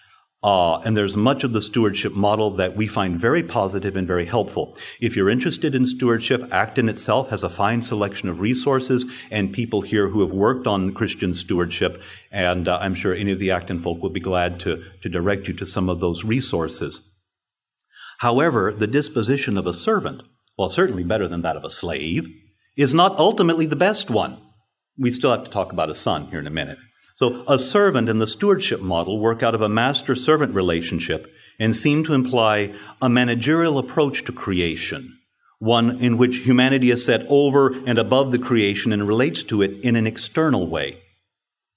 Uh, 0.47 0.79
and 0.85 0.97
there's 0.97 1.17
much 1.17 1.43
of 1.43 1.53
the 1.53 1.61
stewardship 1.61 2.15
model 2.15 2.53
that 2.53 2.77
we 2.77 2.87
find 2.87 3.21
very 3.21 3.43
positive 3.43 3.97
and 3.97 4.07
very 4.07 4.27
helpful. 4.27 4.79
If 5.01 5.17
you're 5.17 5.29
interested 5.29 5.75
in 5.75 5.87
stewardship, 5.87 6.41
Acton 6.53 6.89
itself 6.89 7.31
has 7.31 7.43
a 7.43 7.49
fine 7.49 7.83
selection 7.83 8.29
of 8.29 8.39
resources 8.39 9.13
and 9.29 9.53
people 9.53 9.81
here 9.81 10.11
who 10.11 10.21
have 10.21 10.31
worked 10.31 10.69
on 10.69 10.95
Christian 10.95 11.35
stewardship. 11.35 12.01
And 12.31 12.69
uh, 12.69 12.79
I'm 12.81 12.95
sure 12.95 13.13
any 13.13 13.33
of 13.33 13.41
the 13.41 13.51
Acton 13.51 13.83
folk 13.83 14.01
will 14.01 14.11
be 14.11 14.21
glad 14.21 14.61
to, 14.61 14.85
to 15.03 15.09
direct 15.09 15.49
you 15.49 15.55
to 15.55 15.67
some 15.67 15.89
of 15.89 15.99
those 15.99 16.23
resources. 16.23 17.21
However, 18.19 18.73
the 18.73 18.87
disposition 18.87 19.59
of 19.59 19.67
a 19.67 19.75
servant, 19.75 20.23
while 20.55 20.69
certainly 20.69 21.03
better 21.03 21.27
than 21.27 21.43
that 21.43 21.57
of 21.57 21.65
a 21.65 21.71
slave, 21.71 22.33
is 22.77 22.95
not 22.95 23.19
ultimately 23.19 23.67
the 23.67 23.75
best 23.75 24.11
one. 24.11 24.37
We 24.97 25.11
still 25.11 25.33
have 25.33 25.43
to 25.43 25.51
talk 25.51 25.73
about 25.73 25.91
a 25.91 25.95
son 25.97 26.27
here 26.27 26.39
in 26.39 26.47
a 26.47 26.51
minute. 26.51 26.79
So 27.17 27.45
a 27.49 27.59
servant 27.59 28.11
and 28.11 28.21
the 28.21 28.27
stewardship 28.27 28.83
model 28.83 29.19
work 29.19 29.43
out 29.43 29.55
of 29.55 29.63
a 29.63 29.71
master 29.71 30.15
servant 30.15 30.55
relationship 30.55 31.33
and 31.59 31.75
seem 31.75 32.05
to 32.05 32.13
imply 32.13 32.75
a 33.01 33.09
managerial 33.09 33.79
approach 33.79 34.25
to 34.25 34.33
creation, 34.33 35.19
one 35.59 35.99
in 35.99 36.19
which 36.19 36.45
humanity 36.45 36.91
is 36.91 37.07
set 37.07 37.25
over 37.31 37.73
and 37.87 37.99
above 37.99 38.33
the 38.33 38.39
creation 38.39 38.93
and 38.93 39.09
relates 39.09 39.43
to 39.45 39.63
it 39.63 39.83
in 39.83 39.97
an 39.97 40.07
external 40.07 40.67
way. 40.67 40.99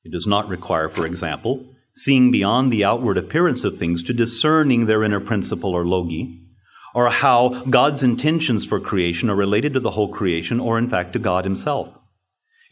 It 0.04 0.12
does 0.12 0.28
not 0.28 0.50
require, 0.50 0.90
for 0.90 1.06
example, 1.06 1.66
seeing 1.94 2.32
beyond 2.32 2.72
the 2.72 2.84
outward 2.84 3.18
appearance 3.18 3.64
of 3.64 3.78
things 3.78 4.04
to 4.04 4.14
discerning 4.14 4.86
their 4.86 5.04
inner 5.04 5.20
principle 5.20 5.72
or 5.74 5.86
logoi, 5.86 6.38
or 6.94 7.10
how 7.10 7.64
God's 7.66 8.04
intentions 8.04 8.66
for 8.66 8.80
creation 8.80 9.30
are 9.30 9.36
related 9.36 9.74
to 9.74 9.80
the 9.80 9.92
whole 9.92 10.12
creation 10.12 10.60
or 10.60 10.78
in 10.78 10.90
fact 10.90 11.14
to 11.14 11.20
God 11.20 11.46
himself. 11.46 11.99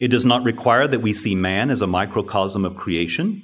It 0.00 0.08
does 0.08 0.24
not 0.24 0.44
require 0.44 0.86
that 0.86 1.02
we 1.02 1.12
see 1.12 1.34
man 1.34 1.70
as 1.70 1.82
a 1.82 1.86
microcosm 1.86 2.64
of 2.64 2.76
creation, 2.76 3.42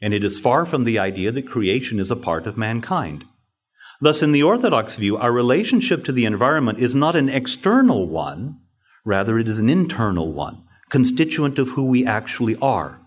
and 0.00 0.14
it 0.14 0.22
is 0.22 0.38
far 0.38 0.64
from 0.64 0.84
the 0.84 0.98
idea 0.98 1.32
that 1.32 1.48
creation 1.48 1.98
is 1.98 2.10
a 2.10 2.16
part 2.16 2.46
of 2.46 2.56
mankind. 2.56 3.24
Thus, 4.00 4.22
in 4.22 4.32
the 4.32 4.42
Orthodox 4.42 4.96
view, 4.96 5.16
our 5.16 5.32
relationship 5.32 6.04
to 6.04 6.12
the 6.12 6.26
environment 6.26 6.78
is 6.78 6.94
not 6.94 7.16
an 7.16 7.28
external 7.28 8.06
one, 8.06 8.60
rather, 9.04 9.38
it 9.38 9.48
is 9.48 9.58
an 9.58 9.70
internal 9.70 10.32
one, 10.32 10.62
constituent 10.90 11.58
of 11.58 11.70
who 11.70 11.84
we 11.84 12.06
actually 12.06 12.56
are. 12.56 13.00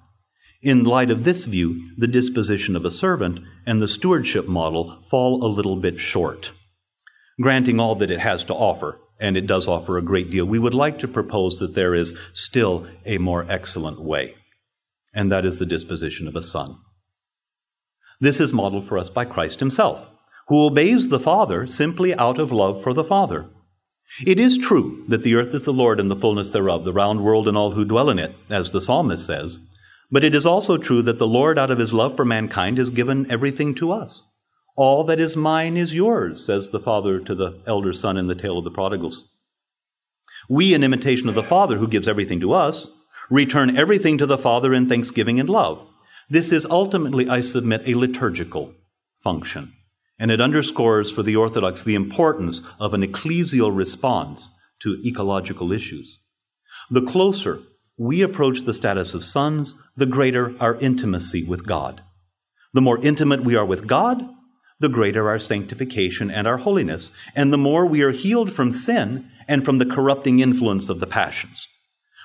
In 0.61 0.83
light 0.83 1.09
of 1.09 1.23
this 1.23 1.45
view, 1.45 1.85
the 1.97 2.07
disposition 2.07 2.75
of 2.75 2.83
a 2.83 2.91
servant 2.91 3.39
and 3.65 3.81
the 3.81 3.87
stewardship 3.87 4.47
model 4.47 5.01
fall 5.09 5.41
a 5.41 5.47
little 5.47 5.77
bit 5.77 6.01
short. 6.01 6.51
Granting 7.39 7.79
all 7.79 7.95
that 7.95 8.11
it 8.11 8.19
has 8.19 8.43
to 8.45 8.53
offer, 8.53 8.99
and 9.19 9.35
it 9.35 9.47
does 9.47 9.67
offer 9.67 9.97
a 9.97 10.03
great 10.03 10.31
deal. 10.31 10.45
We 10.45 10.59
would 10.59 10.73
like 10.73 10.99
to 10.99 11.07
propose 11.07 11.59
that 11.59 11.75
there 11.75 11.93
is 11.93 12.17
still 12.33 12.87
a 13.05 13.17
more 13.17 13.45
excellent 13.49 14.01
way, 14.01 14.35
and 15.13 15.31
that 15.31 15.45
is 15.45 15.59
the 15.59 15.65
disposition 15.65 16.27
of 16.27 16.35
a 16.35 16.43
son. 16.43 16.75
This 18.21 18.39
is 18.39 18.53
modeled 18.53 18.87
for 18.87 18.97
us 18.97 19.09
by 19.09 19.25
Christ 19.25 19.59
himself, 19.59 20.09
who 20.47 20.65
obeys 20.65 21.09
the 21.09 21.19
Father 21.19 21.67
simply 21.67 22.13
out 22.15 22.39
of 22.39 22.51
love 22.51 22.83
for 22.83 22.93
the 22.93 23.03
Father. 23.03 23.47
It 24.25 24.39
is 24.39 24.57
true 24.57 25.05
that 25.07 25.23
the 25.23 25.35
earth 25.35 25.53
is 25.53 25.65
the 25.65 25.73
Lord 25.73 25.99
and 25.99 26.09
the 26.09 26.15
fullness 26.15 26.49
thereof, 26.49 26.83
the 26.83 26.93
round 26.93 27.23
world 27.23 27.47
and 27.47 27.55
all 27.55 27.71
who 27.71 27.85
dwell 27.85 28.09
in 28.09 28.19
it, 28.19 28.35
as 28.49 28.71
the 28.71 28.81
psalmist 28.81 29.25
says. 29.25 29.59
But 30.11 30.23
it 30.23 30.33
is 30.33 30.45
also 30.45 30.77
true 30.77 31.01
that 31.03 31.19
the 31.19 31.27
Lord, 31.27 31.59
out 31.59 31.69
of 31.69 31.77
his 31.77 31.93
love 31.93 32.15
for 32.15 32.25
mankind, 32.25 32.77
has 32.79 32.89
given 32.89 33.29
everything 33.31 33.75
to 33.75 33.91
us. 33.91 34.28
All 34.75 35.03
that 35.05 35.19
is 35.19 35.35
mine 35.35 35.75
is 35.75 35.93
yours, 35.93 36.45
says 36.45 36.69
the 36.69 36.79
father 36.79 37.19
to 37.19 37.35
the 37.35 37.61
elder 37.67 37.93
son 37.93 38.17
in 38.17 38.27
the 38.27 38.35
tale 38.35 38.57
of 38.57 38.63
the 38.63 38.71
prodigals. 38.71 39.35
We, 40.47 40.73
in 40.73 40.83
imitation 40.83 41.29
of 41.29 41.35
the 41.35 41.43
Father 41.43 41.77
who 41.77 41.87
gives 41.87 42.07
everything 42.07 42.39
to 42.39 42.53
us, 42.53 42.87
return 43.29 43.77
everything 43.77 44.17
to 44.17 44.25
the 44.25 44.37
Father 44.37 44.73
in 44.73 44.89
thanksgiving 44.89 45.39
and 45.39 45.47
love. 45.47 45.85
This 46.29 46.51
is 46.51 46.65
ultimately, 46.65 47.29
I 47.29 47.41
submit, 47.41 47.83
a 47.85 47.93
liturgical 47.93 48.73
function. 49.19 49.73
And 50.17 50.31
it 50.31 50.41
underscores 50.41 51.11
for 51.11 51.23
the 51.23 51.35
Orthodox 51.35 51.83
the 51.83 51.95
importance 51.95 52.61
of 52.79 52.93
an 52.93 53.03
ecclesial 53.03 53.75
response 53.75 54.49
to 54.79 55.01
ecological 55.05 55.71
issues. 55.71 56.19
The 56.89 57.01
closer 57.01 57.59
we 57.97 58.21
approach 58.21 58.61
the 58.61 58.73
status 58.73 59.13
of 59.13 59.23
sons, 59.23 59.75
the 59.95 60.05
greater 60.05 60.55
our 60.59 60.75
intimacy 60.75 61.43
with 61.43 61.67
God. 61.67 62.01
The 62.73 62.81
more 62.81 62.97
intimate 63.03 63.41
we 63.41 63.55
are 63.55 63.65
with 63.65 63.87
God, 63.87 64.27
the 64.79 64.89
greater 64.89 65.27
our 65.27 65.39
sanctification 65.39 66.31
and 66.31 66.47
our 66.47 66.57
holiness, 66.57 67.11
and 67.35 67.51
the 67.51 67.57
more 67.57 67.85
we 67.85 68.01
are 68.01 68.11
healed 68.11 68.51
from 68.51 68.71
sin 68.71 69.29
and 69.47 69.65
from 69.65 69.77
the 69.77 69.85
corrupting 69.85 70.39
influence 70.39 70.89
of 70.89 70.99
the 70.99 71.07
passions. 71.07 71.67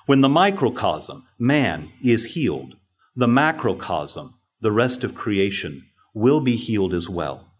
When 0.07 0.21
the 0.21 0.29
microcosm, 0.29 1.27
man, 1.39 1.91
is 2.03 2.35
healed, 2.35 2.77
the 3.17 3.29
macrocosm, 3.29 4.35
the 4.61 4.73
rest 4.73 5.03
of 5.03 5.15
creation, 5.15 5.85
will 6.13 6.41
be 6.41 6.57
healed 6.57 6.95
as 6.95 7.09
well. 7.09 7.51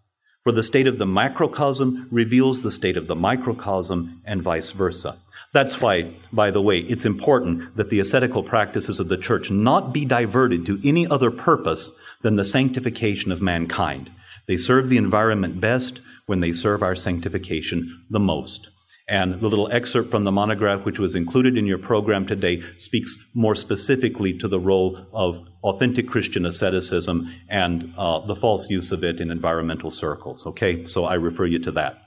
For 0.43 0.53
the 0.53 0.63
state 0.63 0.87
of 0.87 0.99
the 0.99 1.07
macrocosm 1.07 2.07
reveals 2.11 2.63
the 2.63 2.71
state 2.71 2.99
of 2.99 3.07
the 3.07 3.17
microcosm 3.17 4.21
and 4.27 4.43
vice 4.43 4.73
versa. 4.73 5.17
That's 5.55 5.81
why, 5.81 6.13
by 6.33 6.51
the 6.51 6.61
way, 6.61 6.81
it's 6.81 7.07
important 7.07 7.77
that 7.77 7.89
the 7.89 8.01
ascetical 8.01 8.43
practices 8.43 9.01
of 9.01 9.09
the 9.09 9.17
church 9.17 9.51
not 9.51 9.93
be 9.95 10.05
diverted 10.05 10.67
to 10.67 10.81
any 10.85 11.07
other 11.07 11.31
purpose 11.31 11.93
than 12.21 12.37
the 12.37 12.45
sanctification 12.45 13.33
of 13.33 13.41
mankind. 13.41 14.11
They 14.47 14.57
serve 14.57 14.89
the 14.89 14.97
environment 14.97 15.61
best 15.61 16.01
when 16.27 16.41
they 16.41 16.53
serve 16.53 16.83
our 16.83 16.95
sanctification 16.95 18.05
the 18.11 18.21
most. 18.21 18.71
And 19.07 19.41
the 19.41 19.49
little 19.49 19.71
excerpt 19.71 20.11
from 20.11 20.25
the 20.25 20.33
monograph, 20.33 20.87
which 20.87 20.99
was 20.99 21.15
included 21.15 21.59
in 21.59 21.67
your 21.67 21.79
program 21.79 22.27
today, 22.27 22.63
speaks 22.79 23.31
more 23.35 23.55
specifically 23.55 24.37
to 24.39 24.49
the 24.49 24.59
role 24.59 25.07
of 25.13 25.47
authentic 25.63 26.09
Christian 26.09 26.47
asceticism 26.47 27.31
and 27.49 27.93
uh, 27.99 28.25
the 28.27 28.37
false 28.37 28.71
use 28.71 28.93
of 28.93 29.05
it 29.05 29.21
in 29.21 29.31
environmental 29.31 29.91
circles. 29.91 30.47
Okay, 30.47 30.87
so 30.87 31.05
I 31.05 31.15
refer 31.15 31.45
you 31.45 31.59
to 31.61 31.73
that. 31.73 31.99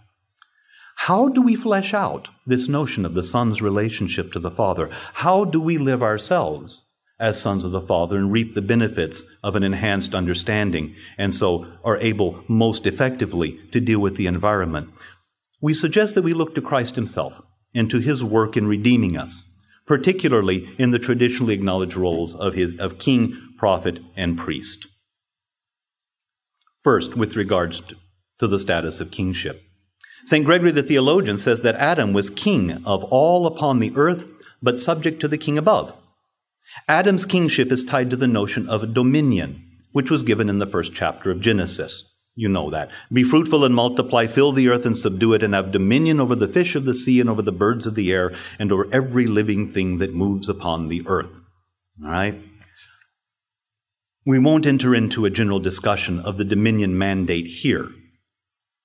How 1.01 1.29
do 1.29 1.43
we 1.43 1.55
flesh 1.55 1.93
out 1.93 2.29
this 2.47 2.67
notion 2.67 3.05
of 3.05 3.13
the 3.13 3.23
Son's 3.23 3.61
relationship 3.61 4.31
to 4.31 4.39
the 4.39 4.49
Father? 4.49 4.89
How 5.13 5.45
do 5.45 5.61
we 5.61 5.77
live 5.77 6.01
ourselves 6.01 6.86
as 7.19 7.41
sons 7.41 7.63
of 7.65 7.71
the 7.71 7.81
Father 7.81 8.17
and 8.17 8.31
reap 8.31 8.53
the 8.53 8.61
benefits 8.61 9.23
of 9.43 9.55
an 9.55 9.63
enhanced 9.63 10.13
understanding, 10.13 10.95
and 11.17 11.33
so 11.33 11.65
are 11.83 11.97
able 11.97 12.43
most 12.47 12.85
effectively 12.85 13.59
to 13.71 13.79
deal 13.79 13.99
with 13.99 14.15
the 14.15 14.27
environment. 14.27 14.89
We 15.59 15.73
suggest 15.73 16.15
that 16.15 16.23
we 16.23 16.33
look 16.33 16.53
to 16.55 16.61
Christ 16.61 16.95
Himself 16.95 17.41
and 17.73 17.89
to 17.89 17.99
His 17.99 18.23
work 18.23 18.55
in 18.55 18.67
redeeming 18.67 19.17
us, 19.17 19.65
particularly 19.85 20.69
in 20.77 20.91
the 20.91 20.99
traditionally 20.99 21.55
acknowledged 21.55 21.95
roles 21.95 22.35
of, 22.35 22.53
his, 22.53 22.77
of 22.77 22.99
king, 22.99 23.55
prophet, 23.57 23.99
and 24.15 24.37
priest. 24.37 24.85
First, 26.83 27.17
with 27.17 27.35
regards 27.35 27.81
to 28.37 28.47
the 28.47 28.59
status 28.59 28.99
of 28.99 29.11
kingship. 29.11 29.63
St. 30.25 30.45
Gregory 30.45 30.71
the 30.71 30.83
theologian 30.83 31.37
says 31.37 31.61
that 31.61 31.75
Adam 31.75 32.13
was 32.13 32.29
king 32.29 32.83
of 32.85 33.03
all 33.05 33.47
upon 33.47 33.79
the 33.79 33.93
earth, 33.95 34.25
but 34.61 34.77
subject 34.77 35.19
to 35.21 35.27
the 35.27 35.37
king 35.37 35.57
above. 35.57 35.93
Adam's 36.87 37.25
kingship 37.25 37.71
is 37.71 37.83
tied 37.83 38.09
to 38.09 38.15
the 38.15 38.27
notion 38.27 38.67
of 38.69 38.93
dominion, 38.93 39.67
which 39.91 40.11
was 40.11 40.23
given 40.23 40.49
in 40.49 40.59
the 40.59 40.65
first 40.65 40.93
chapter 40.93 41.31
of 41.31 41.41
Genesis. 41.41 42.13
You 42.35 42.49
know 42.49 42.69
that. 42.69 42.91
Be 43.11 43.23
fruitful 43.23 43.65
and 43.65 43.73
multiply, 43.73 44.27
fill 44.27 44.51
the 44.51 44.69
earth 44.69 44.85
and 44.85 44.95
subdue 44.95 45.33
it, 45.33 45.41
and 45.41 45.55
have 45.55 45.71
dominion 45.71 46.19
over 46.19 46.35
the 46.35 46.47
fish 46.47 46.75
of 46.75 46.85
the 46.85 46.93
sea 46.93 47.19
and 47.19 47.29
over 47.29 47.41
the 47.41 47.51
birds 47.51 47.87
of 47.87 47.95
the 47.95 48.13
air 48.13 48.31
and 48.59 48.71
over 48.71 48.87
every 48.91 49.25
living 49.25 49.71
thing 49.71 49.97
that 49.97 50.13
moves 50.13 50.47
upon 50.47 50.87
the 50.87 51.01
earth. 51.07 51.35
All 52.03 52.11
right? 52.11 52.39
We 54.23 54.37
won't 54.37 54.67
enter 54.67 54.93
into 54.93 55.25
a 55.25 55.31
general 55.31 55.59
discussion 55.59 56.19
of 56.19 56.37
the 56.37 56.43
dominion 56.43 56.95
mandate 56.95 57.47
here. 57.47 57.89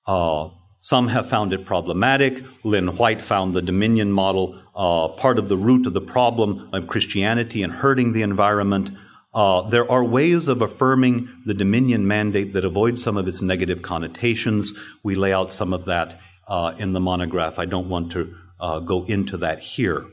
Uh, 0.07 0.49
some 0.83 1.07
have 1.07 1.29
found 1.29 1.53
it 1.53 1.65
problematic. 1.65 2.43
Lynn 2.65 2.97
White 2.97 3.21
found 3.21 3.53
the 3.53 3.61
dominion 3.61 4.11
model 4.11 4.59
uh, 4.75 5.07
part 5.07 5.39
of 5.39 5.47
the 5.47 5.55
root 5.55 5.87
of 5.87 5.93
the 5.93 6.01
problem 6.01 6.69
of 6.73 6.89
Christianity 6.89 7.63
and 7.63 7.71
hurting 7.71 8.11
the 8.11 8.21
environment. 8.21 8.89
Uh, 9.33 9.61
there 9.61 9.89
are 9.89 10.03
ways 10.03 10.49
of 10.49 10.61
affirming 10.61 11.29
the 11.45 11.53
dominion 11.53 12.05
mandate 12.05 12.51
that 12.51 12.65
avoid 12.65 12.99
some 12.99 13.15
of 13.15 13.29
its 13.29 13.41
negative 13.41 13.81
connotations. 13.81 14.73
We 15.03 15.15
lay 15.15 15.31
out 15.31 15.53
some 15.53 15.71
of 15.71 15.85
that 15.85 16.19
uh, 16.49 16.73
in 16.77 16.91
the 16.91 16.99
monograph. 16.99 17.57
I 17.57 17.63
don't 17.63 17.87
want 17.87 18.11
to 18.11 18.35
uh, 18.59 18.79
go 18.79 19.05
into 19.05 19.37
that 19.37 19.61
here. 19.61 20.05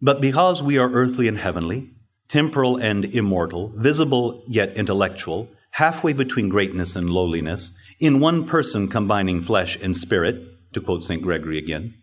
But 0.00 0.20
because 0.20 0.62
we 0.62 0.78
are 0.78 0.92
earthly 0.92 1.26
and 1.26 1.38
heavenly, 1.38 1.90
temporal 2.28 2.76
and 2.76 3.04
immortal, 3.04 3.72
visible 3.74 4.44
yet 4.46 4.76
intellectual, 4.76 5.48
halfway 5.72 6.12
between 6.12 6.48
greatness 6.48 6.96
and 6.96 7.10
lowliness, 7.10 7.76
in 7.98 8.20
one 8.20 8.44
person 8.46 8.88
combining 8.88 9.42
flesh 9.42 9.80
and 9.80 9.96
spirit, 9.96 10.40
to 10.72 10.80
quote 10.80 11.04
St. 11.04 11.22
Gregory 11.22 11.58
again, 11.58 11.94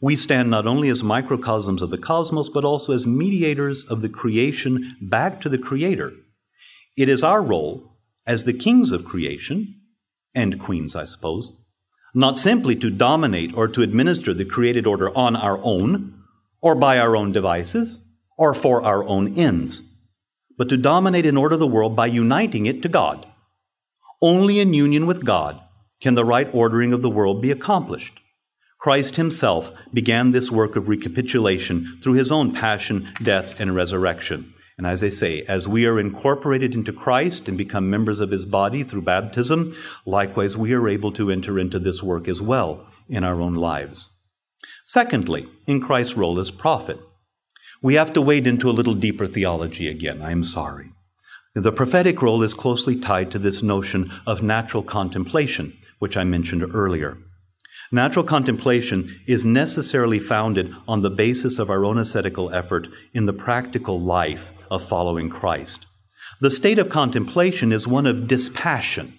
we 0.00 0.16
stand 0.16 0.50
not 0.50 0.66
only 0.66 0.88
as 0.88 1.04
microcosms 1.04 1.80
of 1.80 1.90
the 1.90 1.98
cosmos, 1.98 2.48
but 2.48 2.64
also 2.64 2.92
as 2.92 3.06
mediators 3.06 3.84
of 3.84 4.02
the 4.02 4.08
creation 4.08 4.96
back 5.00 5.40
to 5.40 5.48
the 5.48 5.58
Creator. 5.58 6.12
It 6.96 7.08
is 7.08 7.22
our 7.22 7.40
role 7.40 7.98
as 8.26 8.44
the 8.44 8.52
kings 8.52 8.90
of 8.90 9.04
creation, 9.04 9.80
and 10.34 10.58
queens, 10.58 10.96
I 10.96 11.04
suppose, 11.04 11.56
not 12.14 12.38
simply 12.38 12.74
to 12.76 12.90
dominate 12.90 13.54
or 13.54 13.68
to 13.68 13.82
administer 13.82 14.34
the 14.34 14.44
created 14.44 14.86
order 14.86 15.16
on 15.16 15.36
our 15.36 15.60
own, 15.62 16.14
or 16.60 16.74
by 16.74 16.98
our 16.98 17.16
own 17.16 17.32
devices, 17.32 18.04
or 18.36 18.54
for 18.54 18.82
our 18.82 19.04
own 19.04 19.38
ends, 19.38 19.91
but 20.58 20.68
to 20.68 20.76
dominate 20.76 21.26
and 21.26 21.38
order 21.38 21.56
the 21.56 21.66
world 21.66 21.96
by 21.96 22.06
uniting 22.06 22.66
it 22.66 22.82
to 22.82 22.88
God. 22.88 23.26
Only 24.20 24.60
in 24.60 24.74
union 24.74 25.06
with 25.06 25.24
God 25.24 25.60
can 26.00 26.14
the 26.14 26.24
right 26.24 26.48
ordering 26.52 26.92
of 26.92 27.02
the 27.02 27.10
world 27.10 27.40
be 27.40 27.50
accomplished. 27.50 28.20
Christ 28.78 29.16
himself 29.16 29.72
began 29.92 30.32
this 30.32 30.50
work 30.50 30.74
of 30.74 30.88
recapitulation 30.88 31.98
through 32.02 32.14
his 32.14 32.32
own 32.32 32.52
passion, 32.52 33.08
death, 33.22 33.60
and 33.60 33.74
resurrection. 33.74 34.52
And 34.76 34.86
as 34.86 35.04
I 35.04 35.10
say, 35.10 35.42
as 35.42 35.68
we 35.68 35.86
are 35.86 36.00
incorporated 36.00 36.74
into 36.74 36.92
Christ 36.92 37.46
and 37.46 37.56
become 37.56 37.88
members 37.88 38.18
of 38.18 38.32
his 38.32 38.44
body 38.44 38.82
through 38.82 39.02
baptism, 39.02 39.76
likewise 40.04 40.56
we 40.56 40.72
are 40.72 40.88
able 40.88 41.12
to 41.12 41.30
enter 41.30 41.58
into 41.58 41.78
this 41.78 42.02
work 42.02 42.26
as 42.26 42.42
well 42.42 42.90
in 43.08 43.22
our 43.22 43.40
own 43.40 43.54
lives. 43.54 44.10
Secondly, 44.84 45.46
in 45.66 45.80
Christ's 45.80 46.16
role 46.16 46.40
as 46.40 46.50
prophet, 46.50 46.98
we 47.82 47.94
have 47.94 48.12
to 48.12 48.22
wade 48.22 48.46
into 48.46 48.70
a 48.70 48.72
little 48.78 48.94
deeper 48.94 49.26
theology 49.26 49.88
again. 49.88 50.22
I 50.22 50.30
am 50.30 50.44
sorry. 50.44 50.92
The 51.54 51.72
prophetic 51.72 52.22
role 52.22 52.42
is 52.42 52.54
closely 52.54 52.98
tied 52.98 53.30
to 53.32 53.38
this 53.38 53.62
notion 53.62 54.10
of 54.26 54.42
natural 54.42 54.82
contemplation, 54.82 55.74
which 55.98 56.16
I 56.16 56.24
mentioned 56.24 56.64
earlier. 56.72 57.18
Natural 57.90 58.24
contemplation 58.24 59.20
is 59.26 59.44
necessarily 59.44 60.18
founded 60.18 60.74
on 60.88 61.02
the 61.02 61.10
basis 61.10 61.58
of 61.58 61.68
our 61.68 61.84
own 61.84 61.98
ascetical 61.98 62.50
effort 62.54 62.88
in 63.12 63.26
the 63.26 63.34
practical 63.34 64.00
life 64.00 64.52
of 64.70 64.88
following 64.88 65.28
Christ. 65.28 65.84
The 66.40 66.50
state 66.50 66.78
of 66.78 66.88
contemplation 66.88 67.70
is 67.70 67.86
one 67.86 68.06
of 68.06 68.26
dispassion. 68.26 69.12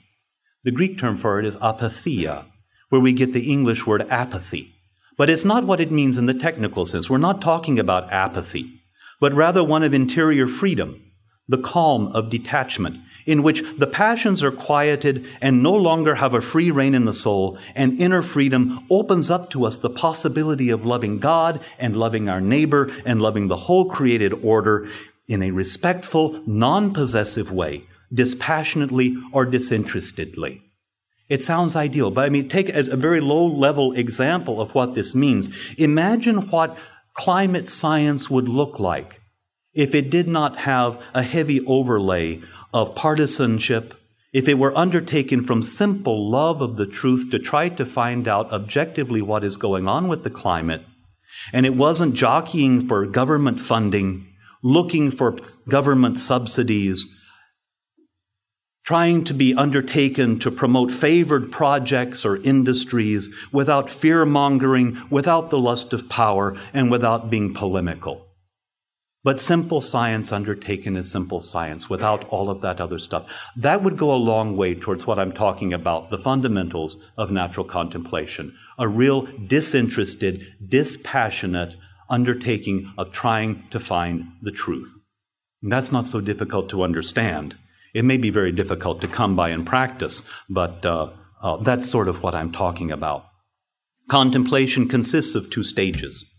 The 0.63 0.71
Greek 0.71 0.97
term 0.97 1.17
for 1.17 1.39
it 1.39 1.45
is 1.45 1.57
apatheia, 1.57 2.45
where 2.89 3.01
we 3.01 3.13
get 3.13 3.33
the 3.33 3.51
English 3.51 3.85
word 3.85 4.07
apathy. 4.09 4.72
But 5.17 5.29
it's 5.29 5.45
not 5.45 5.65
what 5.65 5.79
it 5.79 5.91
means 5.91 6.17
in 6.17 6.25
the 6.25 6.33
technical 6.33 6.85
sense. 6.85 7.09
We're 7.09 7.17
not 7.17 7.41
talking 7.41 7.79
about 7.79 8.11
apathy, 8.11 8.81
but 9.19 9.33
rather 9.33 9.63
one 9.63 9.83
of 9.83 9.93
interior 9.93 10.47
freedom, 10.47 11.11
the 11.47 11.57
calm 11.57 12.07
of 12.07 12.29
detachment, 12.29 12.97
in 13.25 13.43
which 13.43 13.63
the 13.77 13.87
passions 13.87 14.43
are 14.43 14.51
quieted 14.51 15.25
and 15.39 15.63
no 15.63 15.73
longer 15.73 16.15
have 16.15 16.33
a 16.33 16.41
free 16.41 16.71
rein 16.71 16.95
in 16.95 17.05
the 17.05 17.13
soul, 17.13 17.57
and 17.75 17.99
inner 17.99 18.21
freedom 18.21 18.85
opens 18.89 19.29
up 19.29 19.49
to 19.51 19.65
us 19.65 19.77
the 19.77 19.89
possibility 19.89 20.69
of 20.69 20.85
loving 20.85 21.19
God 21.19 21.61
and 21.77 21.95
loving 21.95 22.27
our 22.27 22.41
neighbor 22.41 22.91
and 23.05 23.21
loving 23.21 23.47
the 23.47 23.55
whole 23.55 23.89
created 23.89 24.33
order 24.43 24.89
in 25.27 25.41
a 25.41 25.51
respectful, 25.51 26.41
non 26.45 26.93
possessive 26.93 27.51
way, 27.51 27.85
dispassionately 28.13 29.15
or 29.31 29.45
disinterestedly. 29.45 30.61
It 31.29 31.41
sounds 31.41 31.75
ideal, 31.75 32.11
but 32.11 32.25
I 32.25 32.29
mean, 32.29 32.47
take 32.47 32.69
as 32.69 32.89
a 32.89 32.97
very 32.97 33.21
low 33.21 33.45
level 33.45 33.93
example 33.93 34.61
of 34.61 34.75
what 34.75 34.93
this 34.93 35.15
means. 35.15 35.49
Imagine 35.75 36.49
what 36.49 36.77
climate 37.13 37.69
science 37.69 38.29
would 38.29 38.49
look 38.49 38.79
like 38.79 39.21
if 39.73 39.95
it 39.95 40.09
did 40.09 40.27
not 40.27 40.59
have 40.59 41.01
a 41.13 41.23
heavy 41.23 41.65
overlay 41.65 42.41
of 42.73 42.95
partisanship, 42.95 43.93
if 44.31 44.47
it 44.47 44.57
were 44.57 44.77
undertaken 44.77 45.43
from 45.43 45.63
simple 45.63 46.29
love 46.29 46.61
of 46.61 46.75
the 46.75 46.85
truth 46.85 47.29
to 47.31 47.39
try 47.39 47.69
to 47.69 47.85
find 47.85 48.27
out 48.27 48.51
objectively 48.51 49.21
what 49.21 49.43
is 49.43 49.57
going 49.57 49.87
on 49.87 50.07
with 50.07 50.23
the 50.23 50.29
climate, 50.29 50.83
and 51.51 51.65
it 51.65 51.75
wasn't 51.75 52.15
jockeying 52.15 52.87
for 52.87 53.05
government 53.05 53.59
funding, 53.59 54.27
looking 54.61 55.11
for 55.11 55.37
government 55.69 56.17
subsidies, 56.17 57.07
trying 58.83 59.23
to 59.23 59.33
be 59.33 59.55
undertaken 59.55 60.37
to 60.39 60.51
promote 60.51 60.91
favored 60.91 61.51
projects 61.51 62.25
or 62.25 62.37
industries 62.37 63.33
without 63.51 63.89
fear 63.89 64.25
mongering, 64.25 65.01
without 65.09 65.49
the 65.49 65.59
lust 65.59 65.93
of 65.93 66.09
power, 66.09 66.57
and 66.73 66.91
without 66.91 67.29
being 67.29 67.53
polemical. 67.53 68.27
But 69.23 69.39
simple 69.39 69.79
science 69.79 70.33
undertaken 70.33 70.97
as 70.97 71.09
simple 71.09 71.39
science 71.39 71.89
without 71.89 72.27
all 72.27 72.49
of 72.49 72.59
that 72.59 72.81
other 72.81 72.99
stuff. 72.99 73.25
That 73.55 73.81
would 73.81 73.97
go 73.97 74.13
a 74.13 74.15
long 74.15 74.57
way 74.57 74.75
towards 74.75 75.07
what 75.07 75.17
I'm 75.17 75.31
talking 75.31 75.71
about, 75.71 76.09
the 76.09 76.17
fundamentals 76.17 77.09
of 77.17 77.31
natural 77.31 77.65
contemplation. 77.65 78.53
A 78.77 78.87
real 78.89 79.21
disinterested, 79.47 80.53
dispassionate 80.67 81.77
undertaking 82.09 82.91
of 82.97 83.13
trying 83.13 83.63
to 83.69 83.79
find 83.79 84.33
the 84.41 84.51
truth. 84.51 84.93
And 85.61 85.71
that's 85.71 85.93
not 85.93 86.03
so 86.03 86.19
difficult 86.19 86.69
to 86.71 86.83
understand. 86.83 87.55
It 87.93 88.05
may 88.05 88.17
be 88.17 88.29
very 88.29 88.51
difficult 88.51 89.01
to 89.01 89.07
come 89.07 89.35
by 89.35 89.51
in 89.51 89.65
practice, 89.65 90.23
but 90.49 90.85
uh, 90.85 91.11
uh, 91.41 91.57
that's 91.57 91.89
sort 91.89 92.07
of 92.07 92.23
what 92.23 92.33
I'm 92.33 92.51
talking 92.51 92.91
about. 92.91 93.25
Contemplation 94.07 94.87
consists 94.87 95.35
of 95.35 95.49
two 95.49 95.63
stages. 95.63 96.29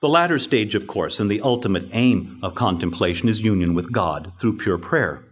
The 0.00 0.08
latter 0.08 0.38
stage, 0.38 0.74
of 0.74 0.86
course, 0.86 1.20
and 1.20 1.30
the 1.30 1.40
ultimate 1.40 1.88
aim 1.92 2.38
of 2.42 2.54
contemplation 2.54 3.28
is 3.28 3.42
union 3.42 3.74
with 3.74 3.92
God 3.92 4.32
through 4.40 4.58
pure 4.58 4.78
prayer. 4.78 5.24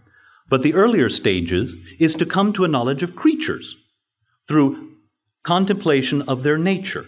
But 0.48 0.62
the 0.62 0.74
earlier 0.74 1.08
stages 1.08 1.76
is 1.98 2.14
to 2.14 2.26
come 2.26 2.52
to 2.52 2.64
a 2.64 2.68
knowledge 2.68 3.02
of 3.02 3.16
creatures 3.16 3.74
through 4.46 4.92
contemplation 5.42 6.22
of 6.22 6.42
their 6.42 6.58
nature. 6.58 7.06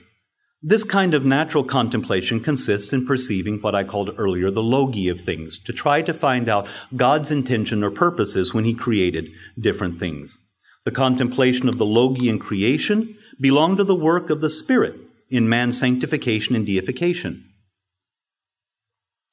This 0.67 0.83
kind 0.83 1.12
of 1.12 1.27
natural 1.27 1.62
contemplation 1.62 2.41
consists 2.41 2.95
in 2.95 3.05
perceiving 3.05 3.61
what 3.61 3.75
I 3.75 3.85
called 3.85 4.15
earlier 4.17 4.51
the 4.51 4.62
logoi 4.62 5.11
of 5.11 5.21
things, 5.21 5.59
to 5.59 5.75
try 5.75 6.01
to 6.01 6.15
find 6.15 6.49
out 6.49 6.67
God's 6.97 7.31
intention 7.31 7.85
or 7.85 7.91
purposes 7.91 8.55
when 8.55 8.65
He 8.65 8.73
created 8.73 9.29
different 9.61 9.99
things. 9.99 10.39
The 10.87 10.91
contemplation 10.91 11.69
of 11.69 11.77
the 11.77 11.85
logoi 11.85 12.31
in 12.31 12.39
creation 12.39 13.15
belonged 13.39 13.77
to 13.77 13.85
the 13.85 13.95
work 13.95 14.31
of 14.31 14.41
the 14.41 14.49
Spirit 14.49 14.95
in 15.29 15.51
man's 15.51 15.79
sanctification 15.79 16.57
and 16.57 16.65
deification. 16.65 17.45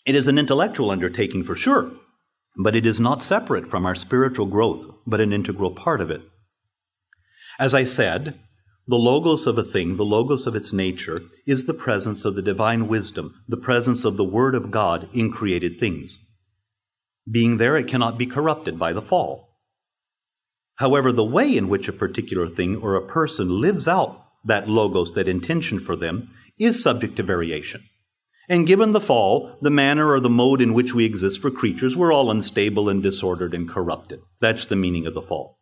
It 0.06 0.16
is 0.16 0.28
an 0.28 0.38
intellectual 0.38 0.92
undertaking 0.92 1.46
for 1.46 1.56
sure, 1.56 1.94
but 2.58 2.76
it 2.76 2.86
is 2.86 3.00
not 3.00 3.24
separate 3.24 3.68
from 3.68 3.86
our 3.86 3.96
spiritual 3.96 4.48
growth, 4.48 4.84
but 5.08 5.22
an 5.22 5.32
integral 5.32 5.72
part 5.72 6.02
of 6.02 6.12
it. 6.12 6.24
As 7.58 7.74
I 7.74 7.86
said, 7.86 8.38
the 8.88 8.98
logos 8.98 9.48
of 9.48 9.58
a 9.58 9.64
thing, 9.64 9.98
the 9.98 10.04
logos 10.04 10.48
of 10.48 10.56
its 10.56 10.74
nature, 10.74 11.22
is 11.46 11.66
the 11.66 11.74
presence 11.74 12.26
of 12.26 12.36
the 12.36 12.42
divine 12.42 12.88
wisdom, 12.88 13.44
the 13.48 13.58
presence 13.58 14.04
of 14.04 14.18
the 14.18 14.24
Word 14.24 14.56
of 14.56 14.72
God 14.72 15.08
in 15.14 15.32
created 15.32 15.80
things. 15.80 16.26
Being 17.30 17.58
there, 17.58 17.78
it 17.78 17.88
cannot 17.88 18.18
be 18.18 18.26
corrupted 18.26 18.80
by 18.80 18.94
the 18.94 19.02
fall. 19.02 19.60
However, 20.76 21.12
the 21.12 21.24
way 21.24 21.56
in 21.56 21.70
which 21.70 21.88
a 21.88 21.94
particular 21.94 22.50
thing 22.50 22.76
or 22.76 22.96
a 22.96 23.08
person 23.08 23.62
lives 23.62 23.88
out 23.88 24.26
that 24.44 24.68
logos, 24.68 25.14
that 25.14 25.28
intention 25.28 25.80
for 25.80 25.96
them, 25.96 26.30
is 26.58 26.82
subject 26.82 27.16
to 27.18 27.24
variation. 27.24 27.82
And 28.50 28.68
given 28.68 28.92
the 28.92 29.00
fall, 29.00 29.58
the 29.62 29.70
manner 29.70 30.10
or 30.10 30.20
the 30.20 30.30
mode 30.30 30.62
in 30.62 30.74
which 30.74 30.94
we 30.94 31.06
exist 31.06 31.40
for 31.40 31.52
creatures, 31.52 31.96
we're 31.96 32.12
all 32.12 32.32
unstable 32.32 32.90
and 32.90 33.02
disordered 33.02 33.54
and 33.54 33.70
corrupted. 33.70 34.22
That's 34.40 34.66
the 34.66 34.76
meaning 34.76 35.06
of 35.06 35.14
the 35.14 35.22
fall. 35.22 35.60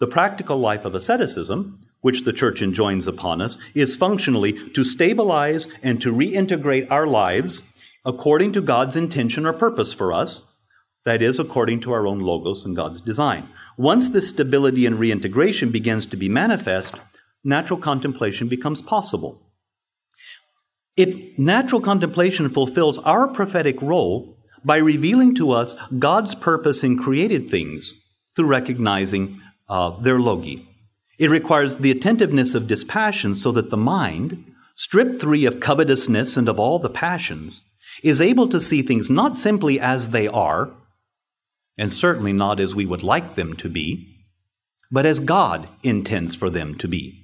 The 0.00 0.06
practical 0.06 0.58
life 0.58 0.84
of 0.84 0.94
asceticism, 0.94 1.85
which 2.06 2.22
the 2.22 2.32
church 2.32 2.62
enjoins 2.62 3.08
upon 3.08 3.42
us, 3.42 3.58
is 3.74 3.96
functionally 3.96 4.52
to 4.70 4.84
stabilize 4.84 5.66
and 5.82 6.00
to 6.00 6.14
reintegrate 6.14 6.86
our 6.88 7.04
lives 7.04 7.62
according 8.04 8.52
to 8.52 8.60
God's 8.60 8.94
intention 8.94 9.44
or 9.44 9.52
purpose 9.52 9.92
for 9.92 10.12
us, 10.12 10.56
that 11.04 11.20
is, 11.20 11.40
according 11.40 11.80
to 11.80 11.90
our 11.90 12.06
own 12.06 12.20
logos 12.20 12.64
and 12.64 12.76
God's 12.76 13.00
design. 13.00 13.48
Once 13.76 14.08
this 14.10 14.28
stability 14.28 14.86
and 14.86 15.00
reintegration 15.00 15.72
begins 15.72 16.06
to 16.06 16.16
be 16.16 16.28
manifest, 16.28 16.94
natural 17.42 17.80
contemplation 17.80 18.46
becomes 18.46 18.80
possible. 18.80 19.42
If 20.96 21.36
natural 21.36 21.80
contemplation 21.80 22.48
fulfills 22.48 23.00
our 23.00 23.26
prophetic 23.26 23.82
role 23.82 24.38
by 24.64 24.76
revealing 24.76 25.34
to 25.34 25.50
us 25.50 25.74
God's 25.98 26.36
purpose 26.36 26.84
in 26.84 27.02
created 27.02 27.50
things 27.50 28.14
through 28.36 28.46
recognizing 28.46 29.42
uh, 29.68 29.98
their 29.98 30.20
logoi. 30.20 30.68
It 31.18 31.30
requires 31.30 31.76
the 31.76 31.90
attentiveness 31.90 32.54
of 32.54 32.66
dispassion 32.66 33.34
so 33.34 33.52
that 33.52 33.70
the 33.70 33.76
mind, 33.76 34.44
stripped 34.74 35.22
free 35.22 35.44
of 35.46 35.60
covetousness 35.60 36.36
and 36.36 36.48
of 36.48 36.60
all 36.60 36.78
the 36.78 36.90
passions, 36.90 37.62
is 38.02 38.20
able 38.20 38.48
to 38.48 38.60
see 38.60 38.82
things 38.82 39.08
not 39.08 39.36
simply 39.36 39.80
as 39.80 40.10
they 40.10 40.28
are, 40.28 40.72
and 41.78 41.92
certainly 41.92 42.32
not 42.32 42.60
as 42.60 42.74
we 42.74 42.86
would 42.86 43.02
like 43.02 43.34
them 43.34 43.54
to 43.56 43.68
be, 43.68 44.14
but 44.90 45.06
as 45.06 45.20
God 45.20 45.68
intends 45.82 46.34
for 46.34 46.50
them 46.50 46.76
to 46.78 46.88
be. 46.88 47.22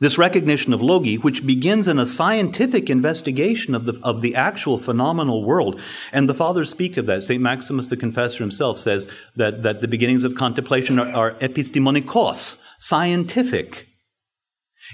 This 0.00 0.16
recognition 0.16 0.72
of 0.72 0.80
logoi, 0.80 1.22
which 1.22 1.46
begins 1.46 1.86
in 1.86 1.98
a 1.98 2.06
scientific 2.06 2.88
investigation 2.88 3.74
of 3.74 3.84
the, 3.84 4.00
of 4.02 4.22
the 4.22 4.34
actual 4.34 4.78
phenomenal 4.78 5.44
world, 5.44 5.78
and 6.10 6.26
the 6.26 6.34
fathers 6.34 6.70
speak 6.70 6.96
of 6.96 7.04
that. 7.06 7.22
St. 7.22 7.42
Maximus 7.42 7.88
the 7.88 7.98
Confessor 7.98 8.38
himself 8.38 8.78
says 8.78 9.10
that, 9.36 9.62
that 9.62 9.82
the 9.82 9.88
beginnings 9.88 10.24
of 10.24 10.34
contemplation 10.34 10.98
are, 10.98 11.12
are 11.14 11.34
epistemonikos, 11.34 12.62
scientific. 12.80 13.86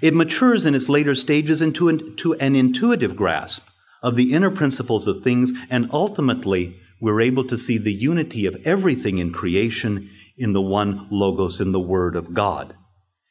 It 0.03 0.13
matures 0.13 0.67
in 0.67 0.75
its 0.75 0.89
later 0.89 1.15
stages 1.15 1.63
into 1.63 1.89
an, 1.89 2.17
an 2.41 2.57
intuitive 2.57 3.17
grasp 3.17 3.69
of 4.03 4.17
the 4.17 4.35
inner 4.35 4.51
principles 4.51 5.07
of 5.07 5.23
things, 5.23 5.53
and 5.71 5.89
ultimately, 5.93 6.79
we're 7.01 7.21
able 7.21 7.45
to 7.45 7.57
see 7.57 7.79
the 7.79 7.95
unity 7.95 8.45
of 8.45 8.61
everything 8.67 9.19
in 9.19 9.33
creation 9.33 10.11
in 10.37 10.53
the 10.53 10.61
one 10.61 11.07
Logos, 11.11 11.61
in 11.61 11.73
the 11.73 11.81
Word 11.81 12.17
of 12.17 12.35
God. 12.35 12.75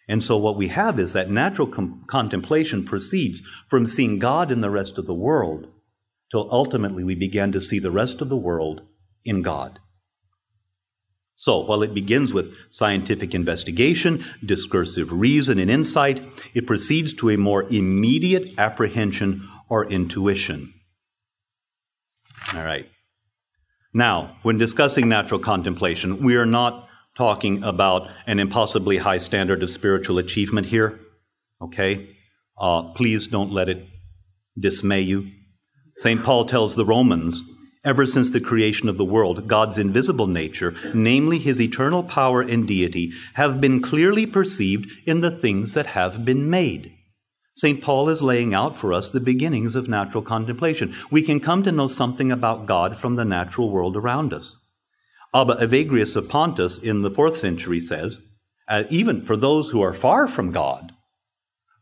And 0.08 0.24
so 0.24 0.38
what 0.38 0.58
we 0.58 0.70
have 0.70 1.00
is 1.00 1.14
that 1.14 1.30
natural 1.30 1.68
com- 1.68 2.06
contemplation 2.08 2.84
proceeds 2.84 3.42
from 3.70 3.86
seeing 3.86 4.20
God 4.20 4.52
in 4.52 4.62
the 4.62 4.70
rest 4.70 4.98
of 4.98 5.06
the 5.06 5.14
world 5.14 5.68
till 6.32 6.50
ultimately 6.52 7.04
we 7.04 7.16
begin 7.16 7.52
to 7.52 7.62
see 7.62 7.80
the 7.80 7.92
rest 7.92 8.22
of 8.22 8.30
the 8.30 8.38
world 8.38 8.82
in 9.24 9.42
God. 9.42 9.80
So, 11.38 11.60
while 11.66 11.84
it 11.84 11.94
begins 11.94 12.34
with 12.34 12.54
scientific 12.70 13.36
investigation, 13.36 14.24
discursive 14.44 15.12
reason, 15.12 15.60
and 15.60 15.70
insight, 15.70 16.22
it 16.54 16.66
proceeds 16.66 17.14
to 17.16 17.30
a 17.30 17.38
more 17.38 17.64
immediate 17.64 18.54
apprehension 18.58 19.48
or 19.70 19.86
intuition. 19.92 20.74
All 22.54 22.64
right. 22.64 22.90
Now, 23.94 24.38
when 24.44 24.58
discussing 24.58 25.10
natural 25.10 25.40
contemplation, 25.40 26.24
we 26.24 26.36
are 26.36 26.46
not 26.46 26.88
talking 27.18 27.64
about 27.64 28.10
an 28.28 28.40
impossibly 28.40 28.98
high 28.98 29.18
standard 29.18 29.64
of 29.64 29.70
spiritual 29.70 30.18
achievement 30.18 30.68
here. 30.68 31.00
Okay? 31.62 32.16
Uh, 32.58 32.94
please 32.94 33.28
don't 33.28 33.52
let 33.52 33.70
it 33.70 33.86
dismay 34.58 35.02
you. 35.02 35.32
St. 35.98 36.24
Paul 36.24 36.46
tells 36.46 36.76
the 36.76 36.86
Romans, 36.86 37.42
ever 37.86 38.06
since 38.06 38.32
the 38.32 38.42
creation 38.42 38.90
of 38.90 38.98
the 38.98 39.06
world, 39.06 39.48
God's 39.48 39.78
invisible 39.78 40.28
nature, 40.28 40.76
namely 40.94 41.40
his 41.40 41.62
eternal 41.62 42.04
power 42.04 42.42
and 42.42 42.68
deity, 42.68 43.14
have 43.36 43.62
been 43.62 43.82
clearly 43.82 44.26
perceived 44.26 44.92
in 45.06 45.22
the 45.22 45.32
things 45.32 45.74
that 45.76 45.88
have 45.88 46.26
been 46.26 46.50
made. 46.50 46.92
St. 47.54 47.82
Paul 47.82 48.10
is 48.10 48.22
laying 48.22 48.54
out 48.54 48.76
for 48.76 48.92
us 48.92 49.10
the 49.10 49.22
beginnings 49.22 49.76
of 49.76 49.88
natural 49.88 50.22
contemplation. 50.22 50.94
We 51.10 51.22
can 51.22 51.40
come 51.40 51.64
to 51.64 51.72
know 51.72 51.88
something 51.88 52.32
about 52.32 52.66
God 52.66 53.00
from 53.00 53.16
the 53.16 53.24
natural 53.24 53.70
world 53.70 53.96
around 53.96 54.34
us. 54.34 54.58
Abba 55.34 55.56
Evagrius 55.56 56.16
of 56.18 56.28
Pontus 56.28 56.78
in 56.78 57.02
the 57.02 57.12
fourth 57.12 57.38
century 57.38 57.80
says, 57.80 58.28
uh, 58.68 58.84
even 58.90 59.26
for 59.26 59.38
those 59.38 59.70
who 59.70 59.82
are 59.82 59.94
far 59.94 60.28
from 60.28 60.52
God, 60.52 60.92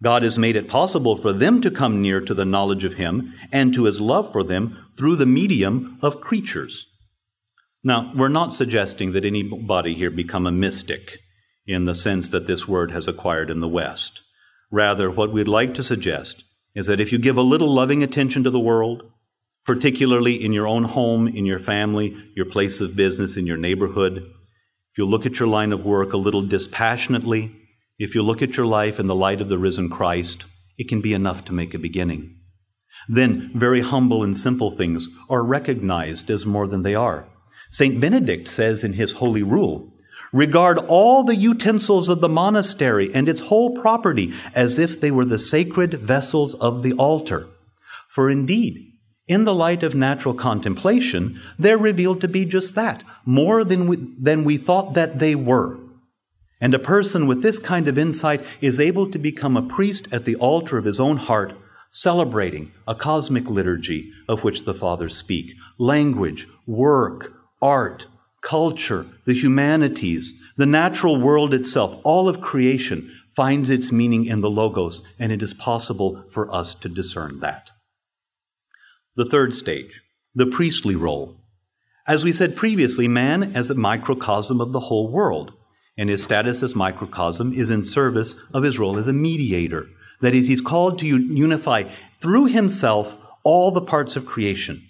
God 0.04 0.24
has 0.24 0.38
made 0.38 0.58
it 0.58 0.68
possible 0.68 1.16
for 1.16 1.32
them 1.32 1.62
to 1.62 1.72
come 1.72 2.02
near 2.02 2.20
to 2.20 2.34
the 2.34 2.44
knowledge 2.44 2.84
of 2.84 2.96
Him 2.96 3.34
and 3.54 3.74
to 3.74 3.86
His 3.86 4.02
love 4.02 4.32
for 4.34 4.44
them 4.44 4.78
through 4.98 5.16
the 5.16 5.26
medium 5.26 5.98
of 6.02 6.20
creatures. 6.20 6.86
Now, 7.86 8.12
we're 8.14 8.28
not 8.28 8.54
suggesting 8.54 9.14
that 9.14 9.24
anybody 9.24 9.96
here 9.96 10.12
become 10.12 10.46
a 10.46 10.52
mystic 10.52 11.20
in 11.66 11.86
the 11.86 11.96
sense 11.96 12.28
that 12.30 12.48
this 12.48 12.68
word 12.68 12.92
has 12.92 13.08
acquired 13.08 13.50
in 13.50 13.62
the 13.62 13.68
West. 13.68 14.22
Rather, 14.70 15.10
what 15.10 15.32
we'd 15.32 15.48
like 15.48 15.74
to 15.76 15.84
suggest 15.84 16.44
is 16.76 16.88
that 16.88 17.00
if 17.00 17.14
you 17.14 17.18
give 17.18 17.38
a 17.38 17.42
little 17.42 17.74
loving 17.74 18.04
attention 18.04 18.44
to 18.44 18.50
the 18.50 18.60
world, 18.60 19.04
particularly 19.66 20.44
in 20.44 20.52
your 20.52 20.68
own 20.68 20.84
home, 20.84 21.28
in 21.28 21.46
your 21.46 21.60
family, 21.60 22.18
your 22.36 22.46
place 22.46 22.82
of 22.82 22.96
business, 22.96 23.38
in 23.38 23.48
your 23.48 23.58
neighborhood. 23.58 24.18
If 24.18 24.98
you 24.98 25.06
look 25.06 25.26
at 25.26 25.40
your 25.40 25.48
line 25.48 25.72
of 25.72 25.86
work 25.86 26.12
a 26.12 26.18
little 26.18 26.42
dispassionately, 26.42 27.56
if 28.04 28.16
you 28.16 28.22
look 28.22 28.42
at 28.42 28.58
your 28.58 28.66
life 28.66 29.00
in 29.00 29.08
the 29.08 29.16
light 29.16 29.40
of 29.40 29.48
the 29.48 29.58
risen 29.58 29.90
Christ, 29.90 30.44
it 30.78 30.90
can 30.90 31.00
be 31.00 31.14
enough 31.14 31.46
to 31.46 31.54
make 31.54 31.74
a 31.74 31.80
beginning. 31.80 32.36
Then, 33.08 33.50
very 33.56 33.80
humble 33.80 34.24
and 34.24 34.38
simple 34.38 34.72
things 34.72 35.08
are 35.30 35.42
recognized 35.42 36.30
as 36.30 36.46
more 36.46 36.68
than 36.68 36.84
they 36.84 36.96
are. 36.96 37.26
St. 37.70 38.02
Benedict 38.02 38.50
says 38.50 38.84
in 38.84 38.94
his 38.94 39.14
Holy 39.14 39.42
Rule, 39.42 39.90
Regard 40.34 40.80
all 40.80 41.24
the 41.24 41.38
utensils 41.38 42.10
of 42.10 42.20
the 42.20 42.28
monastery 42.28 43.10
and 43.14 43.30
its 43.30 43.40
whole 43.40 43.78
property 43.78 44.34
as 44.54 44.78
if 44.78 45.00
they 45.00 45.10
were 45.10 45.26
the 45.26 45.40
sacred 45.40 45.94
vessels 45.94 46.56
of 46.56 46.84
the 46.84 46.92
altar. 46.94 47.48
For 48.10 48.30
indeed, 48.30 48.92
in 49.30 49.46
the 49.46 49.56
light 49.56 49.82
of 49.82 49.96
natural 49.96 50.34
contemplation, 50.34 51.40
they're 51.58 51.78
revealed 51.78 52.20
to 52.20 52.28
be 52.28 52.44
just 52.44 52.76
that, 52.76 53.02
more 53.26 53.64
than 53.64 53.88
we, 53.88 53.98
than 54.20 54.44
we 54.44 54.58
thought 54.58 54.94
that 54.96 55.20
they 55.20 55.36
were. 55.36 55.80
And 56.64 56.74
a 56.74 56.80
person 56.80 57.28
with 57.28 57.44
this 57.44 57.60
kind 57.60 57.90
of 57.90 57.98
insight 57.98 58.42
is 58.62 58.80
able 58.80 59.12
to 59.12 59.20
become 59.20 59.58
a 59.58 59.62
priest 59.62 60.08
at 60.14 60.24
the 60.24 60.38
altar 60.38 60.78
of 60.78 60.86
his 60.86 60.98
own 60.98 61.18
heart, 61.18 61.54
celebrating 61.90 62.72
a 62.88 62.96
cosmic 62.96 63.50
liturgy 63.50 64.14
of 64.30 64.46
which 64.46 64.64
the 64.64 64.74
fathers 64.74 65.18
speak 65.18 65.56
language, 65.78 66.48
work, 66.66 67.34
art, 67.62 68.06
culture, 68.40 69.06
the 69.26 69.34
humanities, 69.34 70.42
the 70.56 70.66
natural 70.66 71.20
world 71.20 71.54
itself, 71.54 72.00
all 72.06 72.30
of 72.30 72.40
creation 72.40 73.14
finds 73.36 73.70
its 73.70 73.92
meaning 73.92 74.26
in 74.26 74.40
the 74.40 74.50
Logos, 74.50 75.04
and 75.20 75.34
it 75.34 75.42
is 75.42 75.54
possible 75.54 76.24
for 76.30 76.50
us 76.50 76.74
to 76.76 76.88
discern 76.88 77.42
that. 77.42 77.72
The 79.18 79.26
third 79.26 79.54
stage, 79.54 79.92
the 80.34 80.46
priestly 80.46 80.96
role. 80.96 81.42
As 82.08 82.24
we 82.24 82.32
said 82.32 82.56
previously, 82.56 83.10
man 83.10 83.54
as 83.54 83.70
a 83.70 83.76
microcosm 83.76 84.62
of 84.62 84.72
the 84.72 84.82
whole 84.82 85.12
world, 85.12 85.52
and 85.98 86.10
his 86.10 86.24
status 86.24 86.64
as 86.64 86.76
microcosm 86.76 87.54
is 87.54 87.70
in 87.70 87.84
service 87.84 88.36
of 88.54 88.64
his 88.64 88.80
role 88.80 88.98
as 88.98 89.08
a 89.08 89.14
mediator. 89.14 89.88
That 90.22 90.34
is, 90.34 90.48
he's 90.48 90.62
called 90.62 91.00
to 91.00 91.08
unify 91.08 91.84
through 92.22 92.46
himself 92.46 93.18
all 93.44 93.72
the 93.72 93.82
parts 93.82 94.16
of 94.16 94.26
creation. 94.26 94.82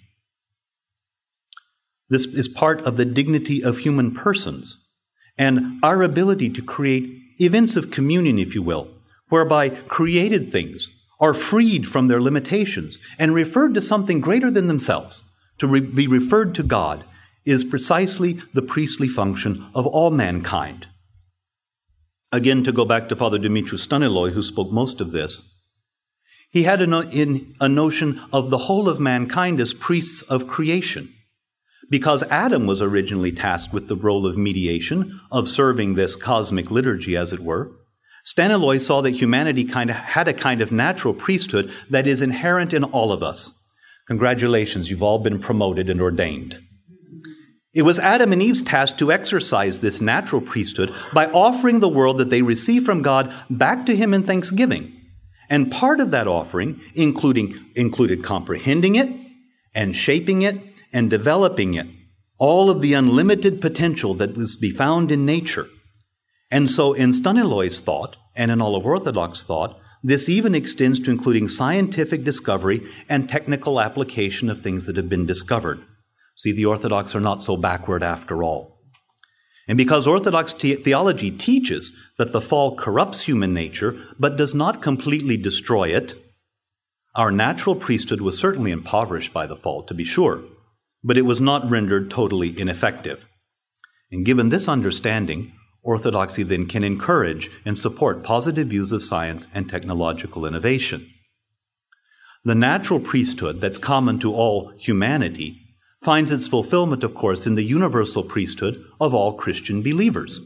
This 2.08 2.26
is 2.26 2.48
part 2.48 2.80
of 2.82 2.96
the 2.96 3.04
dignity 3.04 3.62
of 3.62 3.78
human 3.78 4.14
persons 4.14 4.80
and 5.36 5.80
our 5.82 6.02
ability 6.02 6.50
to 6.50 6.62
create 6.62 7.20
events 7.40 7.76
of 7.76 7.90
communion, 7.90 8.38
if 8.38 8.54
you 8.54 8.62
will, 8.62 8.88
whereby 9.28 9.68
created 9.68 10.52
things 10.52 10.90
are 11.20 11.34
freed 11.34 11.88
from 11.88 12.08
their 12.08 12.20
limitations 12.20 13.00
and 13.18 13.34
referred 13.34 13.74
to 13.74 13.80
something 13.80 14.20
greater 14.20 14.50
than 14.50 14.68
themselves, 14.68 15.28
to 15.58 15.66
re- 15.66 15.80
be 15.80 16.06
referred 16.06 16.54
to 16.54 16.62
God, 16.62 17.04
is 17.44 17.64
precisely 17.64 18.34
the 18.52 18.62
priestly 18.62 19.08
function 19.08 19.66
of 19.74 19.86
all 19.86 20.10
mankind. 20.10 20.86
Again, 22.34 22.64
to 22.64 22.72
go 22.72 22.84
back 22.84 23.08
to 23.08 23.14
Father 23.14 23.38
Dumitru 23.38 23.78
Staniloae, 23.78 24.32
who 24.32 24.42
spoke 24.42 24.72
most 24.72 25.00
of 25.00 25.12
this, 25.12 25.56
he 26.50 26.64
had 26.64 26.80
a, 26.82 26.86
no- 26.88 27.02
in, 27.02 27.54
a 27.60 27.68
notion 27.68 28.20
of 28.32 28.50
the 28.50 28.58
whole 28.66 28.88
of 28.88 28.98
mankind 28.98 29.60
as 29.60 29.72
priests 29.72 30.20
of 30.22 30.48
creation. 30.48 31.08
Because 31.88 32.24
Adam 32.24 32.66
was 32.66 32.82
originally 32.82 33.30
tasked 33.30 33.72
with 33.72 33.86
the 33.86 33.94
role 33.94 34.26
of 34.26 34.36
mediation, 34.36 35.20
of 35.30 35.48
serving 35.48 35.94
this 35.94 36.16
cosmic 36.16 36.72
liturgy, 36.72 37.16
as 37.16 37.32
it 37.32 37.38
were, 37.38 37.70
Staniloae 38.26 38.80
saw 38.80 39.00
that 39.02 39.10
humanity 39.10 39.64
kind 39.64 39.90
of 39.90 39.94
had 39.94 40.26
a 40.26 40.34
kind 40.34 40.60
of 40.60 40.72
natural 40.72 41.14
priesthood 41.14 41.70
that 41.88 42.08
is 42.08 42.20
inherent 42.20 42.72
in 42.72 42.82
all 42.82 43.12
of 43.12 43.22
us. 43.22 43.70
Congratulations, 44.08 44.90
you've 44.90 45.04
all 45.04 45.20
been 45.20 45.38
promoted 45.38 45.88
and 45.88 46.00
ordained. 46.00 46.58
It 47.74 47.82
was 47.82 47.98
Adam 47.98 48.32
and 48.32 48.40
Eve's 48.40 48.62
task 48.62 48.98
to 48.98 49.10
exercise 49.10 49.80
this 49.80 50.00
natural 50.00 50.40
priesthood 50.40 50.94
by 51.12 51.26
offering 51.26 51.80
the 51.80 51.88
world 51.88 52.18
that 52.18 52.30
they 52.30 52.42
received 52.42 52.86
from 52.86 53.02
God 53.02 53.32
back 53.50 53.84
to 53.86 53.96
Him 53.96 54.14
in 54.14 54.22
thanksgiving. 54.22 54.92
And 55.50 55.72
part 55.72 56.00
of 56.00 56.12
that 56.12 56.28
offering 56.28 56.80
including, 56.94 57.66
included 57.74 58.22
comprehending 58.22 58.94
it 58.94 59.08
and 59.74 59.96
shaping 59.96 60.42
it 60.42 60.56
and 60.92 61.10
developing 61.10 61.74
it, 61.74 61.88
all 62.38 62.70
of 62.70 62.80
the 62.80 62.94
unlimited 62.94 63.60
potential 63.60 64.14
that 64.14 64.36
was 64.36 64.54
to 64.54 64.60
be 64.60 64.70
found 64.70 65.10
in 65.10 65.26
nature 65.26 65.66
And 66.50 66.70
so, 66.70 66.92
in 66.92 67.10
Staniloae's 67.10 67.80
thought, 67.80 68.16
and 68.36 68.52
in 68.52 68.60
all 68.60 68.76
of 68.76 68.86
Orthodox 68.86 69.42
thought, 69.42 69.76
this 70.04 70.28
even 70.28 70.54
extends 70.54 71.00
to 71.00 71.10
including 71.10 71.48
scientific 71.48 72.22
discovery 72.22 72.88
and 73.08 73.28
technical 73.28 73.80
application 73.80 74.48
of 74.48 74.60
things 74.60 74.86
that 74.86 74.96
have 74.96 75.08
been 75.08 75.26
discovered. 75.26 75.80
See, 76.36 76.52
the 76.52 76.66
Orthodox 76.66 77.14
are 77.14 77.20
not 77.20 77.42
so 77.42 77.56
backward 77.56 78.02
after 78.02 78.42
all. 78.42 78.74
And 79.66 79.78
because 79.78 80.06
Orthodox 80.06 80.52
te- 80.52 80.74
theology 80.74 81.30
teaches 81.30 81.92
that 82.18 82.32
the 82.32 82.40
fall 82.40 82.76
corrupts 82.76 83.22
human 83.22 83.54
nature 83.54 83.98
but 84.18 84.36
does 84.36 84.54
not 84.54 84.82
completely 84.82 85.36
destroy 85.36 85.88
it, 85.88 86.14
our 87.14 87.30
natural 87.30 87.74
priesthood 87.74 88.20
was 88.20 88.36
certainly 88.36 88.72
impoverished 88.72 89.32
by 89.32 89.46
the 89.46 89.56
fall, 89.56 89.84
to 89.84 89.94
be 89.94 90.04
sure, 90.04 90.42
but 91.02 91.16
it 91.16 91.22
was 91.22 91.40
not 91.40 91.68
rendered 91.70 92.10
totally 92.10 92.58
ineffective. 92.58 93.24
And 94.10 94.26
given 94.26 94.48
this 94.48 94.68
understanding, 94.68 95.52
Orthodoxy 95.82 96.42
then 96.42 96.66
can 96.66 96.82
encourage 96.82 97.50
and 97.64 97.78
support 97.78 98.24
positive 98.24 98.68
views 98.68 98.90
of 98.90 99.02
science 99.02 99.46
and 99.54 99.68
technological 99.68 100.44
innovation. 100.46 101.06
The 102.44 102.54
natural 102.54 103.00
priesthood 103.00 103.60
that's 103.60 103.78
common 103.78 104.18
to 104.20 104.34
all 104.34 104.72
humanity 104.78 105.63
finds 106.04 106.30
its 106.30 106.46
fulfillment, 106.46 107.02
of 107.02 107.14
course, 107.14 107.46
in 107.46 107.54
the 107.54 107.64
universal 107.64 108.22
priesthood 108.22 108.84
of 109.00 109.14
all 109.14 109.32
Christian 109.32 109.82
believers. 109.82 110.40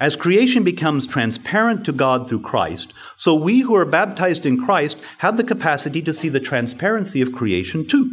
As 0.00 0.16
creation 0.16 0.64
becomes 0.64 1.06
transparent 1.06 1.84
to 1.84 1.92
God 1.92 2.28
through 2.28 2.40
Christ, 2.40 2.92
so 3.16 3.34
we 3.34 3.60
who 3.60 3.74
are 3.74 3.84
baptized 3.84 4.44
in 4.44 4.62
Christ 4.62 5.02
have 5.18 5.36
the 5.36 5.44
capacity 5.44 6.02
to 6.02 6.12
see 6.12 6.28
the 6.28 6.40
transparency 6.40 7.22
of 7.22 7.32
creation 7.32 7.86
too. 7.86 8.10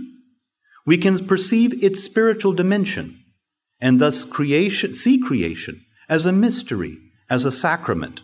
We 0.85 0.97
can 0.97 1.25
perceive 1.25 1.83
its 1.83 2.03
spiritual 2.03 2.53
dimension 2.53 3.17
and 3.79 3.99
thus 3.99 4.23
creation, 4.23 4.93
see 4.93 5.19
creation 5.19 5.83
as 6.07 6.25
a 6.25 6.31
mystery, 6.31 6.97
as 7.29 7.45
a 7.45 7.51
sacrament, 7.51 8.21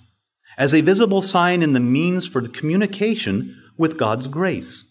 as 0.57 0.73
a 0.73 0.81
visible 0.81 1.21
sign 1.21 1.63
in 1.63 1.73
the 1.73 1.79
means 1.79 2.27
for 2.27 2.41
the 2.41 2.49
communication 2.49 3.55
with 3.75 3.97
God's 3.97 4.27
grace. 4.27 4.86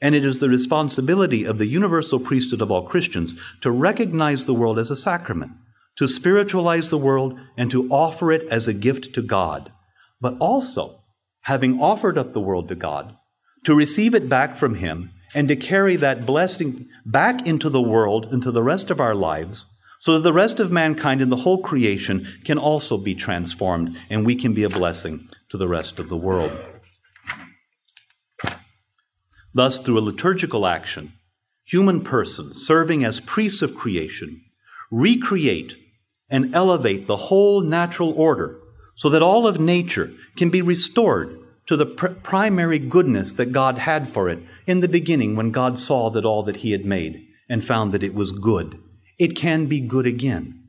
And 0.00 0.14
it 0.14 0.24
is 0.24 0.40
the 0.40 0.48
responsibility 0.48 1.44
of 1.44 1.58
the 1.58 1.66
universal 1.66 2.18
priesthood 2.20 2.60
of 2.60 2.70
all 2.70 2.82
Christians 2.82 3.40
to 3.62 3.70
recognize 3.70 4.44
the 4.44 4.54
world 4.54 4.78
as 4.78 4.90
a 4.90 4.96
sacrament, 4.96 5.52
to 5.96 6.06
spiritualize 6.06 6.90
the 6.90 6.98
world, 6.98 7.38
and 7.56 7.70
to 7.70 7.88
offer 7.90 8.30
it 8.32 8.46
as 8.50 8.68
a 8.68 8.74
gift 8.74 9.14
to 9.14 9.22
God. 9.22 9.72
But 10.20 10.36
also, 10.38 10.96
having 11.42 11.80
offered 11.80 12.18
up 12.18 12.32
the 12.32 12.40
world 12.40 12.68
to 12.68 12.74
God, 12.74 13.16
to 13.64 13.74
receive 13.74 14.14
it 14.14 14.28
back 14.28 14.56
from 14.56 14.76
Him 14.76 15.10
and 15.34 15.48
to 15.48 15.56
carry 15.56 15.96
that 15.96 16.26
blessing 16.26 16.88
back 17.04 17.46
into 17.46 17.68
the 17.68 17.82
world, 17.82 18.32
into 18.32 18.50
the 18.50 18.62
rest 18.62 18.90
of 18.90 19.00
our 19.00 19.14
lives, 19.14 19.66
so 19.98 20.14
that 20.14 20.20
the 20.20 20.32
rest 20.32 20.60
of 20.60 20.70
mankind 20.70 21.20
and 21.20 21.32
the 21.32 21.36
whole 21.36 21.62
creation 21.62 22.26
can 22.44 22.58
also 22.58 22.96
be 22.98 23.14
transformed 23.14 23.98
and 24.10 24.24
we 24.24 24.34
can 24.34 24.54
be 24.54 24.62
a 24.62 24.68
blessing 24.68 25.26
to 25.48 25.56
the 25.56 25.68
rest 25.68 25.98
of 25.98 26.08
the 26.08 26.16
world. 26.16 26.52
Thus, 29.56 29.80
through 29.80 29.98
a 29.98 30.00
liturgical 30.00 30.66
action, 30.66 31.14
human 31.64 32.02
persons 32.02 32.66
serving 32.66 33.04
as 33.04 33.20
priests 33.20 33.62
of 33.62 33.74
creation 33.74 34.42
recreate 34.90 35.78
and 36.28 36.54
elevate 36.54 37.06
the 37.06 37.16
whole 37.16 37.62
natural 37.62 38.12
order 38.12 38.60
so 38.96 39.08
that 39.08 39.22
all 39.22 39.46
of 39.46 39.58
nature 39.58 40.12
can 40.36 40.50
be 40.50 40.60
restored 40.60 41.38
to 41.68 41.74
the 41.74 41.86
pr- 41.86 42.08
primary 42.08 42.78
goodness 42.78 43.32
that 43.32 43.52
God 43.52 43.78
had 43.78 44.10
for 44.10 44.28
it 44.28 44.40
in 44.66 44.80
the 44.80 44.88
beginning 44.88 45.36
when 45.36 45.52
God 45.52 45.78
saw 45.78 46.10
that 46.10 46.26
all 46.26 46.42
that 46.42 46.58
He 46.58 46.72
had 46.72 46.84
made 46.84 47.26
and 47.48 47.64
found 47.64 47.92
that 47.92 48.02
it 48.02 48.14
was 48.14 48.32
good 48.32 48.78
it 49.18 49.34
can 49.34 49.64
be 49.64 49.80
good 49.80 50.04
again. 50.04 50.62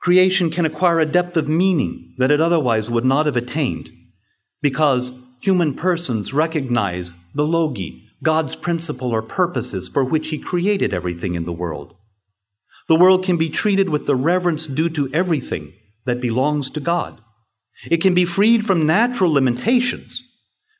Creation 0.00 0.50
can 0.50 0.66
acquire 0.66 0.98
a 0.98 1.06
depth 1.06 1.36
of 1.36 1.48
meaning 1.48 2.16
that 2.18 2.32
it 2.32 2.40
otherwise 2.40 2.90
would 2.90 3.04
not 3.04 3.26
have 3.26 3.36
attained 3.36 3.88
because 4.60 5.12
human 5.42 5.74
persons 5.74 6.32
recognize 6.32 7.14
the 7.34 7.44
logoi, 7.44 8.02
God's 8.22 8.54
principle 8.56 9.10
or 9.10 9.22
purposes 9.22 9.88
for 9.88 10.04
which 10.04 10.28
He 10.28 10.38
created 10.38 10.94
everything 10.94 11.34
in 11.34 11.44
the 11.44 11.52
world. 11.52 11.94
The 12.88 12.96
world 12.96 13.24
can 13.24 13.36
be 13.36 13.48
treated 13.48 13.88
with 13.88 14.06
the 14.06 14.16
reverence 14.16 14.66
due 14.66 14.88
to 14.90 15.12
everything 15.12 15.74
that 16.04 16.20
belongs 16.20 16.70
to 16.70 16.80
God. 16.80 17.20
It 17.90 17.98
can 17.98 18.14
be 18.14 18.24
freed 18.24 18.64
from 18.64 18.86
natural 18.86 19.32
limitations 19.32 20.28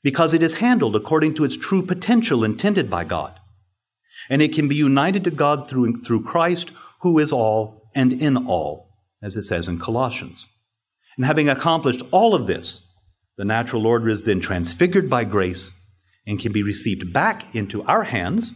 because 0.03 0.35
it 0.35 0.43
is 0.43 0.59
handled 0.59 0.97
according 0.97 1.35
to 1.35 1.45
its 1.45 1.57
true 1.57 1.83
potential 1.83 2.45
intended 2.45 2.91
by 2.91 3.05
God 3.05 3.39
and 4.29 4.43
it 4.43 4.53
can 4.53 4.69
be 4.69 4.77
united 4.77 5.25
to 5.25 5.31
God 5.31 5.69
through, 5.69 6.03
through 6.03 6.25
Christ, 6.25 6.71
who 7.01 7.19
is 7.19 7.33
all 7.33 7.91
and 7.95 8.13
in 8.13 8.47
all, 8.47 8.89
as 9.23 9.37
it 9.37 9.43
says 9.43 9.69
in 9.69 9.79
Colossians. 9.79 10.47
And 11.17 11.27
having 11.27 11.49
accomplished 11.49 12.03
all 12.11 12.35
of 12.35 12.47
this, 12.47 12.92
the 13.43 13.47
natural 13.47 13.89
order 13.89 14.09
is 14.09 14.23
then 14.23 14.39
transfigured 14.39 15.11
by 15.11 15.25
grace 15.25 15.73
and 16.25 16.39
can 16.39 16.53
be 16.53 16.63
received 16.63 17.13
back 17.13 17.53
into 17.53 17.83
our 17.83 18.05
hands 18.05 18.53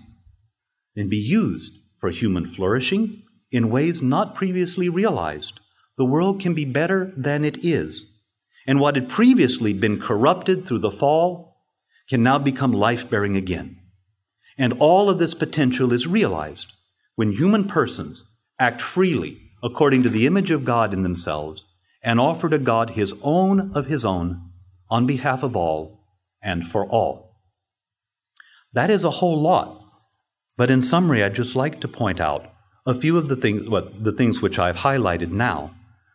and 0.95 1.11
be 1.11 1.16
used 1.16 1.76
for 1.99 2.11
human 2.11 2.47
flourishing 2.55 3.24
in 3.51 3.68
ways 3.68 4.01
not 4.01 4.37
previously 4.37 4.89
realized. 4.89 5.59
The 5.99 6.05
world 6.05 6.41
can 6.41 6.55
be 6.55 6.64
better 6.64 7.12
than 7.16 7.45
it 7.45 7.64
is. 7.64 8.22
And 8.64 8.78
what 8.78 8.95
had 8.95 9.09
previously 9.09 9.72
been 9.72 9.99
corrupted 9.99 10.64
through 10.64 10.78
the 10.78 10.93
fall 10.93 11.64
can 12.09 12.22
now 12.22 12.39
become 12.39 12.70
life 12.70 13.11
bearing 13.11 13.37
again. 13.37 13.80
And 14.57 14.74
all 14.74 15.11
of 15.11 15.18
this 15.18 15.34
potential 15.34 15.93
is 15.93 16.07
realized 16.07 16.74
when 17.16 17.32
human 17.32 17.66
persons 17.66 18.32
act 18.61 18.80
freely 18.82 19.51
according 19.64 20.05
to 20.05 20.09
the 20.09 20.28
image 20.28 20.53
of 20.53 20.64
God 20.64 20.95
in 20.95 21.03
themselves 21.03 21.74
and 22.05 22.20
offer 22.20 22.49
to 22.49 22.59
God 22.61 22.91
his 22.91 23.14
own 23.24 23.72
of 23.74 23.87
his 23.87 24.05
own 24.05 24.45
on 24.91 25.07
behalf 25.07 25.43
of 25.43 25.57
all 25.57 26.01
and 26.43 26.66
for 26.66 26.87
all. 26.87 27.37
That 28.72 28.91
is 28.91 29.05
a 29.05 29.11
whole 29.11 29.41
lot. 29.41 29.82
But 30.57 30.70
in 30.70 30.82
summary, 30.82 31.22
I'd 31.22 31.34
just 31.34 31.57
like 31.57 31.80
to 31.80 31.89
point 31.89 32.20
out 32.20 32.53
a 32.87 32.95
few 32.95 33.18
of 33.18 33.28
the 33.28 33.37
things, 33.37 33.68
well, 33.68 33.91
the 33.99 34.12
things 34.12 34.41
which 34.41 34.59
I've 34.59 34.78
highlighted 34.78 35.30
now, 35.30 35.74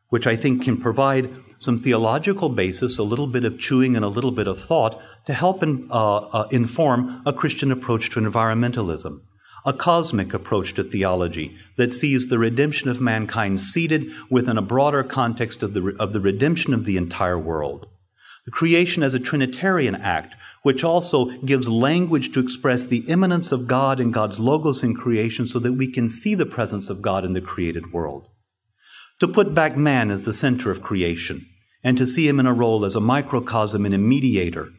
which 0.09 0.25
I 0.25 0.35
think 0.35 0.63
can 0.63 0.77
provide 0.77 1.29
some 1.59 1.77
theological 1.77 2.49
basis, 2.49 2.97
a 2.97 3.03
little 3.03 3.27
bit 3.27 3.45
of 3.45 3.59
chewing 3.59 3.95
and 3.95 4.03
a 4.03 4.09
little 4.09 4.31
bit 4.31 4.47
of 4.47 4.59
thought 4.59 4.99
to 5.27 5.33
help 5.33 5.61
in, 5.61 5.87
uh, 5.91 6.17
uh, 6.17 6.47
inform 6.49 7.21
a 7.25 7.33
Christian 7.33 7.71
approach 7.71 8.09
to 8.11 8.19
environmentalism, 8.19 9.19
a 9.63 9.73
cosmic 9.73 10.33
approach 10.33 10.73
to 10.73 10.83
theology 10.83 11.55
that 11.77 11.91
sees 11.91 12.27
the 12.27 12.39
redemption 12.39 12.89
of 12.89 12.99
mankind 12.99 13.61
seated 13.61 14.11
within 14.29 14.57
a 14.57 14.61
broader 14.63 15.03
context 15.03 15.61
of 15.61 15.73
the, 15.73 15.95
of 15.99 16.13
the 16.13 16.21
redemption 16.21 16.73
of 16.73 16.85
the 16.85 16.97
entire 16.97 17.37
world. 17.37 17.87
The 18.45 18.51
creation 18.51 19.03
as 19.03 19.13
a 19.13 19.19
Trinitarian 19.19 19.95
act, 19.95 20.35
which 20.63 20.83
also 20.83 21.25
gives 21.41 21.69
language 21.69 22.31
to 22.33 22.39
express 22.39 22.85
the 22.85 23.03
immanence 23.07 23.51
of 23.51 23.67
God 23.67 23.99
and 23.99 24.13
God's 24.13 24.39
logos 24.39 24.83
in 24.83 24.95
creation 24.95 25.47
so 25.47 25.59
that 25.59 25.73
we 25.73 25.91
can 25.91 26.09
see 26.09 26.35
the 26.35 26.45
presence 26.45 26.89
of 26.89 27.01
God 27.01 27.25
in 27.25 27.33
the 27.33 27.41
created 27.41 27.91
world. 27.91 28.27
To 29.19 29.27
put 29.27 29.53
back 29.53 29.77
man 29.77 30.11
as 30.11 30.23
the 30.23 30.33
center 30.33 30.71
of 30.71 30.81
creation, 30.81 31.45
and 31.83 31.97
to 31.97 32.05
see 32.05 32.27
him 32.27 32.39
in 32.39 32.45
a 32.45 32.53
role 32.53 32.85
as 32.85 32.95
a 32.95 32.99
microcosm 32.99 33.85
and 33.85 33.95
a 33.95 33.97
mediator 33.97 34.69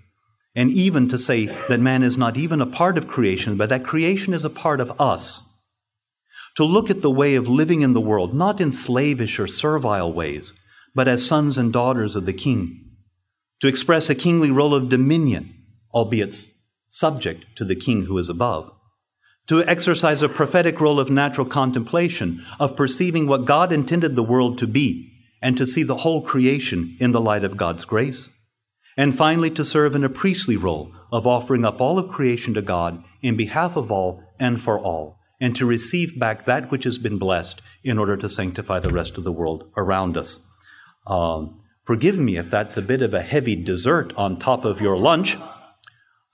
and 0.54 0.70
even 0.70 1.08
to 1.08 1.18
say 1.18 1.46
that 1.68 1.80
man 1.80 2.02
is 2.02 2.18
not 2.18 2.36
even 2.36 2.60
a 2.60 2.66
part 2.66 2.98
of 2.98 3.08
creation, 3.08 3.56
but 3.56 3.68
that 3.70 3.84
creation 3.84 4.34
is 4.34 4.44
a 4.44 4.50
part 4.50 4.80
of 4.80 5.00
us. 5.00 5.48
To 6.56 6.64
look 6.64 6.90
at 6.90 7.00
the 7.00 7.10
way 7.10 7.34
of 7.34 7.48
living 7.48 7.80
in 7.80 7.94
the 7.94 8.00
world, 8.00 8.34
not 8.34 8.60
in 8.60 8.72
slavish 8.72 9.38
or 9.38 9.46
servile 9.46 10.12
ways, 10.12 10.52
but 10.94 11.08
as 11.08 11.26
sons 11.26 11.56
and 11.56 11.72
daughters 11.72 12.14
of 12.14 12.26
the 12.26 12.34
King. 12.34 12.81
To 13.62 13.68
express 13.68 14.10
a 14.10 14.14
kingly 14.14 14.50
role 14.50 14.74
of 14.74 14.90
dominion, 14.90 15.54
albeit 15.94 16.36
subject 16.88 17.46
to 17.56 17.64
the 17.64 17.74
King 17.74 18.02
who 18.02 18.18
is 18.18 18.28
above. 18.28 18.70
To 19.46 19.64
exercise 19.64 20.22
a 20.22 20.28
prophetic 20.28 20.80
role 20.80 21.00
of 21.00 21.10
natural 21.10 21.46
contemplation, 21.46 22.44
of 22.60 22.76
perceiving 22.76 23.26
what 23.26 23.46
God 23.46 23.72
intended 23.72 24.14
the 24.14 24.22
world 24.22 24.58
to 24.58 24.66
be, 24.66 25.10
and 25.40 25.56
to 25.56 25.64
see 25.64 25.82
the 25.82 25.98
whole 25.98 26.22
creation 26.22 26.96
in 27.00 27.12
the 27.12 27.20
light 27.20 27.42
of 27.42 27.56
God's 27.56 27.86
grace 27.86 28.30
and 28.96 29.16
finally 29.16 29.50
to 29.50 29.64
serve 29.64 29.94
in 29.94 30.04
a 30.04 30.08
priestly 30.08 30.56
role 30.56 30.92
of 31.10 31.26
offering 31.26 31.64
up 31.64 31.80
all 31.80 31.98
of 31.98 32.10
creation 32.10 32.54
to 32.54 32.62
God 32.62 33.02
in 33.20 33.36
behalf 33.36 33.76
of 33.76 33.90
all 33.90 34.22
and 34.38 34.60
for 34.60 34.78
all, 34.78 35.18
and 35.40 35.56
to 35.56 35.66
receive 35.66 36.18
back 36.18 36.44
that 36.44 36.70
which 36.70 36.84
has 36.84 36.98
been 36.98 37.18
blessed 37.18 37.60
in 37.84 37.98
order 37.98 38.16
to 38.16 38.28
sanctify 38.28 38.80
the 38.80 38.92
rest 38.92 39.18
of 39.18 39.24
the 39.24 39.32
world 39.32 39.70
around 39.76 40.16
us. 40.16 40.46
Um, 41.06 41.61
forgive 41.84 42.18
me 42.18 42.36
if 42.36 42.50
that's 42.50 42.76
a 42.76 42.82
bit 42.82 43.02
of 43.02 43.14
a 43.14 43.22
heavy 43.22 43.60
dessert 43.62 44.12
on 44.16 44.38
top 44.38 44.64
of 44.64 44.80
your 44.80 44.96
lunch, 44.96 45.36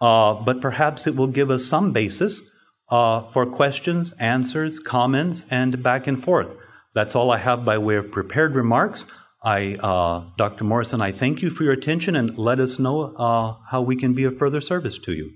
uh, 0.00 0.34
but 0.34 0.60
perhaps 0.60 1.06
it 1.06 1.16
will 1.16 1.26
give 1.26 1.50
us 1.50 1.64
some 1.64 1.92
basis 1.92 2.54
uh, 2.90 3.22
for 3.32 3.46
questions, 3.46 4.12
answers, 4.12 4.78
comments, 4.78 5.46
and 5.50 5.82
back 5.82 6.06
and 6.06 6.22
forth. 6.22 6.56
That's 6.94 7.14
all 7.14 7.30
I 7.30 7.38
have 7.38 7.64
by 7.64 7.78
way 7.78 7.96
of 7.96 8.10
prepared 8.10 8.54
remarks. 8.54 9.06
I, 9.42 9.74
uh, 9.76 10.24
Dr. 10.36 10.64
Morrison, 10.64 11.00
I 11.00 11.12
thank 11.12 11.42
you 11.42 11.50
for 11.50 11.62
your 11.62 11.72
attention 11.72 12.16
and 12.16 12.36
let 12.36 12.58
us 12.58 12.78
know 12.78 13.14
uh, 13.16 13.54
how 13.70 13.82
we 13.82 13.94
can 13.94 14.14
be 14.14 14.24
of 14.24 14.36
further 14.36 14.60
service 14.60 14.98
to 14.98 15.12
you. 15.12 15.32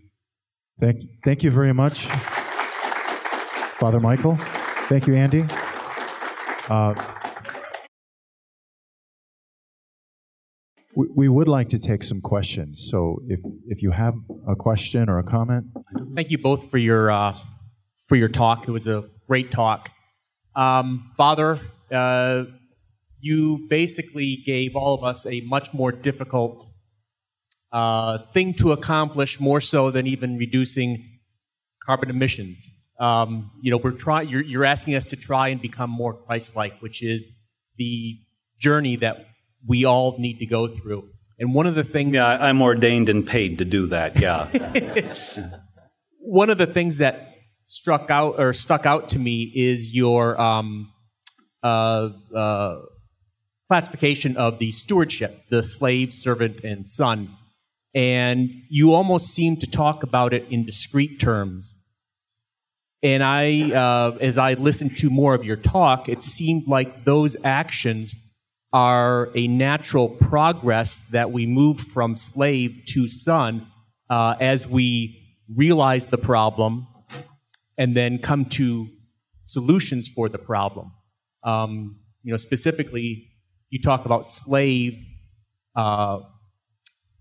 Thank, 0.80 1.02
thank 1.24 1.42
you 1.44 1.50
very 1.50 1.72
much, 1.72 2.06
Father 3.78 4.00
Michael. 4.00 4.36
Thank 4.88 5.06
you, 5.06 5.14
Andy. 5.14 5.46
We, 10.94 11.28
would 11.28 11.48
like 11.48 11.70
to 11.70 11.78
take 11.78 12.04
some 12.04 12.20
questions. 12.20 12.86
So 12.90 13.22
if, 13.26 13.40
if 13.66 13.82
you 13.82 13.92
have 13.92 14.14
a 14.46 14.54
question 14.54 15.08
or 15.08 15.18
a 15.18 15.22
comment, 15.24 15.66
Thank 16.14 16.30
you 16.30 16.36
both 16.36 16.70
for 16.70 16.76
your 16.76 17.10
uh, 17.10 17.34
for 18.06 18.16
your 18.16 18.28
talk. 18.28 18.68
It 18.68 18.70
was 18.70 18.86
a 18.86 19.04
great 19.26 19.50
talk. 19.50 19.88
Um, 20.54 21.12
Father, 21.16 21.60
uh, 21.90 22.44
you 23.20 23.66
basically 23.70 24.42
gave 24.44 24.76
all 24.76 24.94
of 24.94 25.04
us 25.04 25.24
a 25.26 25.40
much 25.42 25.72
more 25.72 25.92
difficult 25.92 26.66
uh, 27.72 28.18
thing 28.34 28.52
to 28.54 28.72
accomplish, 28.72 29.40
more 29.40 29.62
so 29.62 29.90
than 29.90 30.06
even 30.06 30.36
reducing 30.36 31.08
carbon 31.86 32.10
emissions. 32.10 32.90
Um, 33.00 33.50
you 33.62 33.70
know, 33.70 33.78
we're 33.78 33.92
trying. 33.92 34.28
You're, 34.28 34.42
you're 34.42 34.64
asking 34.64 34.94
us 34.96 35.06
to 35.06 35.16
try 35.16 35.48
and 35.48 35.62
become 35.62 35.88
more 35.88 36.12
Christ-like, 36.12 36.82
which 36.82 37.02
is 37.02 37.32
the 37.78 38.18
journey 38.58 38.96
that 38.96 39.26
we 39.66 39.84
all 39.84 40.16
need 40.18 40.38
to 40.38 40.46
go 40.46 40.68
through. 40.68 41.08
And 41.38 41.54
one 41.54 41.66
of 41.66 41.74
the 41.74 41.84
things 41.84 42.14
Yeah, 42.14 42.38
I'm 42.40 42.62
ordained 42.62 43.08
and 43.08 43.26
paid 43.26 43.58
to 43.58 43.64
do 43.64 43.86
that, 43.88 44.20
yeah. 44.20 44.48
one 46.18 46.50
of 46.50 46.58
the 46.58 46.66
things 46.66 46.98
that 46.98 47.34
struck 47.64 48.10
out 48.10 48.38
or 48.38 48.52
stuck 48.52 48.86
out 48.86 49.08
to 49.10 49.18
me 49.18 49.52
is 49.54 49.94
your 49.94 50.40
um, 50.40 50.92
uh, 51.62 52.10
uh, 52.34 52.80
classification 53.68 54.36
of 54.36 54.58
the 54.58 54.70
stewardship, 54.70 55.34
the 55.48 55.62
slave, 55.62 56.12
servant, 56.12 56.60
and 56.62 56.86
son. 56.86 57.30
And 57.94 58.50
you 58.68 58.94
almost 58.94 59.28
seem 59.28 59.56
to 59.56 59.66
talk 59.70 60.02
about 60.02 60.32
it 60.32 60.46
in 60.50 60.64
discrete 60.64 61.18
terms. 61.18 61.78
And 63.02 63.22
I, 63.22 63.72
uh, 63.72 64.16
as 64.20 64.38
I 64.38 64.54
listened 64.54 64.96
to 64.98 65.10
more 65.10 65.34
of 65.34 65.44
your 65.44 65.56
talk, 65.56 66.08
it 66.08 66.22
seemed 66.22 66.68
like 66.68 67.04
those 67.04 67.36
actions 67.42 68.14
are 68.72 69.30
a 69.34 69.46
natural 69.46 70.08
progress 70.08 71.00
that 71.10 71.30
we 71.30 71.46
move 71.46 71.80
from 71.80 72.16
slave 72.16 72.82
to 72.86 73.06
son 73.08 73.66
uh, 74.08 74.34
as 74.40 74.66
we 74.66 75.38
realize 75.54 76.06
the 76.06 76.18
problem 76.18 76.86
and 77.76 77.96
then 77.96 78.18
come 78.18 78.44
to 78.44 78.88
solutions 79.44 80.08
for 80.08 80.28
the 80.28 80.38
problem. 80.38 80.92
Um, 81.42 81.98
you 82.22 82.30
know, 82.30 82.36
specifically, 82.36 83.28
you 83.70 83.80
talk 83.80 84.04
about 84.04 84.24
slave 84.26 84.94
uh, 85.74 86.20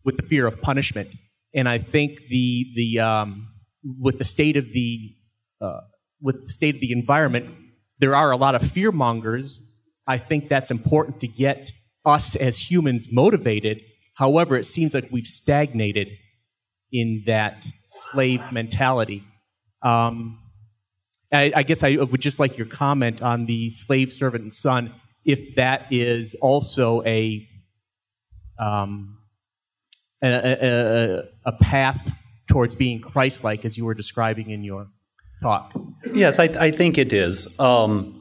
with 0.03 0.17
the 0.17 0.23
fear 0.23 0.47
of 0.47 0.61
punishment, 0.61 1.09
and 1.53 1.67
I 1.67 1.79
think 1.79 2.19
the 2.29 2.65
the 2.75 2.99
um, 2.99 3.47
with 3.99 4.17
the 4.19 4.23
state 4.23 4.57
of 4.57 4.71
the 4.71 5.15
uh, 5.59 5.81
with 6.21 6.43
the 6.43 6.49
state 6.49 6.75
of 6.75 6.81
the 6.81 6.91
environment, 6.91 7.47
there 7.99 8.15
are 8.15 8.31
a 8.31 8.37
lot 8.37 8.55
of 8.55 8.61
fear 8.69 8.91
mongers. 8.91 9.67
I 10.11 10.17
think 10.17 10.49
that's 10.49 10.71
important 10.71 11.21
to 11.21 11.27
get 11.27 11.71
us 12.05 12.35
as 12.35 12.69
humans 12.69 13.07
motivated. 13.11 13.81
However, 14.15 14.57
it 14.57 14.65
seems 14.65 14.93
like 14.93 15.07
we've 15.09 15.25
stagnated 15.25 16.09
in 16.91 17.23
that 17.27 17.65
slave 17.87 18.41
mentality. 18.51 19.23
Um, 19.81 20.37
I, 21.31 21.53
I 21.55 21.63
guess 21.63 21.81
I 21.81 21.95
would 21.95 22.19
just 22.19 22.39
like 22.39 22.57
your 22.57 22.67
comment 22.67 23.21
on 23.21 23.45
the 23.45 23.69
slave, 23.69 24.11
servant, 24.11 24.43
and 24.43 24.51
son, 24.53 24.93
if 25.23 25.55
that 25.55 25.91
is 25.93 26.35
also 26.41 27.01
a 27.03 27.47
um, 28.59 29.17
a, 30.21 30.27
a, 30.27 31.23
a, 31.45 31.51
path 31.53 32.11
towards 32.47 32.75
being 32.75 33.01
Christ-like, 33.01 33.65
as 33.65 33.75
you 33.75 33.85
were 33.85 33.95
describing 33.95 34.51
in 34.51 34.63
your 34.63 34.87
talk. 35.41 35.73
Yes, 36.13 36.37
I, 36.37 36.43
I 36.43 36.69
think 36.69 36.99
it 36.99 37.11
is. 37.11 37.59
Um, 37.59 38.20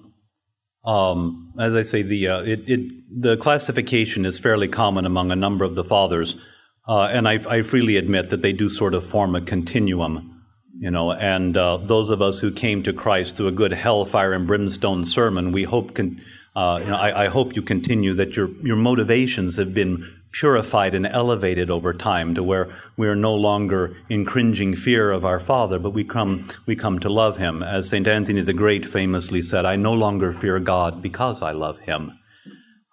um, 0.85 1.53
as 1.59 1.75
I 1.75 1.83
say, 1.83 2.03
the 2.03 2.29
uh, 2.29 2.43
it, 2.43 2.61
it 2.67 3.23
the 3.23 3.37
classification 3.37 4.25
is 4.25 4.39
fairly 4.39 4.69
common 4.69 5.05
among 5.05 5.31
a 5.31 5.37
number 5.37 5.65
of 5.65 5.75
the 5.75 5.85
fathers, 5.85 6.41
uh, 6.89 7.11
and 7.13 7.29
I, 7.29 7.35
I 7.49 7.63
freely 7.63 7.97
admit 7.97 8.31
that 8.31 8.43
they 8.43 8.53
do 8.53 8.69
sort 8.69 8.95
of 8.95 9.05
form 9.05 9.35
a 9.35 9.43
continuum, 9.43 10.43
you 10.79 10.91
know. 10.91 11.13
And 11.13 11.57
uh, 11.57 11.77
those 11.79 12.09
of 12.09 12.23
us 12.23 12.39
who 12.39 12.51
came 12.51 12.83
to 12.85 12.93
Christ 12.93 13.37
through 13.37 13.49
a 13.49 13.53
good 13.53 13.73
hellfire 13.73 14.33
and 14.33 14.47
brimstone 14.47 15.05
sermon, 15.05 15.53
we 15.53 15.65
hope 15.65 15.95
can, 15.95 16.23
uh, 16.57 16.79
you 16.81 16.87
know, 16.87 16.97
I, 16.97 17.25
I 17.25 17.29
hope 17.29 17.55
you 17.55 17.63
continue 17.63 18.15
that 18.15 18.35
your 18.35 18.49
your 18.63 18.77
motivations 18.77 19.57
have 19.57 19.75
been 19.75 20.20
purified 20.33 20.95
and 20.95 21.07
elevated 21.07 21.71
over 21.71 21.93
time 21.93 22.35
to 22.35 22.43
where 22.43 22.73
we 22.97 23.09
are 23.09 23.17
no 23.17 23.35
longer 23.35 23.97
in 24.09 24.25
cringing 24.25 24.77
fear 24.77 25.11
of 25.11 25.25
our 25.25 25.41
Father, 25.41 25.79
but 25.79 25.91
we 25.91 26.05
come, 26.05 26.49
we 26.67 26.77
come 26.77 26.99
to 27.01 27.09
love 27.09 27.39
Him. 27.39 27.63
As 27.63 27.89
St. 27.89 28.07
Anthony 28.07 28.41
the 28.41 28.53
Great 28.53 28.87
famously 28.87 29.43
said, 29.43 29.65
I 29.65 29.77
no 29.77 29.93
longer 29.93 30.33
fear 30.33 30.59
God 30.61 31.03
because 31.03 31.43
I 31.43 31.53
love 31.53 31.79
Him. 31.81 32.19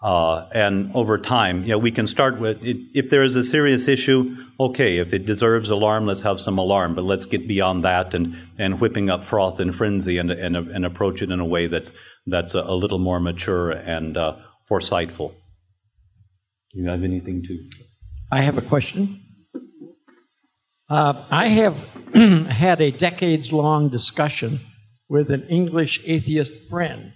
Uh, 0.02 0.48
and 0.52 0.96
over 0.96 1.18
time, 1.18 1.64
yeah, 1.64 1.76
we 1.76 1.92
can 1.92 2.06
start 2.06 2.40
with 2.40 2.62
it, 2.64 2.78
if 2.94 3.10
there 3.10 3.24
is 3.24 3.36
a 3.36 3.44
serious 3.44 3.88
issue, 3.88 4.38
okay, 4.60 5.00
if 5.00 5.12
it 5.12 5.26
deserves 5.26 5.72
alarm, 5.72 6.06
let's 6.06 6.22
have 6.22 6.40
some 6.40 6.58
alarm, 6.58 6.94
but 6.94 7.04
let's 7.04 7.26
get 7.26 7.48
beyond 7.48 7.84
that 7.84 8.14
and, 8.14 8.38
and 8.60 8.80
whipping 8.80 9.10
up 9.10 9.26
froth 9.26 9.60
and 9.60 9.76
frenzy 9.76 10.20
and, 10.20 10.30
and, 10.30 10.56
and 10.56 10.86
approach 10.86 11.22
it 11.22 11.32
in 11.32 11.40
a 11.40 11.46
way 11.46 11.66
that's, 11.66 11.92
that's 12.28 12.54
a, 12.54 12.62
a 12.62 12.76
little 12.76 13.00
more 13.00 13.20
mature 13.20 13.72
and 13.72 14.18
uh, 14.18 14.36
foresightful. 14.70 15.34
You 16.78 16.88
have 16.90 17.04
anything 17.04 17.42
to? 17.42 17.70
I 18.32 18.42
have 18.42 18.60
a 18.60 18.62
question. 18.62 19.20
Uh, 20.88 21.26
I 21.32 21.48
have 21.48 21.76
had 22.14 22.82
a 22.82 22.92
decades 22.92 23.52
long 23.52 23.90
discussion 23.90 24.60
with 25.10 25.32
an 25.32 25.48
English 25.48 26.08
atheist 26.08 26.70
friend, 26.70 27.14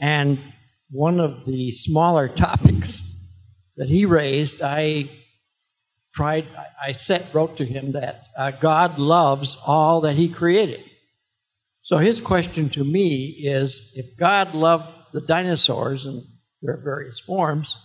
and 0.00 0.40
one 0.90 1.20
of 1.20 1.46
the 1.46 1.70
smaller 1.70 2.26
topics 2.46 3.38
that 3.76 3.88
he 3.88 4.04
raised, 4.04 4.60
I 4.60 5.08
tried, 6.12 6.46
I 6.84 6.90
set, 6.90 7.32
wrote 7.32 7.58
to 7.58 7.64
him 7.64 7.92
that 7.92 8.26
uh, 8.36 8.50
God 8.50 8.98
loves 8.98 9.62
all 9.64 10.00
that 10.00 10.16
he 10.16 10.28
created. 10.28 10.82
So 11.82 11.98
his 11.98 12.20
question 12.20 12.68
to 12.70 12.82
me 12.82 13.26
is 13.44 13.92
if 13.94 14.18
God 14.18 14.54
loved 14.54 14.92
the 15.12 15.20
dinosaurs 15.20 16.04
in 16.04 16.26
their 16.62 16.78
various 16.82 17.20
forms, 17.20 17.76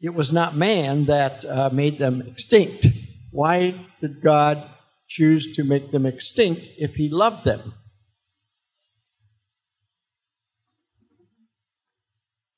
it 0.00 0.14
was 0.14 0.32
not 0.32 0.56
man 0.56 1.04
that 1.06 1.44
uh, 1.44 1.70
made 1.72 1.98
them 1.98 2.22
extinct. 2.22 2.86
Why 3.30 3.74
did 4.00 4.22
God 4.22 4.62
choose 5.06 5.54
to 5.56 5.64
make 5.64 5.90
them 5.90 6.06
extinct 6.06 6.68
if 6.78 6.94
he 6.94 7.08
loved 7.08 7.44
them? 7.44 7.74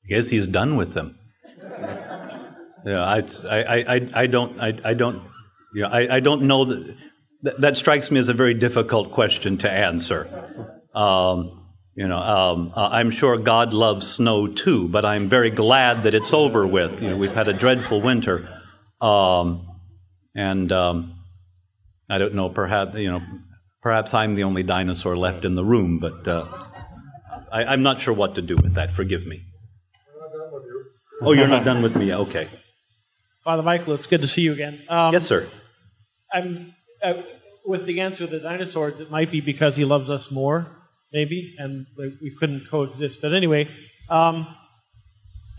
I 0.05 0.07
guess 0.09 0.29
he's 0.29 0.47
done 0.47 0.75
with 0.75 0.93
them. 0.93 1.17
Yeah, 2.85 3.01
I, 3.01 3.23
I, 3.49 3.95
I, 3.95 4.09
I 4.13 4.27
don't, 4.27 4.59
I, 4.59 4.77
I 4.83 4.93
don't, 4.93 5.23
yeah, 5.73 5.87
I, 5.87 6.17
I 6.17 6.19
don't 6.19 6.41
know 6.41 6.65
that, 6.65 6.97
that. 7.43 7.61
That 7.61 7.77
strikes 7.77 8.11
me 8.11 8.19
as 8.19 8.27
a 8.27 8.33
very 8.33 8.53
difficult 8.53 9.13
question 9.13 9.57
to 9.59 9.71
answer. 9.71 10.27
Um, 10.93 11.62
you 11.95 12.07
know, 12.07 12.17
um, 12.17 12.73
I'm 12.75 13.11
sure 13.11 13.37
God 13.37 13.73
loves 13.73 14.07
snow 14.07 14.47
too, 14.47 14.87
but 14.87 15.05
I'm 15.05 15.29
very 15.29 15.51
glad 15.51 16.03
that 16.03 16.13
it's 16.13 16.33
over 16.33 16.65
with. 16.65 17.01
You 17.01 17.11
know, 17.11 17.17
we've 17.17 17.33
had 17.33 17.47
a 17.47 17.53
dreadful 17.53 18.01
winter, 18.01 18.49
um, 18.99 19.67
and 20.35 20.71
um, 20.71 21.15
I 22.09 22.17
don't 22.17 22.33
know. 22.33 22.49
Perhaps 22.49 22.95
you 22.95 23.11
know, 23.11 23.21
perhaps 23.81 24.13
I'm 24.13 24.35
the 24.35 24.43
only 24.43 24.63
dinosaur 24.63 25.15
left 25.15 25.45
in 25.45 25.55
the 25.55 25.63
room, 25.63 25.99
but 25.99 26.27
uh, 26.27 26.47
I, 27.51 27.65
I'm 27.65 27.83
not 27.83 27.99
sure 27.99 28.13
what 28.13 28.35
to 28.35 28.41
do 28.41 28.55
with 28.55 28.73
that. 28.73 28.91
Forgive 28.91 29.25
me. 29.27 29.43
Oh, 31.21 31.31
you're 31.31 31.47
not 31.47 31.63
done 31.63 31.81
with 31.81 31.95
me. 31.95 32.13
Okay. 32.13 32.49
Father 33.43 33.63
Michael, 33.63 33.93
it's 33.93 34.07
good 34.07 34.21
to 34.21 34.27
see 34.27 34.41
you 34.41 34.53
again. 34.53 34.79
Um, 34.89 35.13
Yes, 35.13 35.25
sir. 35.25 35.47
I'm 36.31 36.73
uh, 37.03 37.21
with 37.65 37.85
the 37.85 37.99
answer 38.01 38.23
of 38.23 38.29
the 38.31 38.39
dinosaurs. 38.39 38.99
It 38.99 39.11
might 39.11 39.31
be 39.31 39.41
because 39.41 39.75
he 39.75 39.85
loves 39.85 40.09
us 40.09 40.31
more, 40.31 40.67
maybe, 41.13 41.55
and 41.57 41.85
we 41.97 42.17
we 42.21 42.35
couldn't 42.35 42.67
coexist. 42.69 43.21
But 43.21 43.33
anyway, 43.33 43.67
um, 44.09 44.47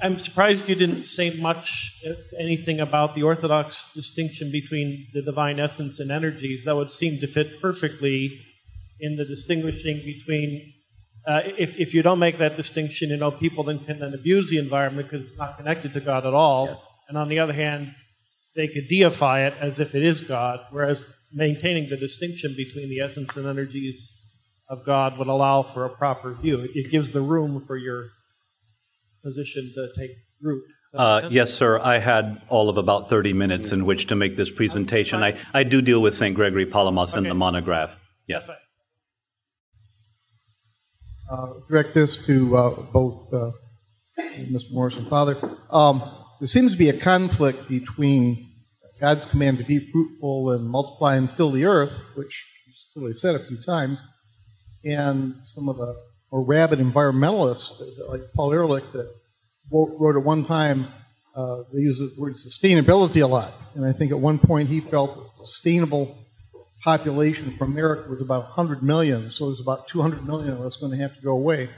I'm 0.03 0.19
surprised 0.19 0.69
you 0.69 0.75
didn't 0.75 1.05
say 1.05 1.41
much, 1.41 2.01
if 2.03 2.19
anything, 2.39 2.81
about 2.81 3.15
the 3.15 3.23
Orthodox 3.23 3.93
distinction 3.95 4.51
between 4.51 5.07
the 5.15 5.23
divine 5.23 5.59
essence 5.61 6.01
and 6.01 6.11
energies. 6.11 6.65
That 6.65 6.77
would 6.77 6.91
seem 6.91 7.21
to 7.21 7.27
fit 7.27 7.61
perfectly 7.61 8.41
in 9.01 9.17
the 9.17 9.25
distinguishing 9.25 10.05
between. 10.05 10.73
Uh, 11.27 11.41
if, 11.57 11.81
if 11.81 11.95
you 11.95 12.03
don't 12.03 12.19
make 12.19 12.37
that 12.37 12.55
distinction, 12.55 13.09
you 13.09 13.17
know, 13.17 13.31
people 13.31 13.65
then 13.65 13.79
can 13.79 13.99
then 13.99 14.13
abuse 14.13 14.51
the 14.51 14.59
environment 14.59 15.09
because 15.09 15.31
it's 15.31 15.39
not 15.39 15.57
connected 15.57 15.91
to 15.95 16.01
God 16.01 16.27
at 16.27 16.35
all. 16.35 16.83
And 17.09 17.17
on 17.17 17.31
the 17.31 17.39
other 17.39 17.55
hand, 17.55 17.95
they 18.55 18.69
could 18.69 18.89
deify 18.89 19.47
it 19.47 19.55
as 19.59 19.81
if 19.81 19.95
it 19.95 20.03
is 20.03 20.21
God, 20.21 20.61
whereas 20.71 21.17
maintaining 21.33 21.89
the 21.89 21.97
distinction 21.97 22.55
between 22.55 22.91
the 22.91 23.01
essence 23.01 23.39
and 23.39 23.47
energies 23.47 24.14
of 24.69 24.85
God 24.85 25.19
would 25.19 25.29
allow 25.29 25.63
for 25.63 25.85
a 25.85 25.91
proper 25.91 26.35
view. 26.35 26.61
It, 26.61 26.71
it 26.75 26.91
gives 26.91 27.13
the 27.13 27.21
room 27.21 27.65
for 27.67 27.77
your 27.77 28.07
position 29.23 29.73
to 29.75 29.89
take 29.99 30.11
root. 30.41 30.63
Does 30.93 31.01
that 31.01 31.23
make 31.23 31.25
Uh, 31.25 31.29
yes, 31.31 31.53
sir. 31.53 31.79
I 31.81 31.99
had 31.99 32.41
all 32.49 32.69
of 32.69 32.77
about 32.77 33.11
30 33.11 33.33
minutes 33.33 33.73
in 33.73 33.85
which 33.85 34.07
to 34.09 34.15
make 34.15 34.37
this 34.37 34.51
presentation. 34.51 35.23
I, 35.23 35.37
I 35.53 35.65
do 35.65 35.83
deal 35.83 36.01
with 36.01 36.15
St. 36.15 36.35
Gregory 36.35 36.67
Palamas 36.67 37.15
in 37.15 37.25
the 37.25 37.35
monograph. 37.35 37.97
Yes. 38.27 38.51
uh, 41.31 41.47
direct 41.69 41.95
this 41.95 42.27
to 42.27 42.57
uh, 42.57 42.71
both 42.93 43.33
uh, 43.33 43.51
Mr. 44.19 44.73
Morriss 44.73 44.97
and 44.97 45.09
Father. 45.09 45.37
Um, 45.71 46.03
there 46.41 46.47
seems 46.47 46.73
to 46.73 46.79
be 46.79 46.89
a 46.89 46.97
conflict 46.97 47.69
between 47.69 48.51
God's 49.01 49.27
command 49.27 49.59
to 49.59 49.65
be 49.65 49.79
fruitful 49.79 50.51
and 50.51 50.69
multiply 50.69 51.17
and 51.17 51.29
fill 51.29 51.51
the 51.51 51.65
earth, 51.65 52.05
which 52.15 52.63
he's 52.67 52.87
clearly 52.93 53.13
said 53.13 53.35
a 53.35 53.39
few 53.39 53.61
times, 53.61 54.03
and 54.85 55.35
some 55.43 55.69
of 55.69 55.77
the 55.77 55.95
more 56.31 56.43
rabid 56.43 56.79
environmentalists, 56.79 57.81
like 58.09 58.21
Paul 58.35 58.53
Ehrlich, 58.53 58.85
that 58.93 59.09
wrote 59.71 60.17
at 60.17 60.25
one 60.25 60.45
time, 60.45 60.87
uh, 61.35 61.63
they 61.73 61.81
use 61.81 61.99
the 61.99 62.11
word 62.21 62.35
sustainability 62.35 63.23
a 63.23 63.27
lot. 63.27 63.53
And 63.75 63.85
I 63.85 63.93
think 63.93 64.13
at 64.13 64.19
one 64.19 64.39
point 64.39 64.69
he 64.69 64.81
felt 64.81 65.15
the 65.15 65.47
sustainable 65.47 66.17
population 66.83 67.51
for 67.53 67.65
America 67.65 68.11
was 68.11 68.21
about 68.21 68.45
100 68.45 68.83
million, 68.83 69.31
so 69.31 69.47
there's 69.47 69.61
about 69.61 69.89
200 69.89 70.27
million 70.27 70.53
of 70.53 70.61
us 70.61 70.77
going 70.77 70.93
to 70.93 70.99
have 70.99 71.17
to 71.17 71.23
go 71.23 71.33
away. 71.33 71.71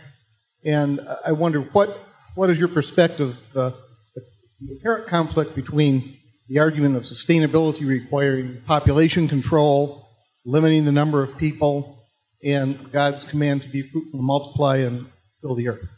And 0.64 1.00
I 1.24 1.32
wonder 1.32 1.60
what, 1.60 1.96
what 2.34 2.50
is 2.50 2.58
your 2.58 2.68
perspective, 2.68 3.56
uh, 3.56 3.70
the 4.60 4.76
apparent 4.80 5.06
conflict 5.06 5.54
between 5.54 6.16
the 6.48 6.58
argument 6.58 6.96
of 6.96 7.02
sustainability 7.02 7.86
requiring 7.86 8.60
population 8.66 9.28
control, 9.28 10.08
limiting 10.44 10.84
the 10.84 10.92
number 10.92 11.22
of 11.22 11.36
people, 11.38 11.95
and 12.46 12.92
God's 12.92 13.24
command 13.24 13.62
to 13.62 13.68
be 13.68 13.82
fruitful 13.82 14.22
multiply 14.22 14.78
and 14.78 15.06
fill 15.40 15.54
the 15.54 15.68
earth. 15.68 15.88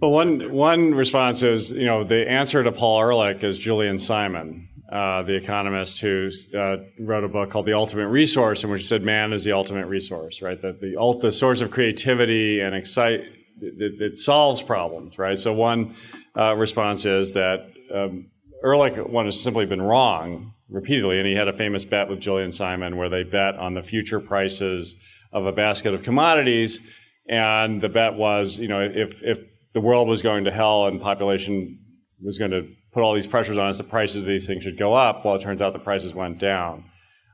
Well, 0.00 0.10
one 0.10 0.52
one 0.52 0.94
response 0.94 1.42
is, 1.42 1.72
you 1.72 1.86
know, 1.86 2.02
the 2.02 2.28
answer 2.28 2.64
to 2.64 2.72
Paul 2.72 3.00
Ehrlich 3.00 3.44
is 3.44 3.58
Julian 3.58 4.00
Simon, 4.00 4.68
uh, 4.90 5.22
the 5.22 5.36
economist 5.36 6.00
who 6.00 6.30
uh, 6.54 6.78
wrote 6.98 7.22
a 7.22 7.28
book 7.28 7.50
called 7.50 7.66
The 7.66 7.74
Ultimate 7.74 8.08
Resource, 8.08 8.64
in 8.64 8.70
which 8.70 8.82
he 8.82 8.86
said 8.86 9.02
man 9.02 9.32
is 9.32 9.44
the 9.44 9.52
ultimate 9.52 9.86
resource, 9.86 10.42
right? 10.42 10.60
That 10.60 10.80
the, 10.80 11.18
the 11.20 11.30
source 11.30 11.60
of 11.60 11.70
creativity 11.70 12.60
and 12.60 12.74
excite 12.74 13.20
it, 13.60 14.00
it 14.00 14.18
solves 14.18 14.62
problems, 14.62 15.16
right? 15.16 15.38
So 15.38 15.52
one 15.52 15.94
uh, 16.36 16.56
response 16.56 17.04
is 17.04 17.34
that 17.34 17.70
um, 17.94 18.30
Ehrlich 18.64 18.96
one 18.96 19.26
has 19.26 19.40
simply 19.40 19.66
been 19.66 19.82
wrong 19.82 20.54
repeatedly, 20.68 21.18
and 21.18 21.26
he 21.26 21.34
had 21.34 21.48
a 21.48 21.52
famous 21.52 21.84
bet 21.84 22.08
with 22.08 22.20
Julian 22.20 22.52
Simon 22.52 22.96
where 22.96 23.08
they 23.08 23.22
bet 23.22 23.56
on 23.56 23.74
the 23.74 23.82
future 23.82 24.20
prices 24.20 25.02
of 25.32 25.46
a 25.46 25.52
basket 25.52 25.94
of 25.94 26.02
commodities, 26.02 26.94
and 27.28 27.80
the 27.80 27.88
bet 27.88 28.14
was, 28.14 28.58
you 28.58 28.68
know, 28.68 28.80
if 28.80 29.22
if 29.22 29.38
the 29.74 29.80
world 29.80 30.08
was 30.08 30.22
going 30.22 30.44
to 30.44 30.50
hell 30.50 30.86
and 30.86 31.00
population 31.00 31.78
was 32.22 32.38
going 32.38 32.50
to 32.50 32.66
put 32.92 33.02
all 33.02 33.14
these 33.14 33.26
pressures 33.26 33.58
on 33.58 33.68
us, 33.68 33.78
the 33.78 33.84
prices 33.84 34.22
of 34.22 34.28
these 34.28 34.46
things 34.46 34.62
should 34.62 34.78
go 34.78 34.94
up. 34.94 35.24
Well, 35.24 35.34
it 35.34 35.42
turns 35.42 35.62
out 35.62 35.72
the 35.72 35.78
prices 35.78 36.14
went 36.14 36.38
down. 36.38 36.84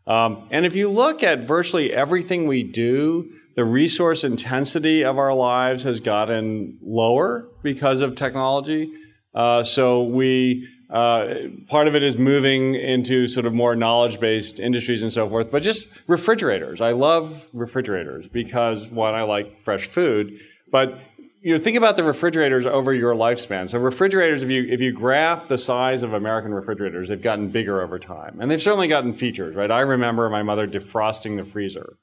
Um, 0.07 0.49
and 0.51 0.66
if 0.66 0.76
you 0.76 0.91
look 0.91 1.22
at 1.22 1.41
virtually 1.41 1.93
everything 1.93 2.47
we 2.47 2.62
do, 2.62 3.30
the 3.57 3.64
resource 3.64 4.24
intensity 4.24 5.05
of 5.05 5.16
our 5.16 5.32
lives 5.32 5.85
has 5.85 6.01
gotten 6.01 6.78
lower 6.82 7.49
because 7.62 8.01
of 8.01 8.16
technology. 8.16 8.93
Uh, 9.35 9.62
so 9.62 10.03
we 10.03 10.68
uh, 10.95 11.35
part 11.67 11.89
of 11.89 11.97
it 11.97 12.05
is 12.05 12.17
moving 12.17 12.77
into 12.77 13.27
sort 13.27 13.47
of 13.47 13.53
more 13.53 13.75
knowledge-based 13.75 14.61
industries 14.61 15.03
and 15.03 15.13
so 15.13 15.29
forth. 15.29 15.51
But 15.51 15.65
just 15.65 15.93
refrigerators, 16.09 16.81
I 16.81 16.93
love 16.93 17.49
refrigerators 17.53 18.29
because 18.29 18.87
one, 18.87 19.13
I 19.13 19.23
like 19.23 19.65
fresh 19.65 19.89
food, 19.89 20.39
but 20.71 20.97
you 21.43 21.53
know, 21.53 21.61
think 21.61 21.77
about 21.77 21.97
the 21.97 22.05
refrigerators 22.05 22.65
over 22.65 22.95
your 22.95 23.13
lifespan. 23.13 23.69
So 23.69 23.81
refrigerators, 23.81 24.45
if 24.45 24.51
you 24.51 24.69
if 24.71 24.81
you 24.81 24.93
graph 24.93 25.49
the 25.49 25.59
size 25.59 26.05
of 26.05 26.13
American 26.13 26.55
refrigerators, 26.55 27.09
they've 27.09 27.21
gotten 27.21 27.49
bigger 27.49 27.83
over 27.83 27.99
time, 27.99 28.39
and 28.41 28.49
they've 28.49 28.63
certainly 28.63 28.87
gotten 28.87 29.13
features. 29.13 29.57
Right? 29.57 29.73
I 29.73 29.81
remember 29.81 30.31
my 30.31 30.45
mother 30.45 30.69
defrosting 30.69 31.37
the 31.37 31.45
freezer, 31.45 31.99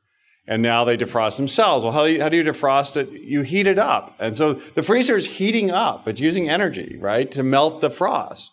and 0.46 0.62
now 0.62 0.84
they 0.84 0.98
defrost 0.98 1.38
themselves. 1.38 1.86
Well, 1.86 1.94
how 1.94 2.06
do 2.06 2.12
you 2.12 2.22
how 2.22 2.28
do 2.28 2.36
you 2.36 2.44
defrost 2.44 2.98
it? 2.98 3.10
You 3.10 3.42
heat 3.42 3.68
it 3.68 3.80
up, 3.80 4.16
and 4.20 4.36
so 4.36 4.54
the 4.54 4.84
freezer 4.84 5.16
is 5.16 5.38
heating 5.38 5.72
up. 5.72 6.10
It's 6.10 6.20
using 6.20 6.50
energy, 6.50 6.98
right, 7.00 7.32
to 7.32 7.42
melt 7.42 7.80
the 7.80 7.90
frost 7.90 8.52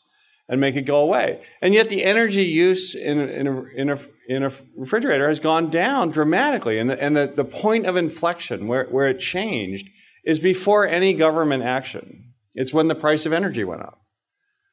and 0.48 0.60
make 0.60 0.76
it 0.76 0.82
go 0.82 0.96
away. 0.96 1.44
And 1.60 1.74
yet 1.74 1.88
the 1.88 2.04
energy 2.04 2.44
use 2.44 2.94
in, 2.94 3.20
in, 3.20 3.46
a, 3.46 3.62
in, 3.76 3.90
a, 3.90 3.98
in 4.28 4.42
a 4.44 4.52
refrigerator 4.76 5.28
has 5.28 5.40
gone 5.40 5.70
down 5.70 6.10
dramatically. 6.10 6.78
And 6.78 6.88
the, 6.88 7.02
and 7.02 7.16
the, 7.16 7.26
the 7.26 7.44
point 7.44 7.86
of 7.86 7.96
inflection 7.96 8.66
where, 8.66 8.84
where 8.86 9.08
it 9.08 9.20
changed 9.20 9.88
is 10.24 10.38
before 10.38 10.86
any 10.86 11.14
government 11.14 11.64
action. 11.64 12.32
It's 12.54 12.72
when 12.72 12.88
the 12.88 12.94
price 12.94 13.26
of 13.26 13.32
energy 13.32 13.64
went 13.64 13.82
up. 13.82 14.00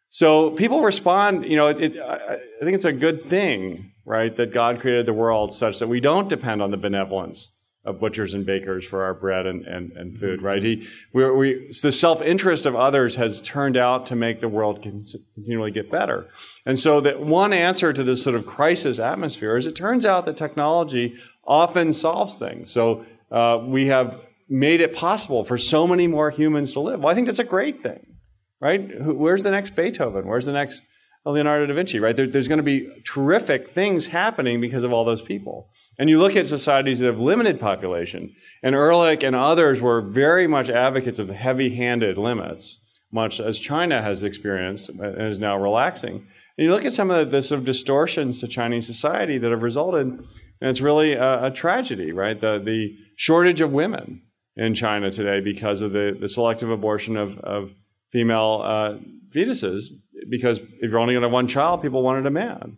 So 0.09 0.51
people 0.51 0.81
respond, 0.81 1.45
you 1.45 1.57
know, 1.57 1.67
it, 1.67 1.81
it, 1.81 1.99
I 1.99 2.37
think 2.61 2.75
it's 2.75 2.85
a 2.85 2.93
good 2.93 3.25
thing, 3.25 3.91
right, 4.05 4.35
that 4.37 4.53
God 4.53 4.79
created 4.79 5.05
the 5.05 5.13
world 5.13 5.53
such 5.53 5.79
that 5.79 5.87
we 5.87 5.99
don't 5.99 6.29
depend 6.29 6.61
on 6.61 6.71
the 6.71 6.77
benevolence 6.77 7.54
butchers 7.93 8.33
and 8.33 8.45
bakers 8.45 8.85
for 8.85 9.03
our 9.03 9.13
bread 9.13 9.45
and, 9.45 9.65
and, 9.65 9.91
and 9.93 10.17
food, 10.19 10.41
right? 10.41 10.63
He, 10.63 10.87
we, 11.13 11.31
we, 11.31 11.67
the 11.81 11.91
self-interest 11.91 12.65
of 12.65 12.75
others 12.75 13.15
has 13.15 13.41
turned 13.41 13.77
out 13.77 14.05
to 14.07 14.15
make 14.15 14.41
the 14.41 14.49
world 14.49 14.81
continually 14.81 15.71
get 15.71 15.91
better. 15.91 16.27
And 16.65 16.79
so 16.79 16.99
that 17.01 17.19
one 17.19 17.53
answer 17.53 17.93
to 17.93 18.03
this 18.03 18.23
sort 18.23 18.35
of 18.35 18.45
crisis 18.45 18.99
atmosphere 18.99 19.57
is 19.57 19.67
it 19.67 19.75
turns 19.75 20.05
out 20.05 20.25
that 20.25 20.37
technology 20.37 21.15
often 21.45 21.93
solves 21.93 22.39
things. 22.39 22.71
So 22.71 23.05
uh, 23.31 23.61
we 23.63 23.87
have 23.87 24.19
made 24.49 24.81
it 24.81 24.95
possible 24.95 25.43
for 25.43 25.57
so 25.57 25.87
many 25.87 26.07
more 26.07 26.29
humans 26.29 26.73
to 26.73 26.79
live. 26.79 26.99
Well, 26.99 27.09
I 27.11 27.15
think 27.15 27.27
that's 27.27 27.39
a 27.39 27.43
great 27.43 27.83
thing, 27.83 28.15
right? 28.59 28.79
Where's 29.01 29.43
the 29.43 29.51
next 29.51 29.75
Beethoven? 29.75 30.27
Where's 30.27 30.45
the 30.45 30.53
next 30.53 30.87
Leonardo 31.31 31.65
da 31.65 31.73
Vinci, 31.73 31.99
right? 31.99 32.15
There, 32.15 32.27
there's 32.27 32.47
going 32.47 32.59
to 32.59 32.63
be 32.63 32.87
terrific 33.03 33.69
things 33.69 34.07
happening 34.07 34.61
because 34.61 34.83
of 34.83 34.93
all 34.93 35.03
those 35.03 35.21
people. 35.21 35.69
And 35.97 36.09
you 36.09 36.19
look 36.19 36.35
at 36.35 36.45
societies 36.45 36.99
that 36.99 37.07
have 37.07 37.19
limited 37.19 37.59
population, 37.59 38.35
and 38.61 38.75
Ehrlich 38.75 39.23
and 39.23 39.35
others 39.35 39.81
were 39.81 40.01
very 40.01 40.45
much 40.47 40.69
advocates 40.69 41.17
of 41.17 41.29
heavy-handed 41.29 42.17
limits, 42.17 43.01
much 43.11 43.39
as 43.39 43.59
China 43.59 44.01
has 44.01 44.23
experienced 44.23 44.89
and 44.89 45.21
is 45.21 45.39
now 45.39 45.57
relaxing. 45.57 46.27
And 46.57 46.65
you 46.65 46.71
look 46.71 46.85
at 46.85 46.93
some 46.93 47.09
of 47.09 47.17
the, 47.17 47.37
the 47.37 47.41
sort 47.41 47.59
of 47.59 47.65
distortions 47.65 48.39
to 48.41 48.47
Chinese 48.47 48.85
society 48.85 49.37
that 49.39 49.51
have 49.51 49.63
resulted, 49.63 50.07
and 50.07 50.25
it's 50.61 50.81
really 50.81 51.13
a, 51.13 51.45
a 51.45 51.51
tragedy, 51.51 52.11
right? 52.11 52.39
The, 52.39 52.61
the 52.63 52.95
shortage 53.15 53.61
of 53.61 53.73
women 53.73 54.21
in 54.55 54.75
China 54.75 55.11
today 55.11 55.39
because 55.39 55.81
of 55.81 55.91
the, 55.91 56.15
the 56.19 56.29
selective 56.29 56.69
abortion 56.69 57.17
of, 57.17 57.39
of 57.39 57.71
female 58.11 58.61
uh, 58.63 58.97
fetuses 59.31 59.87
because 60.29 60.59
if 60.59 60.89
you're 60.89 60.99
only 60.99 61.13
going 61.13 61.21
to 61.21 61.27
have 61.27 61.33
one 61.33 61.47
child, 61.47 61.81
people 61.81 62.01
wanted 62.01 62.25
a 62.25 62.31
man 62.31 62.77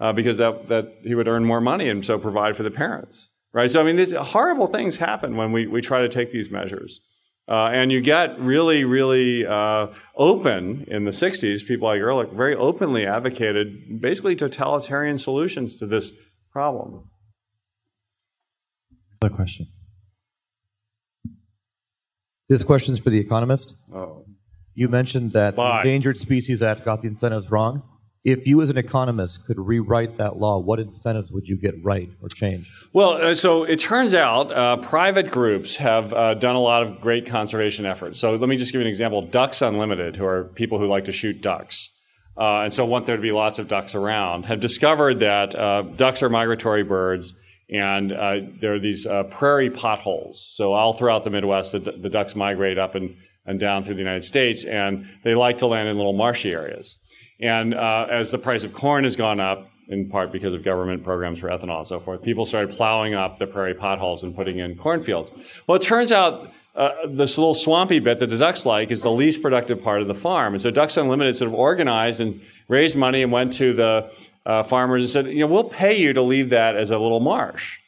uh, 0.00 0.12
because 0.12 0.38
that, 0.38 0.68
that 0.68 0.98
he 1.02 1.14
would 1.14 1.28
earn 1.28 1.44
more 1.44 1.60
money 1.60 1.88
and 1.88 2.04
so 2.04 2.18
provide 2.18 2.56
for 2.56 2.62
the 2.62 2.70
parents, 2.70 3.30
right? 3.52 3.70
So 3.70 3.80
I 3.80 3.84
mean, 3.84 3.96
these 3.96 4.12
horrible 4.12 4.66
things 4.66 4.98
happen 4.98 5.36
when 5.36 5.52
we, 5.52 5.66
we 5.66 5.80
try 5.80 6.00
to 6.02 6.08
take 6.08 6.32
these 6.32 6.50
measures. 6.50 7.00
Uh, 7.46 7.70
and 7.74 7.92
you 7.92 8.00
get 8.00 8.38
really, 8.40 8.84
really 8.84 9.46
uh, 9.46 9.88
open 10.16 10.84
in 10.88 11.04
the 11.04 11.10
60s. 11.10 11.66
People 11.66 11.88
like 11.88 12.00
Ehrlich 12.00 12.30
very 12.30 12.54
openly 12.54 13.06
advocated 13.06 14.00
basically 14.00 14.34
totalitarian 14.34 15.18
solutions 15.18 15.76
to 15.78 15.86
this 15.86 16.12
problem. 16.50 17.10
Another 19.20 19.36
question. 19.36 19.66
This 22.48 22.64
question 22.64 22.94
is 22.94 23.00
for 23.00 23.10
the 23.10 23.18
economist. 23.18 23.74
Oh. 23.92 24.24
You 24.74 24.88
mentioned 24.88 25.32
that 25.32 25.56
Bye. 25.56 25.82
the 25.82 25.88
Endangered 25.88 26.18
Species 26.18 26.60
Act 26.60 26.84
got 26.84 27.02
the 27.02 27.08
incentives 27.08 27.50
wrong. 27.50 27.82
If 28.24 28.46
you, 28.46 28.62
as 28.62 28.70
an 28.70 28.78
economist, 28.78 29.46
could 29.46 29.58
rewrite 29.58 30.16
that 30.16 30.36
law, 30.36 30.58
what 30.58 30.80
incentives 30.80 31.30
would 31.30 31.46
you 31.46 31.56
get 31.56 31.74
right 31.84 32.08
or 32.22 32.28
change? 32.30 32.72
Well, 32.94 33.10
uh, 33.10 33.34
so 33.34 33.64
it 33.64 33.80
turns 33.80 34.14
out 34.14 34.50
uh, 34.50 34.78
private 34.78 35.30
groups 35.30 35.76
have 35.76 36.12
uh, 36.14 36.32
done 36.32 36.56
a 36.56 36.60
lot 36.60 36.82
of 36.82 37.02
great 37.02 37.26
conservation 37.26 37.84
efforts. 37.84 38.18
So 38.18 38.34
let 38.34 38.48
me 38.48 38.56
just 38.56 38.72
give 38.72 38.80
you 38.80 38.86
an 38.86 38.88
example. 38.88 39.20
Ducks 39.20 39.60
Unlimited, 39.60 40.16
who 40.16 40.24
are 40.24 40.44
people 40.44 40.78
who 40.78 40.86
like 40.86 41.04
to 41.04 41.12
shoot 41.12 41.42
ducks, 41.42 41.90
uh, 42.38 42.62
and 42.62 42.72
so 42.72 42.86
want 42.86 43.04
there 43.04 43.16
to 43.16 43.22
be 43.22 43.30
lots 43.30 43.58
of 43.58 43.68
ducks 43.68 43.94
around, 43.94 44.46
have 44.46 44.58
discovered 44.58 45.20
that 45.20 45.54
uh, 45.54 45.82
ducks 45.82 46.22
are 46.22 46.30
migratory 46.30 46.82
birds 46.82 47.38
and 47.70 48.10
uh, 48.10 48.40
there 48.60 48.74
are 48.74 48.78
these 48.78 49.06
prairie 49.30 49.70
potholes. 49.70 50.46
So 50.50 50.72
all 50.72 50.92
throughout 50.92 51.24
the 51.24 51.30
Midwest, 51.30 51.72
the, 51.72 51.78
the 51.78 52.10
ducks 52.10 52.34
migrate 52.34 52.78
up 52.78 52.94
and 52.94 53.16
and 53.46 53.60
down 53.60 53.84
through 53.84 53.94
the 53.94 54.00
United 54.00 54.24
States, 54.24 54.64
and 54.64 55.08
they 55.22 55.34
like 55.34 55.58
to 55.58 55.66
land 55.66 55.88
in 55.88 55.96
little 55.96 56.12
marshy 56.12 56.52
areas. 56.52 56.98
And 57.40 57.74
uh, 57.74 58.06
as 58.10 58.30
the 58.30 58.38
price 58.38 58.64
of 58.64 58.72
corn 58.72 59.04
has 59.04 59.16
gone 59.16 59.40
up, 59.40 59.70
in 59.88 60.08
part 60.08 60.32
because 60.32 60.54
of 60.54 60.64
government 60.64 61.04
programs 61.04 61.38
for 61.38 61.48
ethanol 61.48 61.78
and 61.78 61.86
so 61.86 62.00
forth, 62.00 62.22
people 62.22 62.46
started 62.46 62.74
plowing 62.74 63.14
up 63.14 63.38
the 63.38 63.46
prairie 63.46 63.74
potholes 63.74 64.22
and 64.22 64.34
putting 64.34 64.58
in 64.58 64.76
cornfields. 64.76 65.30
Well, 65.66 65.76
it 65.76 65.82
turns 65.82 66.10
out 66.10 66.50
uh, 66.74 66.90
this 67.06 67.38
little 67.38 67.54
swampy 67.54 67.98
bit 67.98 68.18
that 68.18 68.30
the 68.30 68.38
ducks 68.38 68.64
like 68.64 68.90
is 68.90 69.02
the 69.02 69.10
least 69.10 69.42
productive 69.42 69.82
part 69.82 70.00
of 70.00 70.08
the 70.08 70.14
farm. 70.14 70.54
And 70.54 70.62
so 70.62 70.70
Ducks 70.70 70.96
Unlimited 70.96 71.36
sort 71.36 71.48
of 71.48 71.54
organized 71.54 72.20
and 72.20 72.40
raised 72.66 72.96
money 72.96 73.22
and 73.22 73.30
went 73.30 73.52
to 73.54 73.72
the 73.72 74.10
uh, 74.46 74.62
farmers 74.62 75.02
and 75.02 75.10
said, 75.10 75.32
you 75.32 75.40
know, 75.40 75.46
we'll 75.46 75.64
pay 75.64 75.96
you 75.96 76.12
to 76.12 76.22
leave 76.22 76.50
that 76.50 76.76
as 76.76 76.90
a 76.90 76.98
little 76.98 77.20
marsh. 77.20 77.78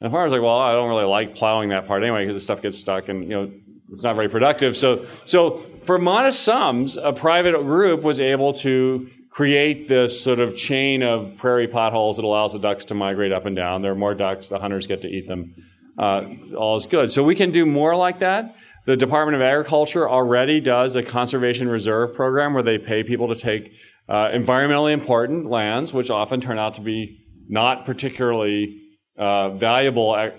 And 0.00 0.06
the 0.06 0.14
farmer's 0.14 0.32
like, 0.32 0.42
well, 0.42 0.58
I 0.58 0.72
don't 0.72 0.88
really 0.88 1.04
like 1.04 1.34
plowing 1.34 1.68
that 1.70 1.86
part 1.86 2.02
anyway 2.02 2.24
because 2.24 2.36
the 2.36 2.40
stuff 2.40 2.62
gets 2.62 2.78
stuck 2.78 3.08
and, 3.08 3.22
you 3.24 3.30
know, 3.30 3.52
it's 3.92 4.02
not 4.02 4.16
very 4.16 4.28
productive. 4.28 4.76
So, 4.76 5.06
so 5.24 5.50
for 5.84 5.98
modest 5.98 6.42
sums, 6.42 6.96
a 6.96 7.12
private 7.12 7.52
group 7.62 8.02
was 8.02 8.18
able 8.18 8.54
to 8.54 9.08
create 9.28 9.88
this 9.88 10.22
sort 10.22 10.40
of 10.40 10.56
chain 10.56 11.02
of 11.02 11.36
prairie 11.36 11.68
potholes 11.68 12.16
that 12.16 12.24
allows 12.24 12.52
the 12.52 12.58
ducks 12.58 12.86
to 12.86 12.94
migrate 12.94 13.32
up 13.32 13.46
and 13.46 13.54
down. 13.54 13.82
There 13.82 13.92
are 13.92 13.96
more 13.96 14.14
ducks, 14.14 14.48
the 14.48 14.58
hunters 14.58 14.86
get 14.86 15.02
to 15.02 15.08
eat 15.08 15.28
them. 15.28 15.54
Uh, 15.98 16.24
all 16.56 16.76
is 16.76 16.86
good. 16.86 17.10
So 17.10 17.22
we 17.22 17.34
can 17.34 17.50
do 17.50 17.66
more 17.66 17.94
like 17.94 18.18
that. 18.20 18.56
The 18.86 18.96
Department 18.96 19.36
of 19.36 19.42
Agriculture 19.42 20.08
already 20.08 20.58
does 20.60 20.96
a 20.96 21.02
conservation 21.02 21.68
reserve 21.68 22.14
program 22.14 22.54
where 22.54 22.62
they 22.62 22.78
pay 22.78 23.04
people 23.04 23.28
to 23.28 23.36
take 23.36 23.72
uh, 24.08 24.28
environmentally 24.28 24.92
important 24.92 25.48
lands, 25.48 25.92
which 25.92 26.10
often 26.10 26.40
turn 26.40 26.58
out 26.58 26.74
to 26.76 26.80
be 26.80 27.20
not 27.48 27.86
particularly 27.86 28.80
uh, 29.16 29.50
valuable 29.50 30.16
ag- 30.16 30.32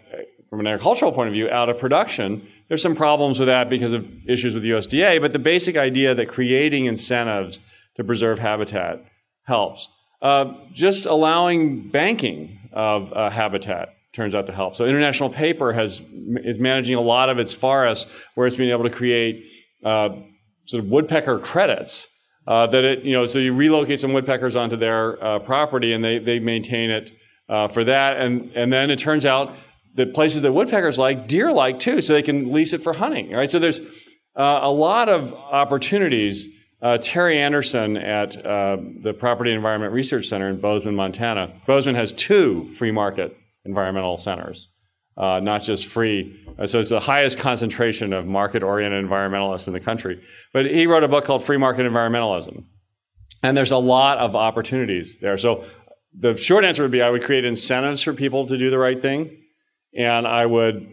from 0.49 0.59
an 0.59 0.67
agricultural 0.67 1.11
point 1.11 1.29
of 1.29 1.33
view, 1.33 1.49
out 1.49 1.69
of 1.69 1.79
production. 1.79 2.47
There's 2.73 2.81
some 2.81 2.95
problems 2.95 3.37
with 3.37 3.49
that 3.49 3.69
because 3.69 3.93
of 3.93 4.03
issues 4.27 4.55
with 4.55 4.63
USDA, 4.63 5.21
but 5.21 5.31
the 5.31 5.37
basic 5.37 5.77
idea 5.77 6.15
that 6.15 6.27
creating 6.27 6.87
incentives 6.87 7.59
to 7.97 8.03
preserve 8.03 8.39
habitat 8.39 9.05
helps. 9.43 9.87
Uh, 10.23 10.55
just 10.71 11.05
allowing 11.05 11.91
banking 11.91 12.57
of 12.71 13.13
uh, 13.13 13.29
habitat 13.29 13.89
turns 14.11 14.33
out 14.33 14.47
to 14.47 14.53
help. 14.53 14.75
So 14.75 14.87
International 14.87 15.29
Paper 15.29 15.71
has 15.73 16.01
is 16.37 16.57
managing 16.57 16.95
a 16.95 17.01
lot 17.01 17.29
of 17.29 17.37
its 17.37 17.53
forests, 17.53 18.11
where 18.33 18.47
it's 18.47 18.55
being 18.55 18.71
able 18.71 18.85
to 18.85 18.89
create 18.89 19.45
uh, 19.85 20.09
sort 20.63 20.83
of 20.83 20.89
woodpecker 20.89 21.37
credits. 21.37 22.07
Uh, 22.47 22.65
that 22.65 22.83
it, 22.83 23.03
you 23.03 23.13
know, 23.13 23.27
so 23.27 23.37
you 23.37 23.53
relocate 23.53 24.01
some 24.01 24.13
woodpeckers 24.13 24.55
onto 24.55 24.77
their 24.77 25.23
uh, 25.23 25.37
property, 25.37 25.93
and 25.93 26.03
they 26.03 26.17
they 26.17 26.39
maintain 26.39 26.89
it 26.89 27.11
uh, 27.49 27.67
for 27.67 27.83
that, 27.83 28.17
and 28.17 28.49
and 28.55 28.73
then 28.73 28.89
it 28.89 28.97
turns 28.97 29.27
out 29.27 29.53
that 29.95 30.13
places 30.13 30.41
that 30.41 30.53
woodpeckers 30.53 30.97
like, 30.97 31.27
deer 31.27 31.51
like 31.51 31.79
too, 31.79 32.01
so 32.01 32.13
they 32.13 32.23
can 32.23 32.51
lease 32.51 32.73
it 32.73 32.81
for 32.81 32.93
hunting. 32.93 33.31
Right. 33.31 33.49
So 33.49 33.59
there's 33.59 33.79
uh, 34.35 34.59
a 34.63 34.71
lot 34.71 35.09
of 35.09 35.33
opportunities. 35.33 36.47
Uh, 36.81 36.97
Terry 36.97 37.37
Anderson 37.37 37.95
at 37.95 38.45
uh, 38.45 38.77
the 39.01 39.13
Property 39.13 39.51
and 39.51 39.57
Environment 39.57 39.93
Research 39.93 40.25
Center 40.27 40.49
in 40.49 40.59
Bozeman, 40.59 40.95
Montana. 40.95 41.53
Bozeman 41.65 41.95
has 41.95 42.11
two 42.11 42.65
free 42.73 42.91
market 42.91 43.37
environmental 43.63 44.17
centers, 44.17 44.69
uh, 45.15 45.39
not 45.39 45.63
just 45.63 45.85
free. 45.85 46.37
Uh, 46.59 46.65
so 46.65 46.79
it's 46.79 46.89
the 46.89 46.99
highest 46.99 47.39
concentration 47.39 48.11
of 48.11 48.25
market-oriented 48.25 49.05
environmentalists 49.05 49.67
in 49.67 49.73
the 49.73 49.79
country. 49.79 50.21
But 50.51 50.65
he 50.65 50.85
wrote 50.85 51.03
a 51.03 51.07
book 51.07 51.23
called 51.23 51.43
Free 51.45 51.57
Market 51.57 51.85
Environmentalism, 51.85 52.65
and 53.41 53.55
there's 53.55 53.71
a 53.71 53.77
lot 53.77 54.17
of 54.17 54.35
opportunities 54.35 55.19
there. 55.19 55.37
So 55.37 55.63
the 56.13 56.35
short 56.35 56.65
answer 56.65 56.81
would 56.81 56.91
be 56.91 57.01
I 57.01 57.09
would 57.09 57.23
create 57.23 57.45
incentives 57.45 58.03
for 58.03 58.13
people 58.13 58.45
to 58.47 58.57
do 58.57 58.69
the 58.69 58.77
right 58.77 59.01
thing, 59.01 59.42
and 59.97 60.27
I 60.27 60.45
would 60.45 60.87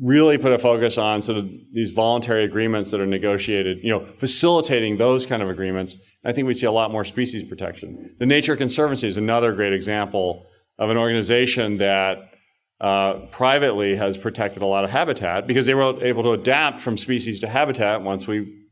really 0.00 0.36
put 0.36 0.52
a 0.52 0.58
focus 0.58 0.98
on 0.98 1.22
sort 1.22 1.38
of 1.38 1.50
these 1.72 1.90
voluntary 1.90 2.44
agreements 2.44 2.90
that 2.90 3.00
are 3.00 3.06
negotiated, 3.06 3.78
you 3.82 3.90
know, 3.90 4.06
facilitating 4.18 4.98
those 4.98 5.24
kind 5.24 5.42
of 5.42 5.48
agreements. 5.48 5.96
I 6.24 6.32
think 6.32 6.46
we'd 6.46 6.58
see 6.58 6.66
a 6.66 6.72
lot 6.72 6.90
more 6.90 7.04
species 7.04 7.48
protection. 7.48 8.14
The 8.18 8.26
Nature 8.26 8.56
Conservancy 8.56 9.08
is 9.08 9.16
another 9.16 9.54
great 9.54 9.72
example 9.72 10.46
of 10.78 10.90
an 10.90 10.98
organization 10.98 11.78
that 11.78 12.30
uh, 12.78 13.20
privately 13.32 13.96
has 13.96 14.18
protected 14.18 14.62
a 14.62 14.66
lot 14.66 14.84
of 14.84 14.90
habitat 14.90 15.46
because 15.46 15.64
they 15.64 15.74
were 15.74 16.04
able 16.04 16.22
to 16.22 16.32
adapt 16.32 16.80
from 16.80 16.98
species 16.98 17.40
to 17.40 17.48
habitat 17.48 18.02
once 18.02 18.26
we 18.26 18.64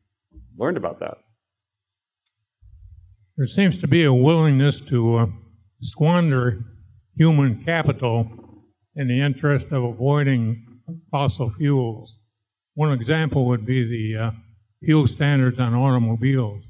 learned 0.59 0.77
about 0.77 1.01
that. 1.01 1.17
There 3.39 3.47
seems 3.47 3.81
to 3.81 3.89
be 3.89 4.05
a 4.05 4.13
willingness 4.13 4.81
to 4.83 5.17
uh, 5.17 5.27
squander 5.81 6.65
human 7.17 7.65
capital 7.65 8.44
in 8.97 9.09
the 9.09 9.21
interest 9.21 9.67
of 9.67 9.85
avoiding 9.85 10.81
fossil 11.11 11.51
fuels. 11.51 12.19
One 12.75 12.93
example 12.93 13.47
would 13.47 13.65
be 13.65 13.85
the 13.85 14.25
uh, 14.25 14.31
fuel 14.85 15.07
standards 15.07 15.59
on 15.59 15.75
automobiles. 15.75 16.65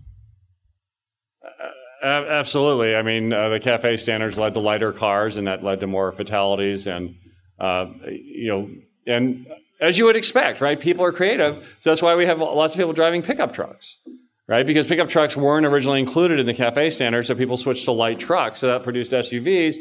Uh, 2.03 2.07
absolutely. 2.29 2.95
I 2.95 3.01
mean, 3.01 3.33
uh, 3.33 3.49
the 3.49 3.61
CAFE 3.61 3.99
standards 3.99 4.39
led 4.39 4.53
to 4.55 4.61
lighter 4.61 4.93
cars, 4.93 5.39
and 5.39 5.47
that 5.47 5.63
led 5.63 5.81
to 5.81 5.87
more 5.87 6.13
fatalities. 6.13 6.87
And 6.87 7.17
uh, 7.59 7.87
you 8.07 8.49
know, 8.49 8.71
and 9.07 9.47
as 9.81 9.99
you 9.99 10.05
would 10.05 10.17
expect, 10.17 10.61
right? 10.61 10.79
People 10.79 11.05
are 11.05 11.13
creative, 11.13 11.57
so 11.81 11.91
that's 11.91 12.03
why 12.03 12.15
we 12.15 12.27
have 12.27 12.41
lots 12.41 12.75
of 12.75 12.79
people 12.79 12.93
driving 12.93 13.23
pickup 13.23 13.55
trucks, 13.55 14.07
right? 14.47 14.67
Because 14.67 14.87
pickup 14.87 15.09
trucks 15.09 15.35
weren't 15.35 15.65
originally 15.65 15.99
included 15.99 16.39
in 16.39 16.45
the 16.45 16.53
CAFE 16.53 16.93
standards, 16.93 17.29
so 17.29 17.35
people 17.35 17.57
switched 17.57 17.87
to 17.87 17.93
light 17.93 18.19
trucks, 18.21 18.61
so 18.61 18.67
that 18.67 18.83
produced 18.85 19.13
SUVs. 19.13 19.77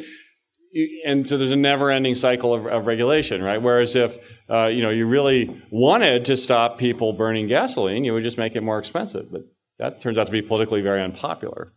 And 1.06 1.28
so 1.28 1.38
there's 1.38 1.52
a 1.52 1.56
never-ending 1.56 2.16
cycle 2.16 2.54
of, 2.54 2.66
of 2.66 2.88
regulation, 2.88 3.44
right? 3.44 3.62
Whereas 3.62 3.96
if 3.96 4.18
uh, 4.50 4.68
you 4.68 4.82
know 4.82 4.90
you 4.90 5.06
really 5.06 5.62
wanted 5.72 6.26
to 6.26 6.38
stop 6.38 6.78
people 6.78 7.14
burning 7.14 7.48
gasoline, 7.48 8.04
you 8.04 8.14
would 8.14 8.24
just 8.24 8.38
make 8.38 8.56
it 8.56 8.62
more 8.62 8.80
expensive. 8.80 9.32
But 9.32 9.42
that 9.80 10.02
turns 10.02 10.18
out 10.18 10.26
to 10.26 10.32
be 10.32 10.42
politically 10.42 10.82
very 10.82 11.02
unpopular. 11.04 11.68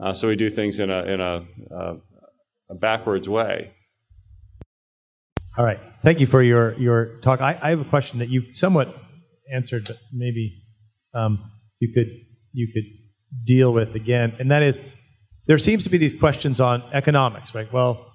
Uh, 0.00 0.12
so 0.12 0.28
we 0.28 0.36
do 0.36 0.48
things 0.48 0.78
in 0.78 0.90
a 0.90 1.02
in 1.04 1.20
a, 1.20 1.44
uh, 1.74 1.94
a 2.70 2.74
backwards 2.74 3.28
way. 3.28 3.72
All 5.58 5.64
right. 5.64 5.80
Thank 6.02 6.20
you 6.20 6.26
for 6.26 6.42
your, 6.42 6.74
your 6.78 7.18
talk. 7.22 7.40
I, 7.40 7.58
I 7.62 7.70
have 7.70 7.80
a 7.80 7.84
question 7.84 8.18
that 8.18 8.28
you 8.28 8.52
somewhat 8.52 8.94
answered, 9.50 9.86
but 9.86 9.98
maybe 10.12 10.62
um, 11.14 11.50
you 11.78 11.92
could 11.94 12.08
you 12.52 12.68
could 12.72 12.84
deal 13.44 13.72
with 13.72 13.94
again, 13.94 14.36
and 14.38 14.50
that 14.50 14.62
is 14.62 14.78
there 15.46 15.58
seems 15.58 15.84
to 15.84 15.90
be 15.90 15.98
these 15.98 16.18
questions 16.18 16.60
on 16.60 16.82
economics, 16.92 17.54
right? 17.54 17.72
Well, 17.72 18.05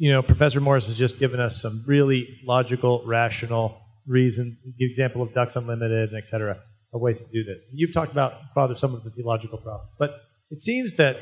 you 0.00 0.10
know, 0.10 0.22
Professor 0.22 0.62
Morriss 0.62 0.86
has 0.86 0.96
just 0.96 1.18
given 1.18 1.40
us 1.40 1.60
some 1.60 1.82
really 1.86 2.40
logical, 2.42 3.02
rational 3.04 3.78
reason, 4.06 4.56
the 4.78 4.86
example 4.90 5.20
of 5.20 5.34
Ducks 5.34 5.56
Unlimited, 5.56 6.08
and 6.08 6.16
et 6.16 6.26
cetera, 6.26 6.56
of 6.94 7.00
ways 7.02 7.20
to 7.20 7.30
do 7.30 7.44
this. 7.44 7.62
You've 7.70 7.92
talked 7.92 8.10
about 8.10 8.32
father 8.54 8.74
some 8.74 8.94
of 8.94 9.04
the 9.04 9.10
theological 9.10 9.58
problems, 9.58 9.90
but 9.98 10.12
it 10.50 10.62
seems 10.62 10.96
that 10.96 11.18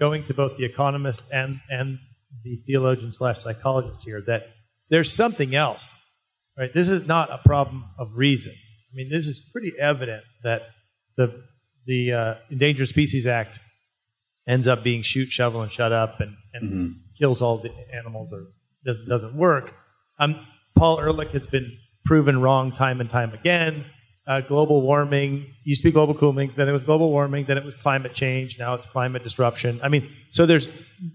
going 0.00 0.24
to 0.24 0.34
both 0.34 0.56
the 0.58 0.64
economist 0.64 1.22
and 1.32 1.60
and 1.70 2.00
the 2.42 2.56
theologian 2.66 3.12
slash 3.12 3.38
psychologist 3.38 4.02
here 4.04 4.20
that 4.26 4.48
there's 4.90 5.12
something 5.12 5.54
else. 5.54 5.94
Right? 6.58 6.74
This 6.74 6.88
is 6.88 7.06
not 7.06 7.30
a 7.30 7.38
problem 7.46 7.84
of 7.96 8.16
reason. 8.16 8.54
I 8.92 8.92
mean, 8.96 9.08
this 9.08 9.28
is 9.28 9.38
pretty 9.52 9.72
evident 9.78 10.24
that 10.42 10.62
the 11.16 11.44
the 11.86 12.12
uh, 12.12 12.34
Endangered 12.50 12.88
Species 12.88 13.24
Act 13.24 13.60
ends 14.48 14.66
up 14.66 14.82
being 14.82 15.02
shoot, 15.02 15.28
shovel, 15.28 15.62
and 15.62 15.70
shut 15.70 15.92
up, 15.92 16.18
and, 16.18 16.34
and 16.52 16.70
Mm-hmm. 16.72 16.92
Kills 17.18 17.42
all 17.42 17.58
the 17.58 17.72
animals, 17.92 18.32
or 18.32 18.46
doesn't 18.84 19.08
doesn't 19.08 19.34
work. 19.36 19.74
Um, 20.18 20.46
Paul 20.74 21.00
Ehrlich 21.00 21.30
has 21.30 21.46
been 21.46 21.78
proven 22.04 22.40
wrong 22.40 22.72
time 22.72 23.00
and 23.00 23.10
time 23.10 23.32
again. 23.32 23.84
Uh, 24.26 24.40
global 24.40 24.82
warming 24.82 25.46
used 25.62 25.82
to 25.82 25.88
be 25.88 25.92
global 25.92 26.12
cooling, 26.12 26.52
then 26.56 26.68
it 26.68 26.72
was 26.72 26.82
global 26.82 27.10
warming, 27.10 27.44
then 27.46 27.56
it 27.56 27.64
was 27.64 27.76
climate 27.76 28.12
change, 28.12 28.58
now 28.58 28.74
it's 28.74 28.86
climate 28.86 29.22
disruption. 29.22 29.78
I 29.84 29.88
mean, 29.88 30.10
so 30.30 30.46
there's 30.46 30.68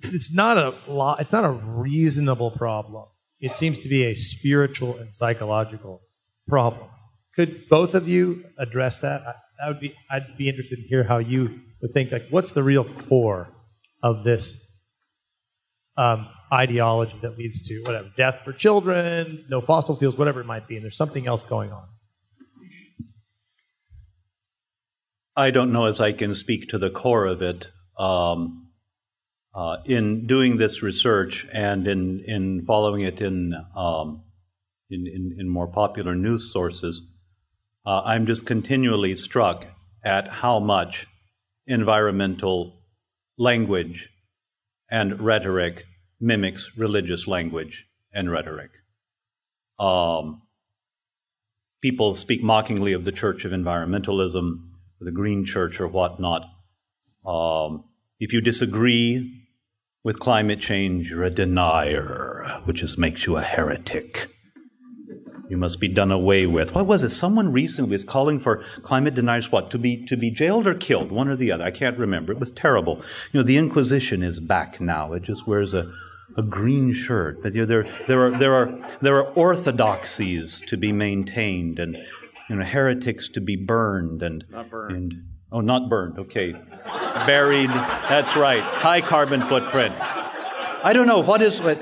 it's 0.04 0.34
not 0.34 0.58
a 0.58 0.74
lot, 0.88 1.20
it's 1.20 1.34
not 1.34 1.44
a 1.44 1.52
reasonable 1.52 2.52
problem. 2.52 3.06
It 3.42 3.56
seems 3.56 3.80
to 3.80 3.90
be 3.90 4.06
a 4.06 4.16
spiritual 4.16 4.98
and 4.98 5.14
psychological 5.14 6.02
problem. 6.48 6.88
Could 7.36 7.68
both 7.70 7.96
of 7.96 8.08
you 8.08 8.46
address 8.58 9.00
that? 9.00 9.24
I, 9.62 9.68
would 9.68 9.82
be 9.82 9.94
I'd 10.10 10.38
be 10.38 10.48
interested 10.48 10.78
to 10.78 10.88
hear 10.88 11.04
how 11.04 11.18
you 11.18 11.60
would 11.82 11.94
think 11.94 12.14
like 12.14 12.28
what's 12.30 12.52
the 12.52 12.64
real 12.64 12.86
core 12.86 13.50
of 14.02 14.24
this 14.24 14.71
um, 15.98 16.28
ideology 16.52 17.18
that 17.22 17.38
leads 17.38 17.68
to 17.68 17.82
whatever 17.84 18.10
death 18.18 18.42
for 18.44 18.54
children, 18.54 19.46
no 19.50 19.62
fossil 19.62 19.96
fuels, 19.96 20.18
whatever 20.18 20.42
it 20.42 20.46
might 20.46 20.68
be, 20.68 20.76
and 20.76 20.84
there's 20.84 20.98
something 20.98 21.28
else 21.28 21.44
going 21.44 21.72
on. 21.72 21.88
I 25.36 25.52
don't 25.52 25.72
know 25.72 25.86
as 25.86 26.02
I 26.02 26.12
can 26.12 26.36
speak 26.36 26.70
to 26.70 26.78
the 26.78 26.90
core 26.90 27.26
of 27.26 27.42
it. 27.42 27.68
Um, 27.98 28.70
uh, 29.54 29.78
in 29.86 30.28
doing 30.28 30.58
this 30.58 30.82
research 30.82 31.46
and 31.52 31.88
in, 31.88 32.24
in 32.26 32.66
following 32.66 33.02
it 33.02 33.20
in, 33.22 33.54
um, 33.76 34.24
in, 34.90 35.08
in, 35.08 35.36
in 35.40 35.50
more 35.50 35.68
popular 35.68 36.16
news 36.16 36.52
sources, 36.52 37.02
uh, 37.86 38.02
I'm 38.06 38.26
just 38.26 38.46
continually 38.46 39.16
struck 39.16 39.66
at 40.04 40.28
how 40.28 40.60
much 40.60 41.08
environmental 41.68 42.82
language 43.38 44.10
and 44.92 45.20
rhetoric 45.22 45.86
mimics 46.20 46.78
religious 46.78 47.28
language 47.28 47.88
and 48.14 48.30
rhetoric. 48.30 48.72
Um, 49.80 50.44
people 51.82 52.14
speak 52.14 52.44
mockingly 52.44 52.94
of 52.94 53.06
the 53.06 53.12
Church 53.12 53.46
of 53.46 53.52
Environmentalism, 53.52 54.68
the 55.00 55.12
Green 55.12 55.46
Church, 55.46 55.80
or 55.80 55.88
whatnot. 55.88 56.48
Um, 57.26 57.86
if 58.20 58.34
you 58.34 58.42
disagree 58.42 59.48
with 60.04 60.20
climate 60.20 60.60
change, 60.60 61.10
you're 61.10 61.24
a 61.24 61.32
denier, 61.32 62.62
which 62.66 62.78
just 62.78 63.00
makes 63.00 63.26
you 63.26 63.38
a 63.38 63.42
heretic. 63.42 64.28
You 65.52 65.58
must 65.58 65.82
be 65.82 65.90
done 65.90 66.12
away 66.12 66.46
with. 66.48 66.74
What 66.76 66.88
was 66.88 67.04
it? 67.04 67.10
Someone 67.10 67.52
recently 67.52 67.92
was 67.92 68.06
calling 68.06 68.40
for 68.40 68.64
climate 68.84 69.16
deniers 69.16 69.52
what? 69.52 69.70
To 69.72 69.78
be 69.78 70.06
to 70.06 70.16
be 70.16 70.32
jailed 70.32 70.66
or 70.66 70.74
killed, 70.74 71.12
one 71.12 71.28
or 71.28 71.36
the 71.36 71.52
other. 71.52 71.66
I 71.66 71.72
can't 71.72 71.98
remember. 71.98 72.32
It 72.32 72.40
was 72.40 72.52
terrible. 72.52 73.02
You 73.34 73.42
know, 73.42 73.44
the 73.44 73.58
Inquisition 73.58 74.24
is 74.24 74.40
back 74.40 74.80
now. 74.80 75.12
It 75.12 75.24
just 75.24 75.46
wears 75.46 75.74
a 75.74 75.92
a 76.38 76.42
green 76.42 76.94
shirt. 76.94 77.44
But 77.44 77.54
you 77.54 77.62
know, 77.64 77.66
there 77.68 77.86
there 78.08 78.22
are 78.22 78.32
there 78.32 78.54
are 78.54 78.80
there 79.02 79.16
are 79.18 79.28
orthodoxies 79.34 80.62
to 80.68 80.78
be 80.78 80.94
maintained 80.94 81.80
and 81.80 81.98
you 82.50 82.56
know 82.56 82.64
heretics 82.64 83.28
to 83.30 83.42
be 83.42 83.58
burned 83.58 84.24
and 84.24 84.46
Not 84.50 84.70
burned. 84.70 84.96
and 84.96 85.14
oh 85.52 85.60
not 85.60 85.90
burned. 85.90 86.18
Okay. 86.18 86.54
Buried. 87.26 87.70
That's 88.08 88.38
right. 88.38 88.64
High 88.64 89.02
carbon 89.02 89.42
footprint. 89.42 89.96
I 90.00 90.94
don't 90.94 91.08
know 91.08 91.20
what 91.20 91.42
is 91.42 91.60
what 91.62 91.78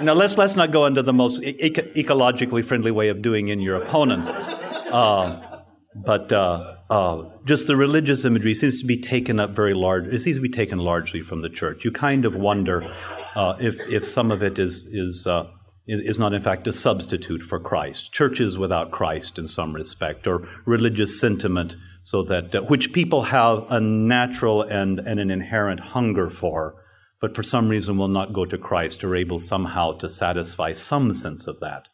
Now 0.00 0.14
let's 0.14 0.38
let's 0.38 0.56
not 0.56 0.70
go 0.70 0.86
into 0.86 1.02
the 1.02 1.12
most 1.12 1.42
ecologically 1.42 2.64
friendly 2.64 2.90
way 2.90 3.08
of 3.08 3.20
doing 3.20 3.48
in 3.48 3.60
your 3.60 3.76
opponents, 3.76 4.30
uh, 4.30 5.62
but 5.94 6.32
uh, 6.32 6.76
uh, 6.88 7.30
just 7.44 7.66
the 7.66 7.76
religious 7.76 8.24
imagery 8.24 8.54
seems 8.54 8.80
to 8.80 8.86
be 8.86 9.00
taken 9.00 9.38
up 9.38 9.50
very 9.50 9.74
large. 9.74 10.06
It 10.06 10.20
seems 10.20 10.36
to 10.36 10.42
be 10.42 10.48
taken 10.48 10.78
largely 10.78 11.20
from 11.20 11.42
the 11.42 11.50
church. 11.50 11.84
You 11.84 11.92
kind 11.92 12.24
of 12.24 12.34
wonder 12.34 12.90
uh, 13.34 13.56
if 13.60 13.80
if 13.88 14.04
some 14.06 14.30
of 14.30 14.42
it 14.42 14.58
is 14.58 14.86
is 14.86 15.26
uh, 15.26 15.46
is 15.86 16.18
not 16.18 16.32
in 16.32 16.42
fact 16.42 16.66
a 16.66 16.72
substitute 16.72 17.42
for 17.42 17.60
Christ. 17.60 18.12
Churches 18.12 18.56
without 18.56 18.90
Christ 18.90 19.38
in 19.38 19.46
some 19.46 19.74
respect, 19.74 20.26
or 20.26 20.48
religious 20.64 21.20
sentiment, 21.20 21.76
so 22.02 22.22
that 22.22 22.54
uh, 22.54 22.62
which 22.62 22.92
people 22.94 23.24
have 23.24 23.70
a 23.70 23.78
natural 23.78 24.62
and 24.62 24.98
and 25.00 25.20
an 25.20 25.30
inherent 25.30 25.80
hunger 25.80 26.30
for 26.30 26.81
but 27.22 27.36
for 27.36 27.44
some 27.44 27.68
reason 27.68 27.96
will 27.96 28.08
not 28.08 28.34
go 28.34 28.44
to 28.44 28.58
Christ, 28.58 29.02
or 29.04 29.14
able 29.14 29.38
somehow 29.38 29.92
to 29.92 30.08
satisfy 30.08 30.72
some 30.72 31.14
sense 31.14 31.46
of 31.46 31.60
that. 31.60 31.88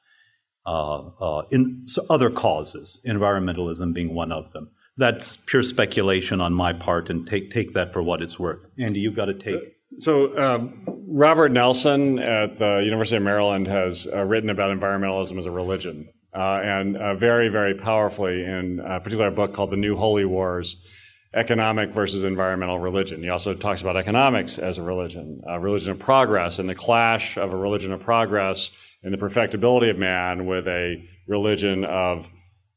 Uh, 0.66 1.10
uh, 1.20 1.42
in 1.50 1.82
so 1.86 2.04
other 2.10 2.30
causes, 2.30 3.00
environmentalism 3.06 3.94
being 3.94 4.14
one 4.14 4.32
of 4.32 4.52
them. 4.52 4.70
That's 4.96 5.36
pure 5.36 5.62
speculation 5.62 6.40
on 6.40 6.54
my 6.54 6.72
part, 6.72 7.10
and 7.10 7.26
take 7.26 7.52
take 7.52 7.74
that 7.74 7.92
for 7.92 8.02
what 8.02 8.22
it's 8.22 8.38
worth. 8.38 8.66
Andy, 8.78 9.00
you've 9.00 9.14
got 9.14 9.26
to 9.26 9.34
take. 9.34 9.76
So, 10.00 10.36
um, 10.38 10.82
Robert 11.06 11.52
Nelson 11.52 12.18
at 12.18 12.58
the 12.58 12.82
University 12.84 13.16
of 13.16 13.22
Maryland 13.22 13.66
has 13.66 14.08
uh, 14.12 14.24
written 14.24 14.50
about 14.50 14.76
environmentalism 14.76 15.38
as 15.38 15.46
a 15.46 15.50
religion, 15.50 16.08
uh, 16.34 16.60
and 16.62 16.96
uh, 16.96 17.14
very, 17.14 17.48
very 17.48 17.74
powerfully 17.74 18.44
in 18.44 18.80
a 18.80 18.98
particular 19.00 19.30
book 19.30 19.52
called 19.52 19.70
The 19.70 19.76
New 19.76 19.96
Holy 19.96 20.24
Wars 20.24 20.86
economic 21.34 21.90
versus 21.90 22.24
environmental 22.24 22.78
religion. 22.78 23.22
He 23.22 23.28
also 23.28 23.54
talks 23.54 23.82
about 23.82 23.96
economics 23.96 24.58
as 24.58 24.78
a 24.78 24.82
religion, 24.82 25.42
a 25.46 25.60
religion 25.60 25.90
of 25.90 25.98
progress, 25.98 26.58
and 26.58 26.68
the 26.68 26.74
clash 26.74 27.36
of 27.36 27.52
a 27.52 27.56
religion 27.56 27.92
of 27.92 28.00
progress 28.00 28.70
and 29.02 29.12
the 29.12 29.18
perfectibility 29.18 29.90
of 29.90 29.98
man 29.98 30.46
with 30.46 30.66
a 30.66 31.06
religion 31.26 31.84
of 31.84 32.28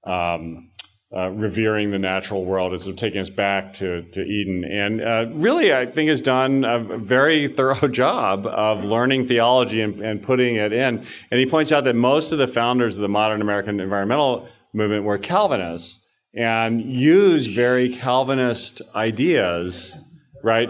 um, 0.04 0.72
uh, 1.16 1.30
revering 1.30 1.92
the 1.92 2.00
natural 2.00 2.46
world 2.46 2.72
and 2.72 2.82
sort 2.82 2.94
of 2.94 3.00
taking 3.00 3.20
us 3.20 3.30
back 3.30 3.74
to, 3.74 4.02
to 4.12 4.22
Eden. 4.22 4.64
And 4.64 5.02
uh, 5.02 5.26
really, 5.34 5.74
I 5.74 5.86
think 5.86 6.10
has 6.10 6.22
done 6.22 6.64
a 6.64 6.80
very 6.98 7.48
thorough 7.48 7.88
job 7.92 8.46
of 8.46 8.84
learning 8.84 9.28
theology 9.28 9.82
and, 9.82 10.02
and 10.02 10.22
putting 10.22 10.56
it 10.56 10.72
in. 10.72 11.06
And 11.30 11.40
he 11.40 11.46
points 11.46 11.72
out 11.72 11.86
that 11.86 11.96
most 11.96 12.32
of 12.32 12.38
the 12.38 12.48
founders 12.48 12.96
of 12.96 13.02
the 13.02 13.10
modern 13.10 13.42
American 13.42 13.80
environmental 13.80 14.48
movement 14.74 15.04
were 15.04 15.18
Calvinists 15.18 16.01
and 16.34 16.82
use 16.82 17.48
very 17.48 17.90
Calvinist 17.90 18.82
ideas, 18.96 19.98
right? 20.44 20.70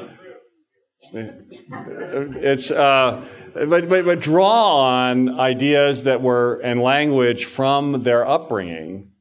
It's 1.14 2.72
uh, 2.72 3.24
but, 3.54 3.90
but 3.90 4.06
but 4.06 4.20
draw 4.20 4.80
on 4.82 5.40
ideas 5.40 6.04
that 6.06 6.22
were 6.22 6.60
and 6.64 6.82
language 6.82 7.46
from 7.46 8.04
their 8.04 8.26
upbringing, 8.28 9.12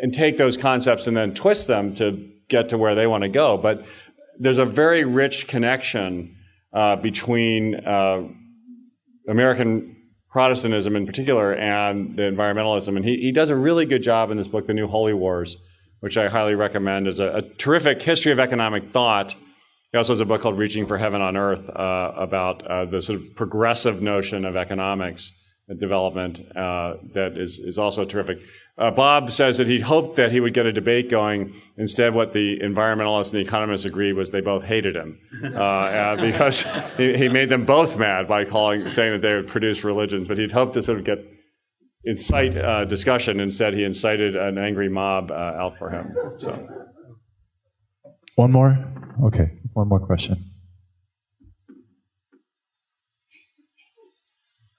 and 0.00 0.14
take 0.14 0.38
those 0.38 0.56
concepts 0.56 1.06
and 1.06 1.16
then 1.16 1.34
twist 1.34 1.66
them 1.66 1.94
to 1.96 2.30
get 2.48 2.68
to 2.70 2.78
where 2.78 2.94
they 2.94 3.06
want 3.06 3.22
to 3.22 3.28
go. 3.28 3.56
But 3.56 3.84
there's 4.38 4.58
a 4.58 4.64
very 4.64 5.04
rich 5.04 5.46
connection 5.48 6.36
uh, 6.72 6.96
between 6.96 7.74
uh, 7.74 8.22
American 9.28 9.96
Protestantism 10.30 10.96
in 10.96 11.06
particular 11.06 11.54
and 11.54 12.16
the 12.16 12.22
environmentalism, 12.22 12.96
and 12.96 13.04
he, 13.04 13.16
he 13.16 13.32
does 13.32 13.50
a 13.50 13.56
really 13.56 13.84
good 13.84 14.02
job 14.02 14.30
in 14.30 14.38
this 14.38 14.48
book, 14.48 14.66
The 14.66 14.74
New 14.74 14.86
Holy 14.86 15.12
Wars 15.12 15.56
which 16.02 16.18
I 16.18 16.28
highly 16.28 16.56
recommend, 16.56 17.06
is 17.06 17.20
a, 17.20 17.36
a 17.36 17.42
terrific 17.42 18.02
history 18.02 18.32
of 18.32 18.40
economic 18.40 18.90
thought. 18.92 19.36
He 19.92 19.98
also 19.98 20.14
has 20.14 20.20
a 20.20 20.24
book 20.24 20.40
called 20.40 20.58
Reaching 20.58 20.84
for 20.84 20.98
Heaven 20.98 21.22
on 21.22 21.36
Earth 21.36 21.70
uh, 21.70 22.12
about 22.16 22.66
uh, 22.66 22.86
the 22.86 23.00
sort 23.00 23.20
of 23.20 23.36
progressive 23.36 24.02
notion 24.02 24.44
of 24.44 24.56
economics 24.56 25.38
development 25.78 26.40
uh, 26.56 26.94
that 27.14 27.38
is, 27.38 27.60
is 27.60 27.78
also 27.78 28.04
terrific. 28.04 28.40
Uh, 28.76 28.90
Bob 28.90 29.30
says 29.30 29.58
that 29.58 29.68
he'd 29.68 29.82
hoped 29.82 30.16
that 30.16 30.32
he 30.32 30.40
would 30.40 30.54
get 30.54 30.66
a 30.66 30.72
debate 30.72 31.08
going. 31.08 31.54
Instead, 31.76 32.14
what 32.14 32.32
the 32.32 32.58
environmentalists 32.58 33.32
and 33.32 33.34
the 33.34 33.46
economists 33.46 33.84
agreed 33.84 34.14
was 34.14 34.32
they 34.32 34.40
both 34.40 34.64
hated 34.64 34.96
him 34.96 35.20
uh, 35.54 36.16
because 36.20 36.64
he, 36.96 37.16
he, 37.16 37.28
made 37.28 37.48
them 37.48 37.64
both 37.64 37.96
mad 37.96 38.26
by 38.26 38.44
calling, 38.44 38.88
saying 38.88 39.12
that 39.12 39.22
they 39.22 39.34
would 39.34 39.46
produce 39.46 39.84
religions. 39.84 40.26
But 40.26 40.38
he'd 40.38 40.50
hoped 40.50 40.74
to 40.74 40.82
sort 40.82 40.98
of 40.98 41.04
get 41.04 41.24
incite 42.04 42.56
uh, 42.56 42.84
discussion. 42.84 43.40
Instead, 43.40 43.74
he 43.74 43.84
incited 43.84 44.36
an 44.36 44.58
angry 44.58 44.88
mob 44.88 45.30
uh, 45.30 45.34
out 45.34 45.78
for 45.78 45.90
him. 45.90 46.14
So, 46.38 46.68
one 48.36 48.52
more. 48.52 48.78
Okay, 49.24 49.58
one 49.72 49.88
more 49.88 50.00
question. 50.00 50.36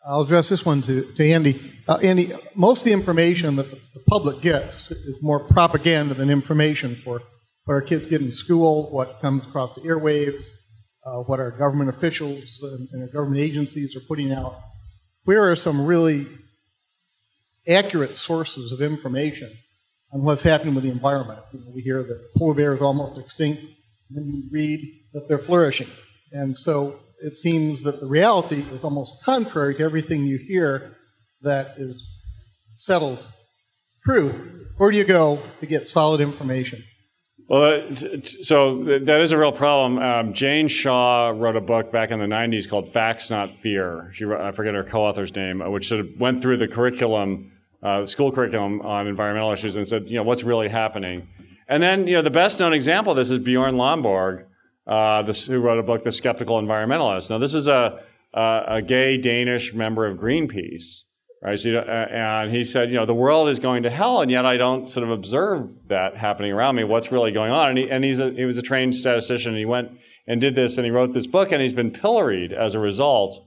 I'll 0.06 0.22
address 0.22 0.50
this 0.50 0.66
one 0.66 0.82
to, 0.82 1.04
to 1.14 1.32
Andy. 1.32 1.62
Uh, 1.88 1.98
Andy, 2.04 2.34
most 2.56 2.82
of 2.82 2.86
the 2.86 2.92
information 2.92 3.56
that 3.56 3.72
the 3.72 4.02
public 4.10 4.42
gets 4.42 4.92
is 4.92 5.24
more 5.24 5.40
propaganda 5.40 6.14
than 6.14 6.30
information 6.30 6.94
for 6.94 7.22
what 7.64 7.74
our 7.76 7.82
kids 7.82 8.08
get 8.08 8.20
in 8.20 8.34
school, 8.34 8.90
what 8.92 9.22
comes 9.22 9.46
across 9.48 9.76
the 9.76 9.82
airwaves, 9.82 10.44
uh, 11.06 11.20
what 11.20 11.40
our 11.40 11.52
government 11.52 11.90
officials 11.90 12.60
and, 12.62 12.90
and 12.92 13.04
our 13.04 13.08
government 13.08 13.42
agencies 13.42 13.96
are 13.96 14.02
putting 14.06 14.34
out. 14.34 14.60
Where 15.24 15.50
are 15.50 15.56
some 15.56 15.86
really 15.86 16.28
accurate 17.68 18.18
sources 18.18 18.72
of 18.72 18.82
information 18.82 19.52
on 20.12 20.24
what's 20.24 20.44
happening 20.44 20.76
with 20.76 20.84
the 20.84 20.92
environment. 20.92 21.40
You 21.52 21.60
know, 21.60 21.72
we 21.74 21.82
hear 21.82 22.04
that 22.04 22.34
polar 22.38 22.54
bears 22.54 22.80
are 22.80 22.86
almost 22.86 23.20
extinct, 23.20 23.62
and 23.62 24.18
then 24.18 24.26
you 24.26 24.44
read 24.52 24.80
that 25.14 25.28
they're 25.28 25.38
flourishing. 25.38 25.88
And 26.32 26.58
so 26.58 27.00
it 27.22 27.38
seems 27.38 27.84
that 27.84 28.00
the 28.00 28.08
reality 28.08 28.62
is 28.72 28.84
almost 28.84 29.24
contrary 29.24 29.76
to 29.76 29.84
everything 29.84 30.26
you 30.26 30.38
hear 30.38 30.98
that 31.42 31.78
is 31.78 32.04
settled 32.76 33.26
truth. 34.04 34.36
Where 34.78 34.92
do 34.92 34.98
you 34.98 35.06
go 35.06 35.40
to 35.60 35.66
get 35.66 35.88
solid 35.88 36.22
information? 36.22 36.80
Well, 37.48 37.96
so 37.96 38.84
that 38.84 39.22
is 39.22 39.32
a 39.32 39.38
real 39.38 39.52
problem. 39.52 40.00
Um, 40.00 40.34
Jane 40.34 40.68
Shaw 40.68 41.34
wrote 41.36 41.56
a 41.56 41.62
book 41.62 41.92
back 41.92 42.10
in 42.10 42.20
the 42.20 42.26
90s 42.26 42.70
called 42.70 42.88
Facts 42.88 43.30
Not 43.30 43.50
Fear. 43.50 44.12
She, 44.14 44.26
I 44.26 44.52
forget 44.52 44.74
her 44.74 44.84
co-author's 44.84 45.36
name, 45.36 45.60
which 45.72 45.90
sort 45.90 46.00
of 46.02 46.20
went 46.20 46.42
through 46.42 46.58
the 46.58 46.68
curriculum 46.68 47.52
uh, 47.84 48.00
the 48.00 48.08
school 48.08 48.32
curriculum 48.32 48.82
on 48.82 49.08
environmental 49.08 49.52
issues 49.52 49.76
and 49.76 49.88
said, 49.88 50.06
you 50.06 50.16
know, 50.16 50.24
what's 50.24 50.44
really 50.44 50.70
happening? 50.70 51.28
And 51.68 51.84
then, 51.84 52.08
you 52.08 52.14
know, 52.14 52.22
the 52.22 52.32
best 52.32 52.60
known 52.60 52.74
example 52.74 53.12
of 53.12 53.18
this 53.18 53.30
is 53.30 53.40
Bjorn 53.40 53.76
Lomborg, 53.76 54.46
uh, 54.88 55.22
this, 55.24 55.48
who 55.48 55.60
wrote 55.60 55.80
a 55.80 55.84
book, 55.84 56.04
The 56.04 56.12
Skeptical 56.12 56.62
Environmentalist. 56.62 57.30
Now, 57.30 57.38
this 57.38 57.54
is 57.54 57.68
a, 57.68 58.04
a, 58.34 58.64
a 58.68 58.82
gay 58.82 59.18
Danish 59.18 59.74
member 59.74 60.06
of 60.06 60.18
Greenpeace, 60.18 61.04
right? 61.42 61.60
So, 61.60 61.78
uh, 61.78 61.82
and 61.82 62.52
he 62.52 62.64
said, 62.64 62.90
you 62.90 62.96
know, 62.96 63.06
the 63.06 63.14
world 63.14 63.50
is 63.50 63.60
going 63.60 63.84
to 63.84 63.90
hell, 63.90 64.22
and 64.22 64.32
yet 64.32 64.46
I 64.46 64.58
don't 64.58 64.90
sort 64.90 65.04
of 65.06 65.12
observe 65.12 65.88
that 65.88 66.16
happening 66.16 66.52
around 66.52 66.76
me. 66.76 66.84
What's 66.84 67.12
really 67.12 67.32
going 67.32 67.52
on? 67.52 67.70
And, 67.70 67.78
he, 67.78 67.90
and 67.90 68.04
he's 68.04 68.20
a, 68.20 68.32
he 68.32 68.46
was 68.46 68.58
a 68.58 68.62
trained 68.62 68.96
statistician, 68.96 69.52
and 69.52 69.60
he 69.60 69.66
went 69.66 69.92
and 70.28 70.40
did 70.40 70.56
this, 70.56 70.78
and 70.78 70.86
he 70.86 70.92
wrote 70.92 71.14
this 71.14 71.28
book, 71.28 71.52
and 71.52 71.62
he's 71.62 71.74
been 71.74 71.92
pilloried 71.92 72.54
as 72.54 72.76
a 72.76 72.80
result 72.80 73.40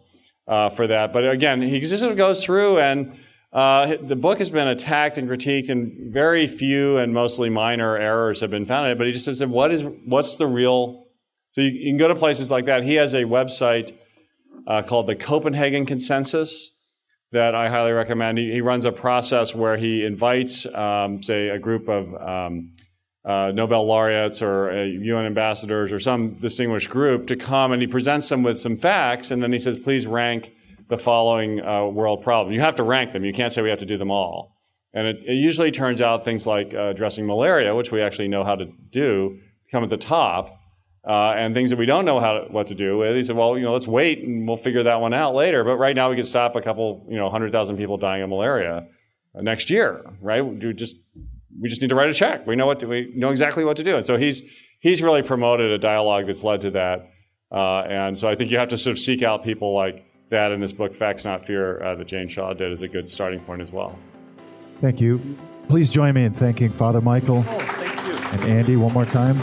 uh, 0.46 0.68
for 0.70 0.86
that. 0.86 1.12
But 1.12 1.28
again, 1.28 1.62
he 1.62 1.80
just 1.80 1.98
sort 1.98 2.12
of 2.12 2.18
goes 2.18 2.44
through 2.44 2.78
and 2.78 3.18
uh, 3.56 3.96
the 4.02 4.16
book 4.16 4.36
has 4.36 4.50
been 4.50 4.68
attacked 4.68 5.16
and 5.16 5.26
critiqued, 5.30 5.70
and 5.70 6.12
very 6.12 6.46
few 6.46 6.98
and 6.98 7.14
mostly 7.14 7.48
minor 7.48 7.96
errors 7.96 8.40
have 8.40 8.50
been 8.50 8.66
found 8.66 8.84
in 8.84 8.92
it. 8.92 8.98
But 8.98 9.06
he 9.06 9.14
just 9.14 9.24
said, 9.24 9.48
"What 9.48 9.72
is? 9.72 9.82
What's 10.04 10.36
the 10.36 10.46
real?" 10.46 11.06
So 11.52 11.62
you, 11.62 11.70
you 11.70 11.90
can 11.90 11.96
go 11.96 12.06
to 12.06 12.14
places 12.14 12.50
like 12.50 12.66
that. 12.66 12.84
He 12.84 12.96
has 12.96 13.14
a 13.14 13.22
website 13.22 13.94
uh, 14.66 14.82
called 14.82 15.06
the 15.06 15.16
Copenhagen 15.16 15.86
Consensus 15.86 16.70
that 17.32 17.54
I 17.54 17.70
highly 17.70 17.92
recommend. 17.92 18.36
He, 18.36 18.52
he 18.52 18.60
runs 18.60 18.84
a 18.84 18.92
process 18.92 19.54
where 19.54 19.78
he 19.78 20.04
invites, 20.04 20.66
um, 20.74 21.22
say, 21.22 21.48
a 21.48 21.58
group 21.58 21.88
of 21.88 22.14
um, 22.14 22.74
uh, 23.24 23.52
Nobel 23.54 23.86
laureates 23.86 24.42
or 24.42 24.70
uh, 24.70 24.82
UN 24.82 25.24
ambassadors 25.24 25.92
or 25.92 25.98
some 25.98 26.34
distinguished 26.34 26.90
group 26.90 27.26
to 27.28 27.36
come, 27.36 27.72
and 27.72 27.80
he 27.80 27.88
presents 27.88 28.28
them 28.28 28.42
with 28.42 28.58
some 28.58 28.76
facts, 28.76 29.30
and 29.30 29.42
then 29.42 29.54
he 29.54 29.58
says, 29.58 29.78
"Please 29.78 30.06
rank." 30.06 30.52
The 30.88 30.98
following 30.98 31.60
uh, 31.60 31.84
world 31.86 32.22
problem. 32.22 32.54
You 32.54 32.60
have 32.60 32.76
to 32.76 32.82
rank 32.82 33.12
them. 33.12 33.24
You 33.24 33.32
can't 33.32 33.52
say 33.52 33.62
we 33.62 33.70
have 33.70 33.80
to 33.80 33.86
do 33.86 33.98
them 33.98 34.10
all. 34.10 34.56
And 34.94 35.06
it, 35.06 35.24
it 35.26 35.34
usually 35.34 35.70
turns 35.70 36.00
out 36.00 36.24
things 36.24 36.46
like 36.46 36.74
uh, 36.74 36.88
addressing 36.88 37.26
malaria, 37.26 37.74
which 37.74 37.90
we 37.90 38.00
actually 38.00 38.28
know 38.28 38.44
how 38.44 38.54
to 38.54 38.66
do, 38.90 39.38
come 39.70 39.84
at 39.84 39.90
the 39.90 39.96
top. 39.96 40.60
Uh, 41.06 41.34
and 41.36 41.54
things 41.54 41.70
that 41.70 41.78
we 41.78 41.86
don't 41.86 42.04
know 42.04 42.18
how 42.18 42.32
to, 42.32 42.52
what 42.52 42.66
to 42.66 42.74
do 42.74 42.98
with. 42.98 43.14
He 43.14 43.22
said, 43.22 43.36
well, 43.36 43.56
you 43.56 43.62
know, 43.62 43.72
let's 43.72 43.86
wait 43.86 44.24
and 44.24 44.44
we'll 44.44 44.56
figure 44.56 44.82
that 44.82 45.00
one 45.00 45.14
out 45.14 45.36
later. 45.36 45.62
But 45.62 45.76
right 45.76 45.94
now 45.94 46.10
we 46.10 46.16
could 46.16 46.26
stop 46.26 46.56
a 46.56 46.60
couple, 46.60 47.06
you 47.08 47.16
know, 47.16 47.26
100,000 47.26 47.76
people 47.76 47.96
dying 47.96 48.24
of 48.24 48.28
malaria 48.28 48.88
uh, 49.32 49.40
next 49.40 49.70
year, 49.70 50.04
right? 50.20 50.40
We 50.40 50.72
just, 50.72 50.96
we 51.60 51.68
just 51.68 51.80
need 51.80 51.90
to 51.90 51.94
write 51.94 52.10
a 52.10 52.12
check. 52.12 52.44
We 52.44 52.56
know 52.56 52.66
what 52.66 52.80
to, 52.80 52.88
we 52.88 53.12
know 53.14 53.30
exactly 53.30 53.64
what 53.64 53.76
to 53.76 53.84
do. 53.84 53.94
And 53.94 54.04
so 54.04 54.16
he's, 54.16 54.42
he's 54.80 55.00
really 55.00 55.22
promoted 55.22 55.70
a 55.70 55.78
dialogue 55.78 56.26
that's 56.26 56.42
led 56.42 56.62
to 56.62 56.72
that. 56.72 57.08
Uh, 57.52 57.82
and 57.82 58.18
so 58.18 58.28
I 58.28 58.34
think 58.34 58.50
you 58.50 58.58
have 58.58 58.70
to 58.70 58.76
sort 58.76 58.92
of 58.92 58.98
seek 58.98 59.22
out 59.22 59.44
people 59.44 59.76
like 59.76 60.04
that 60.28 60.52
in 60.52 60.60
this 60.60 60.72
book, 60.72 60.94
Facts 60.94 61.24
Not 61.24 61.46
Fear, 61.46 61.82
uh, 61.82 61.94
that 61.94 62.06
Jane 62.06 62.28
Shaw 62.28 62.52
did, 62.52 62.72
is 62.72 62.82
a 62.82 62.88
good 62.88 63.08
starting 63.08 63.40
point 63.40 63.62
as 63.62 63.70
well. 63.70 63.98
Thank 64.80 65.00
you. 65.00 65.36
Please 65.68 65.90
join 65.90 66.14
me 66.14 66.24
in 66.24 66.32
thanking 66.32 66.70
Father 66.70 67.00
Michael 67.00 67.44
oh, 67.48 68.30
and 68.32 68.42
Andy 68.44 68.76
one 68.76 68.92
more 68.92 69.04
time. 69.04 69.36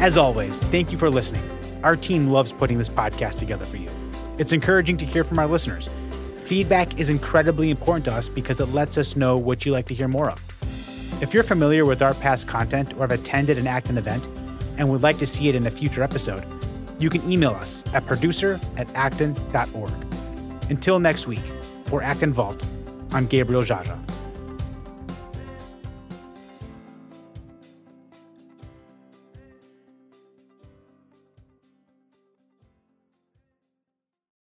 As 0.00 0.16
always, 0.16 0.60
thank 0.64 0.90
you 0.92 0.96
for 0.96 1.10
listening. 1.10 1.42
Our 1.82 1.96
team 1.96 2.28
loves 2.28 2.52
putting 2.52 2.78
this 2.78 2.88
podcast 2.88 3.38
together 3.38 3.66
for 3.66 3.76
you. 3.76 3.90
It's 4.38 4.52
encouraging 4.52 4.96
to 4.98 5.04
hear 5.04 5.24
from 5.24 5.38
our 5.38 5.46
listeners. 5.46 5.90
Feedback 6.44 6.98
is 6.98 7.10
incredibly 7.10 7.70
important 7.70 8.06
to 8.06 8.12
us 8.12 8.28
because 8.28 8.60
it 8.60 8.66
lets 8.66 8.96
us 8.96 9.14
know 9.14 9.36
what 9.36 9.66
you 9.66 9.72
like 9.72 9.86
to 9.88 9.94
hear 9.94 10.08
more 10.08 10.30
of. 10.30 10.49
If 11.20 11.34
you're 11.34 11.42
familiar 11.42 11.84
with 11.84 12.00
our 12.00 12.14
past 12.14 12.48
content 12.48 12.94
or 12.94 13.00
have 13.00 13.12
attended 13.12 13.58
an 13.58 13.66
Acton 13.66 13.98
event 13.98 14.26
and 14.78 14.88
would 14.88 15.02
like 15.02 15.18
to 15.18 15.26
see 15.26 15.50
it 15.50 15.54
in 15.54 15.66
a 15.66 15.70
future 15.70 16.02
episode, 16.02 16.46
you 16.98 17.10
can 17.10 17.30
email 17.30 17.50
us 17.50 17.84
at 17.92 18.06
producer 18.06 18.58
at 18.78 18.88
acton.org. 18.94 19.92
Until 20.70 20.98
next 20.98 21.26
week, 21.26 21.42
for 21.84 22.02
Acton 22.02 22.32
Vault, 22.32 22.64
I'm 23.12 23.26
Gabriel 23.26 23.62
Jaja. 23.62 23.98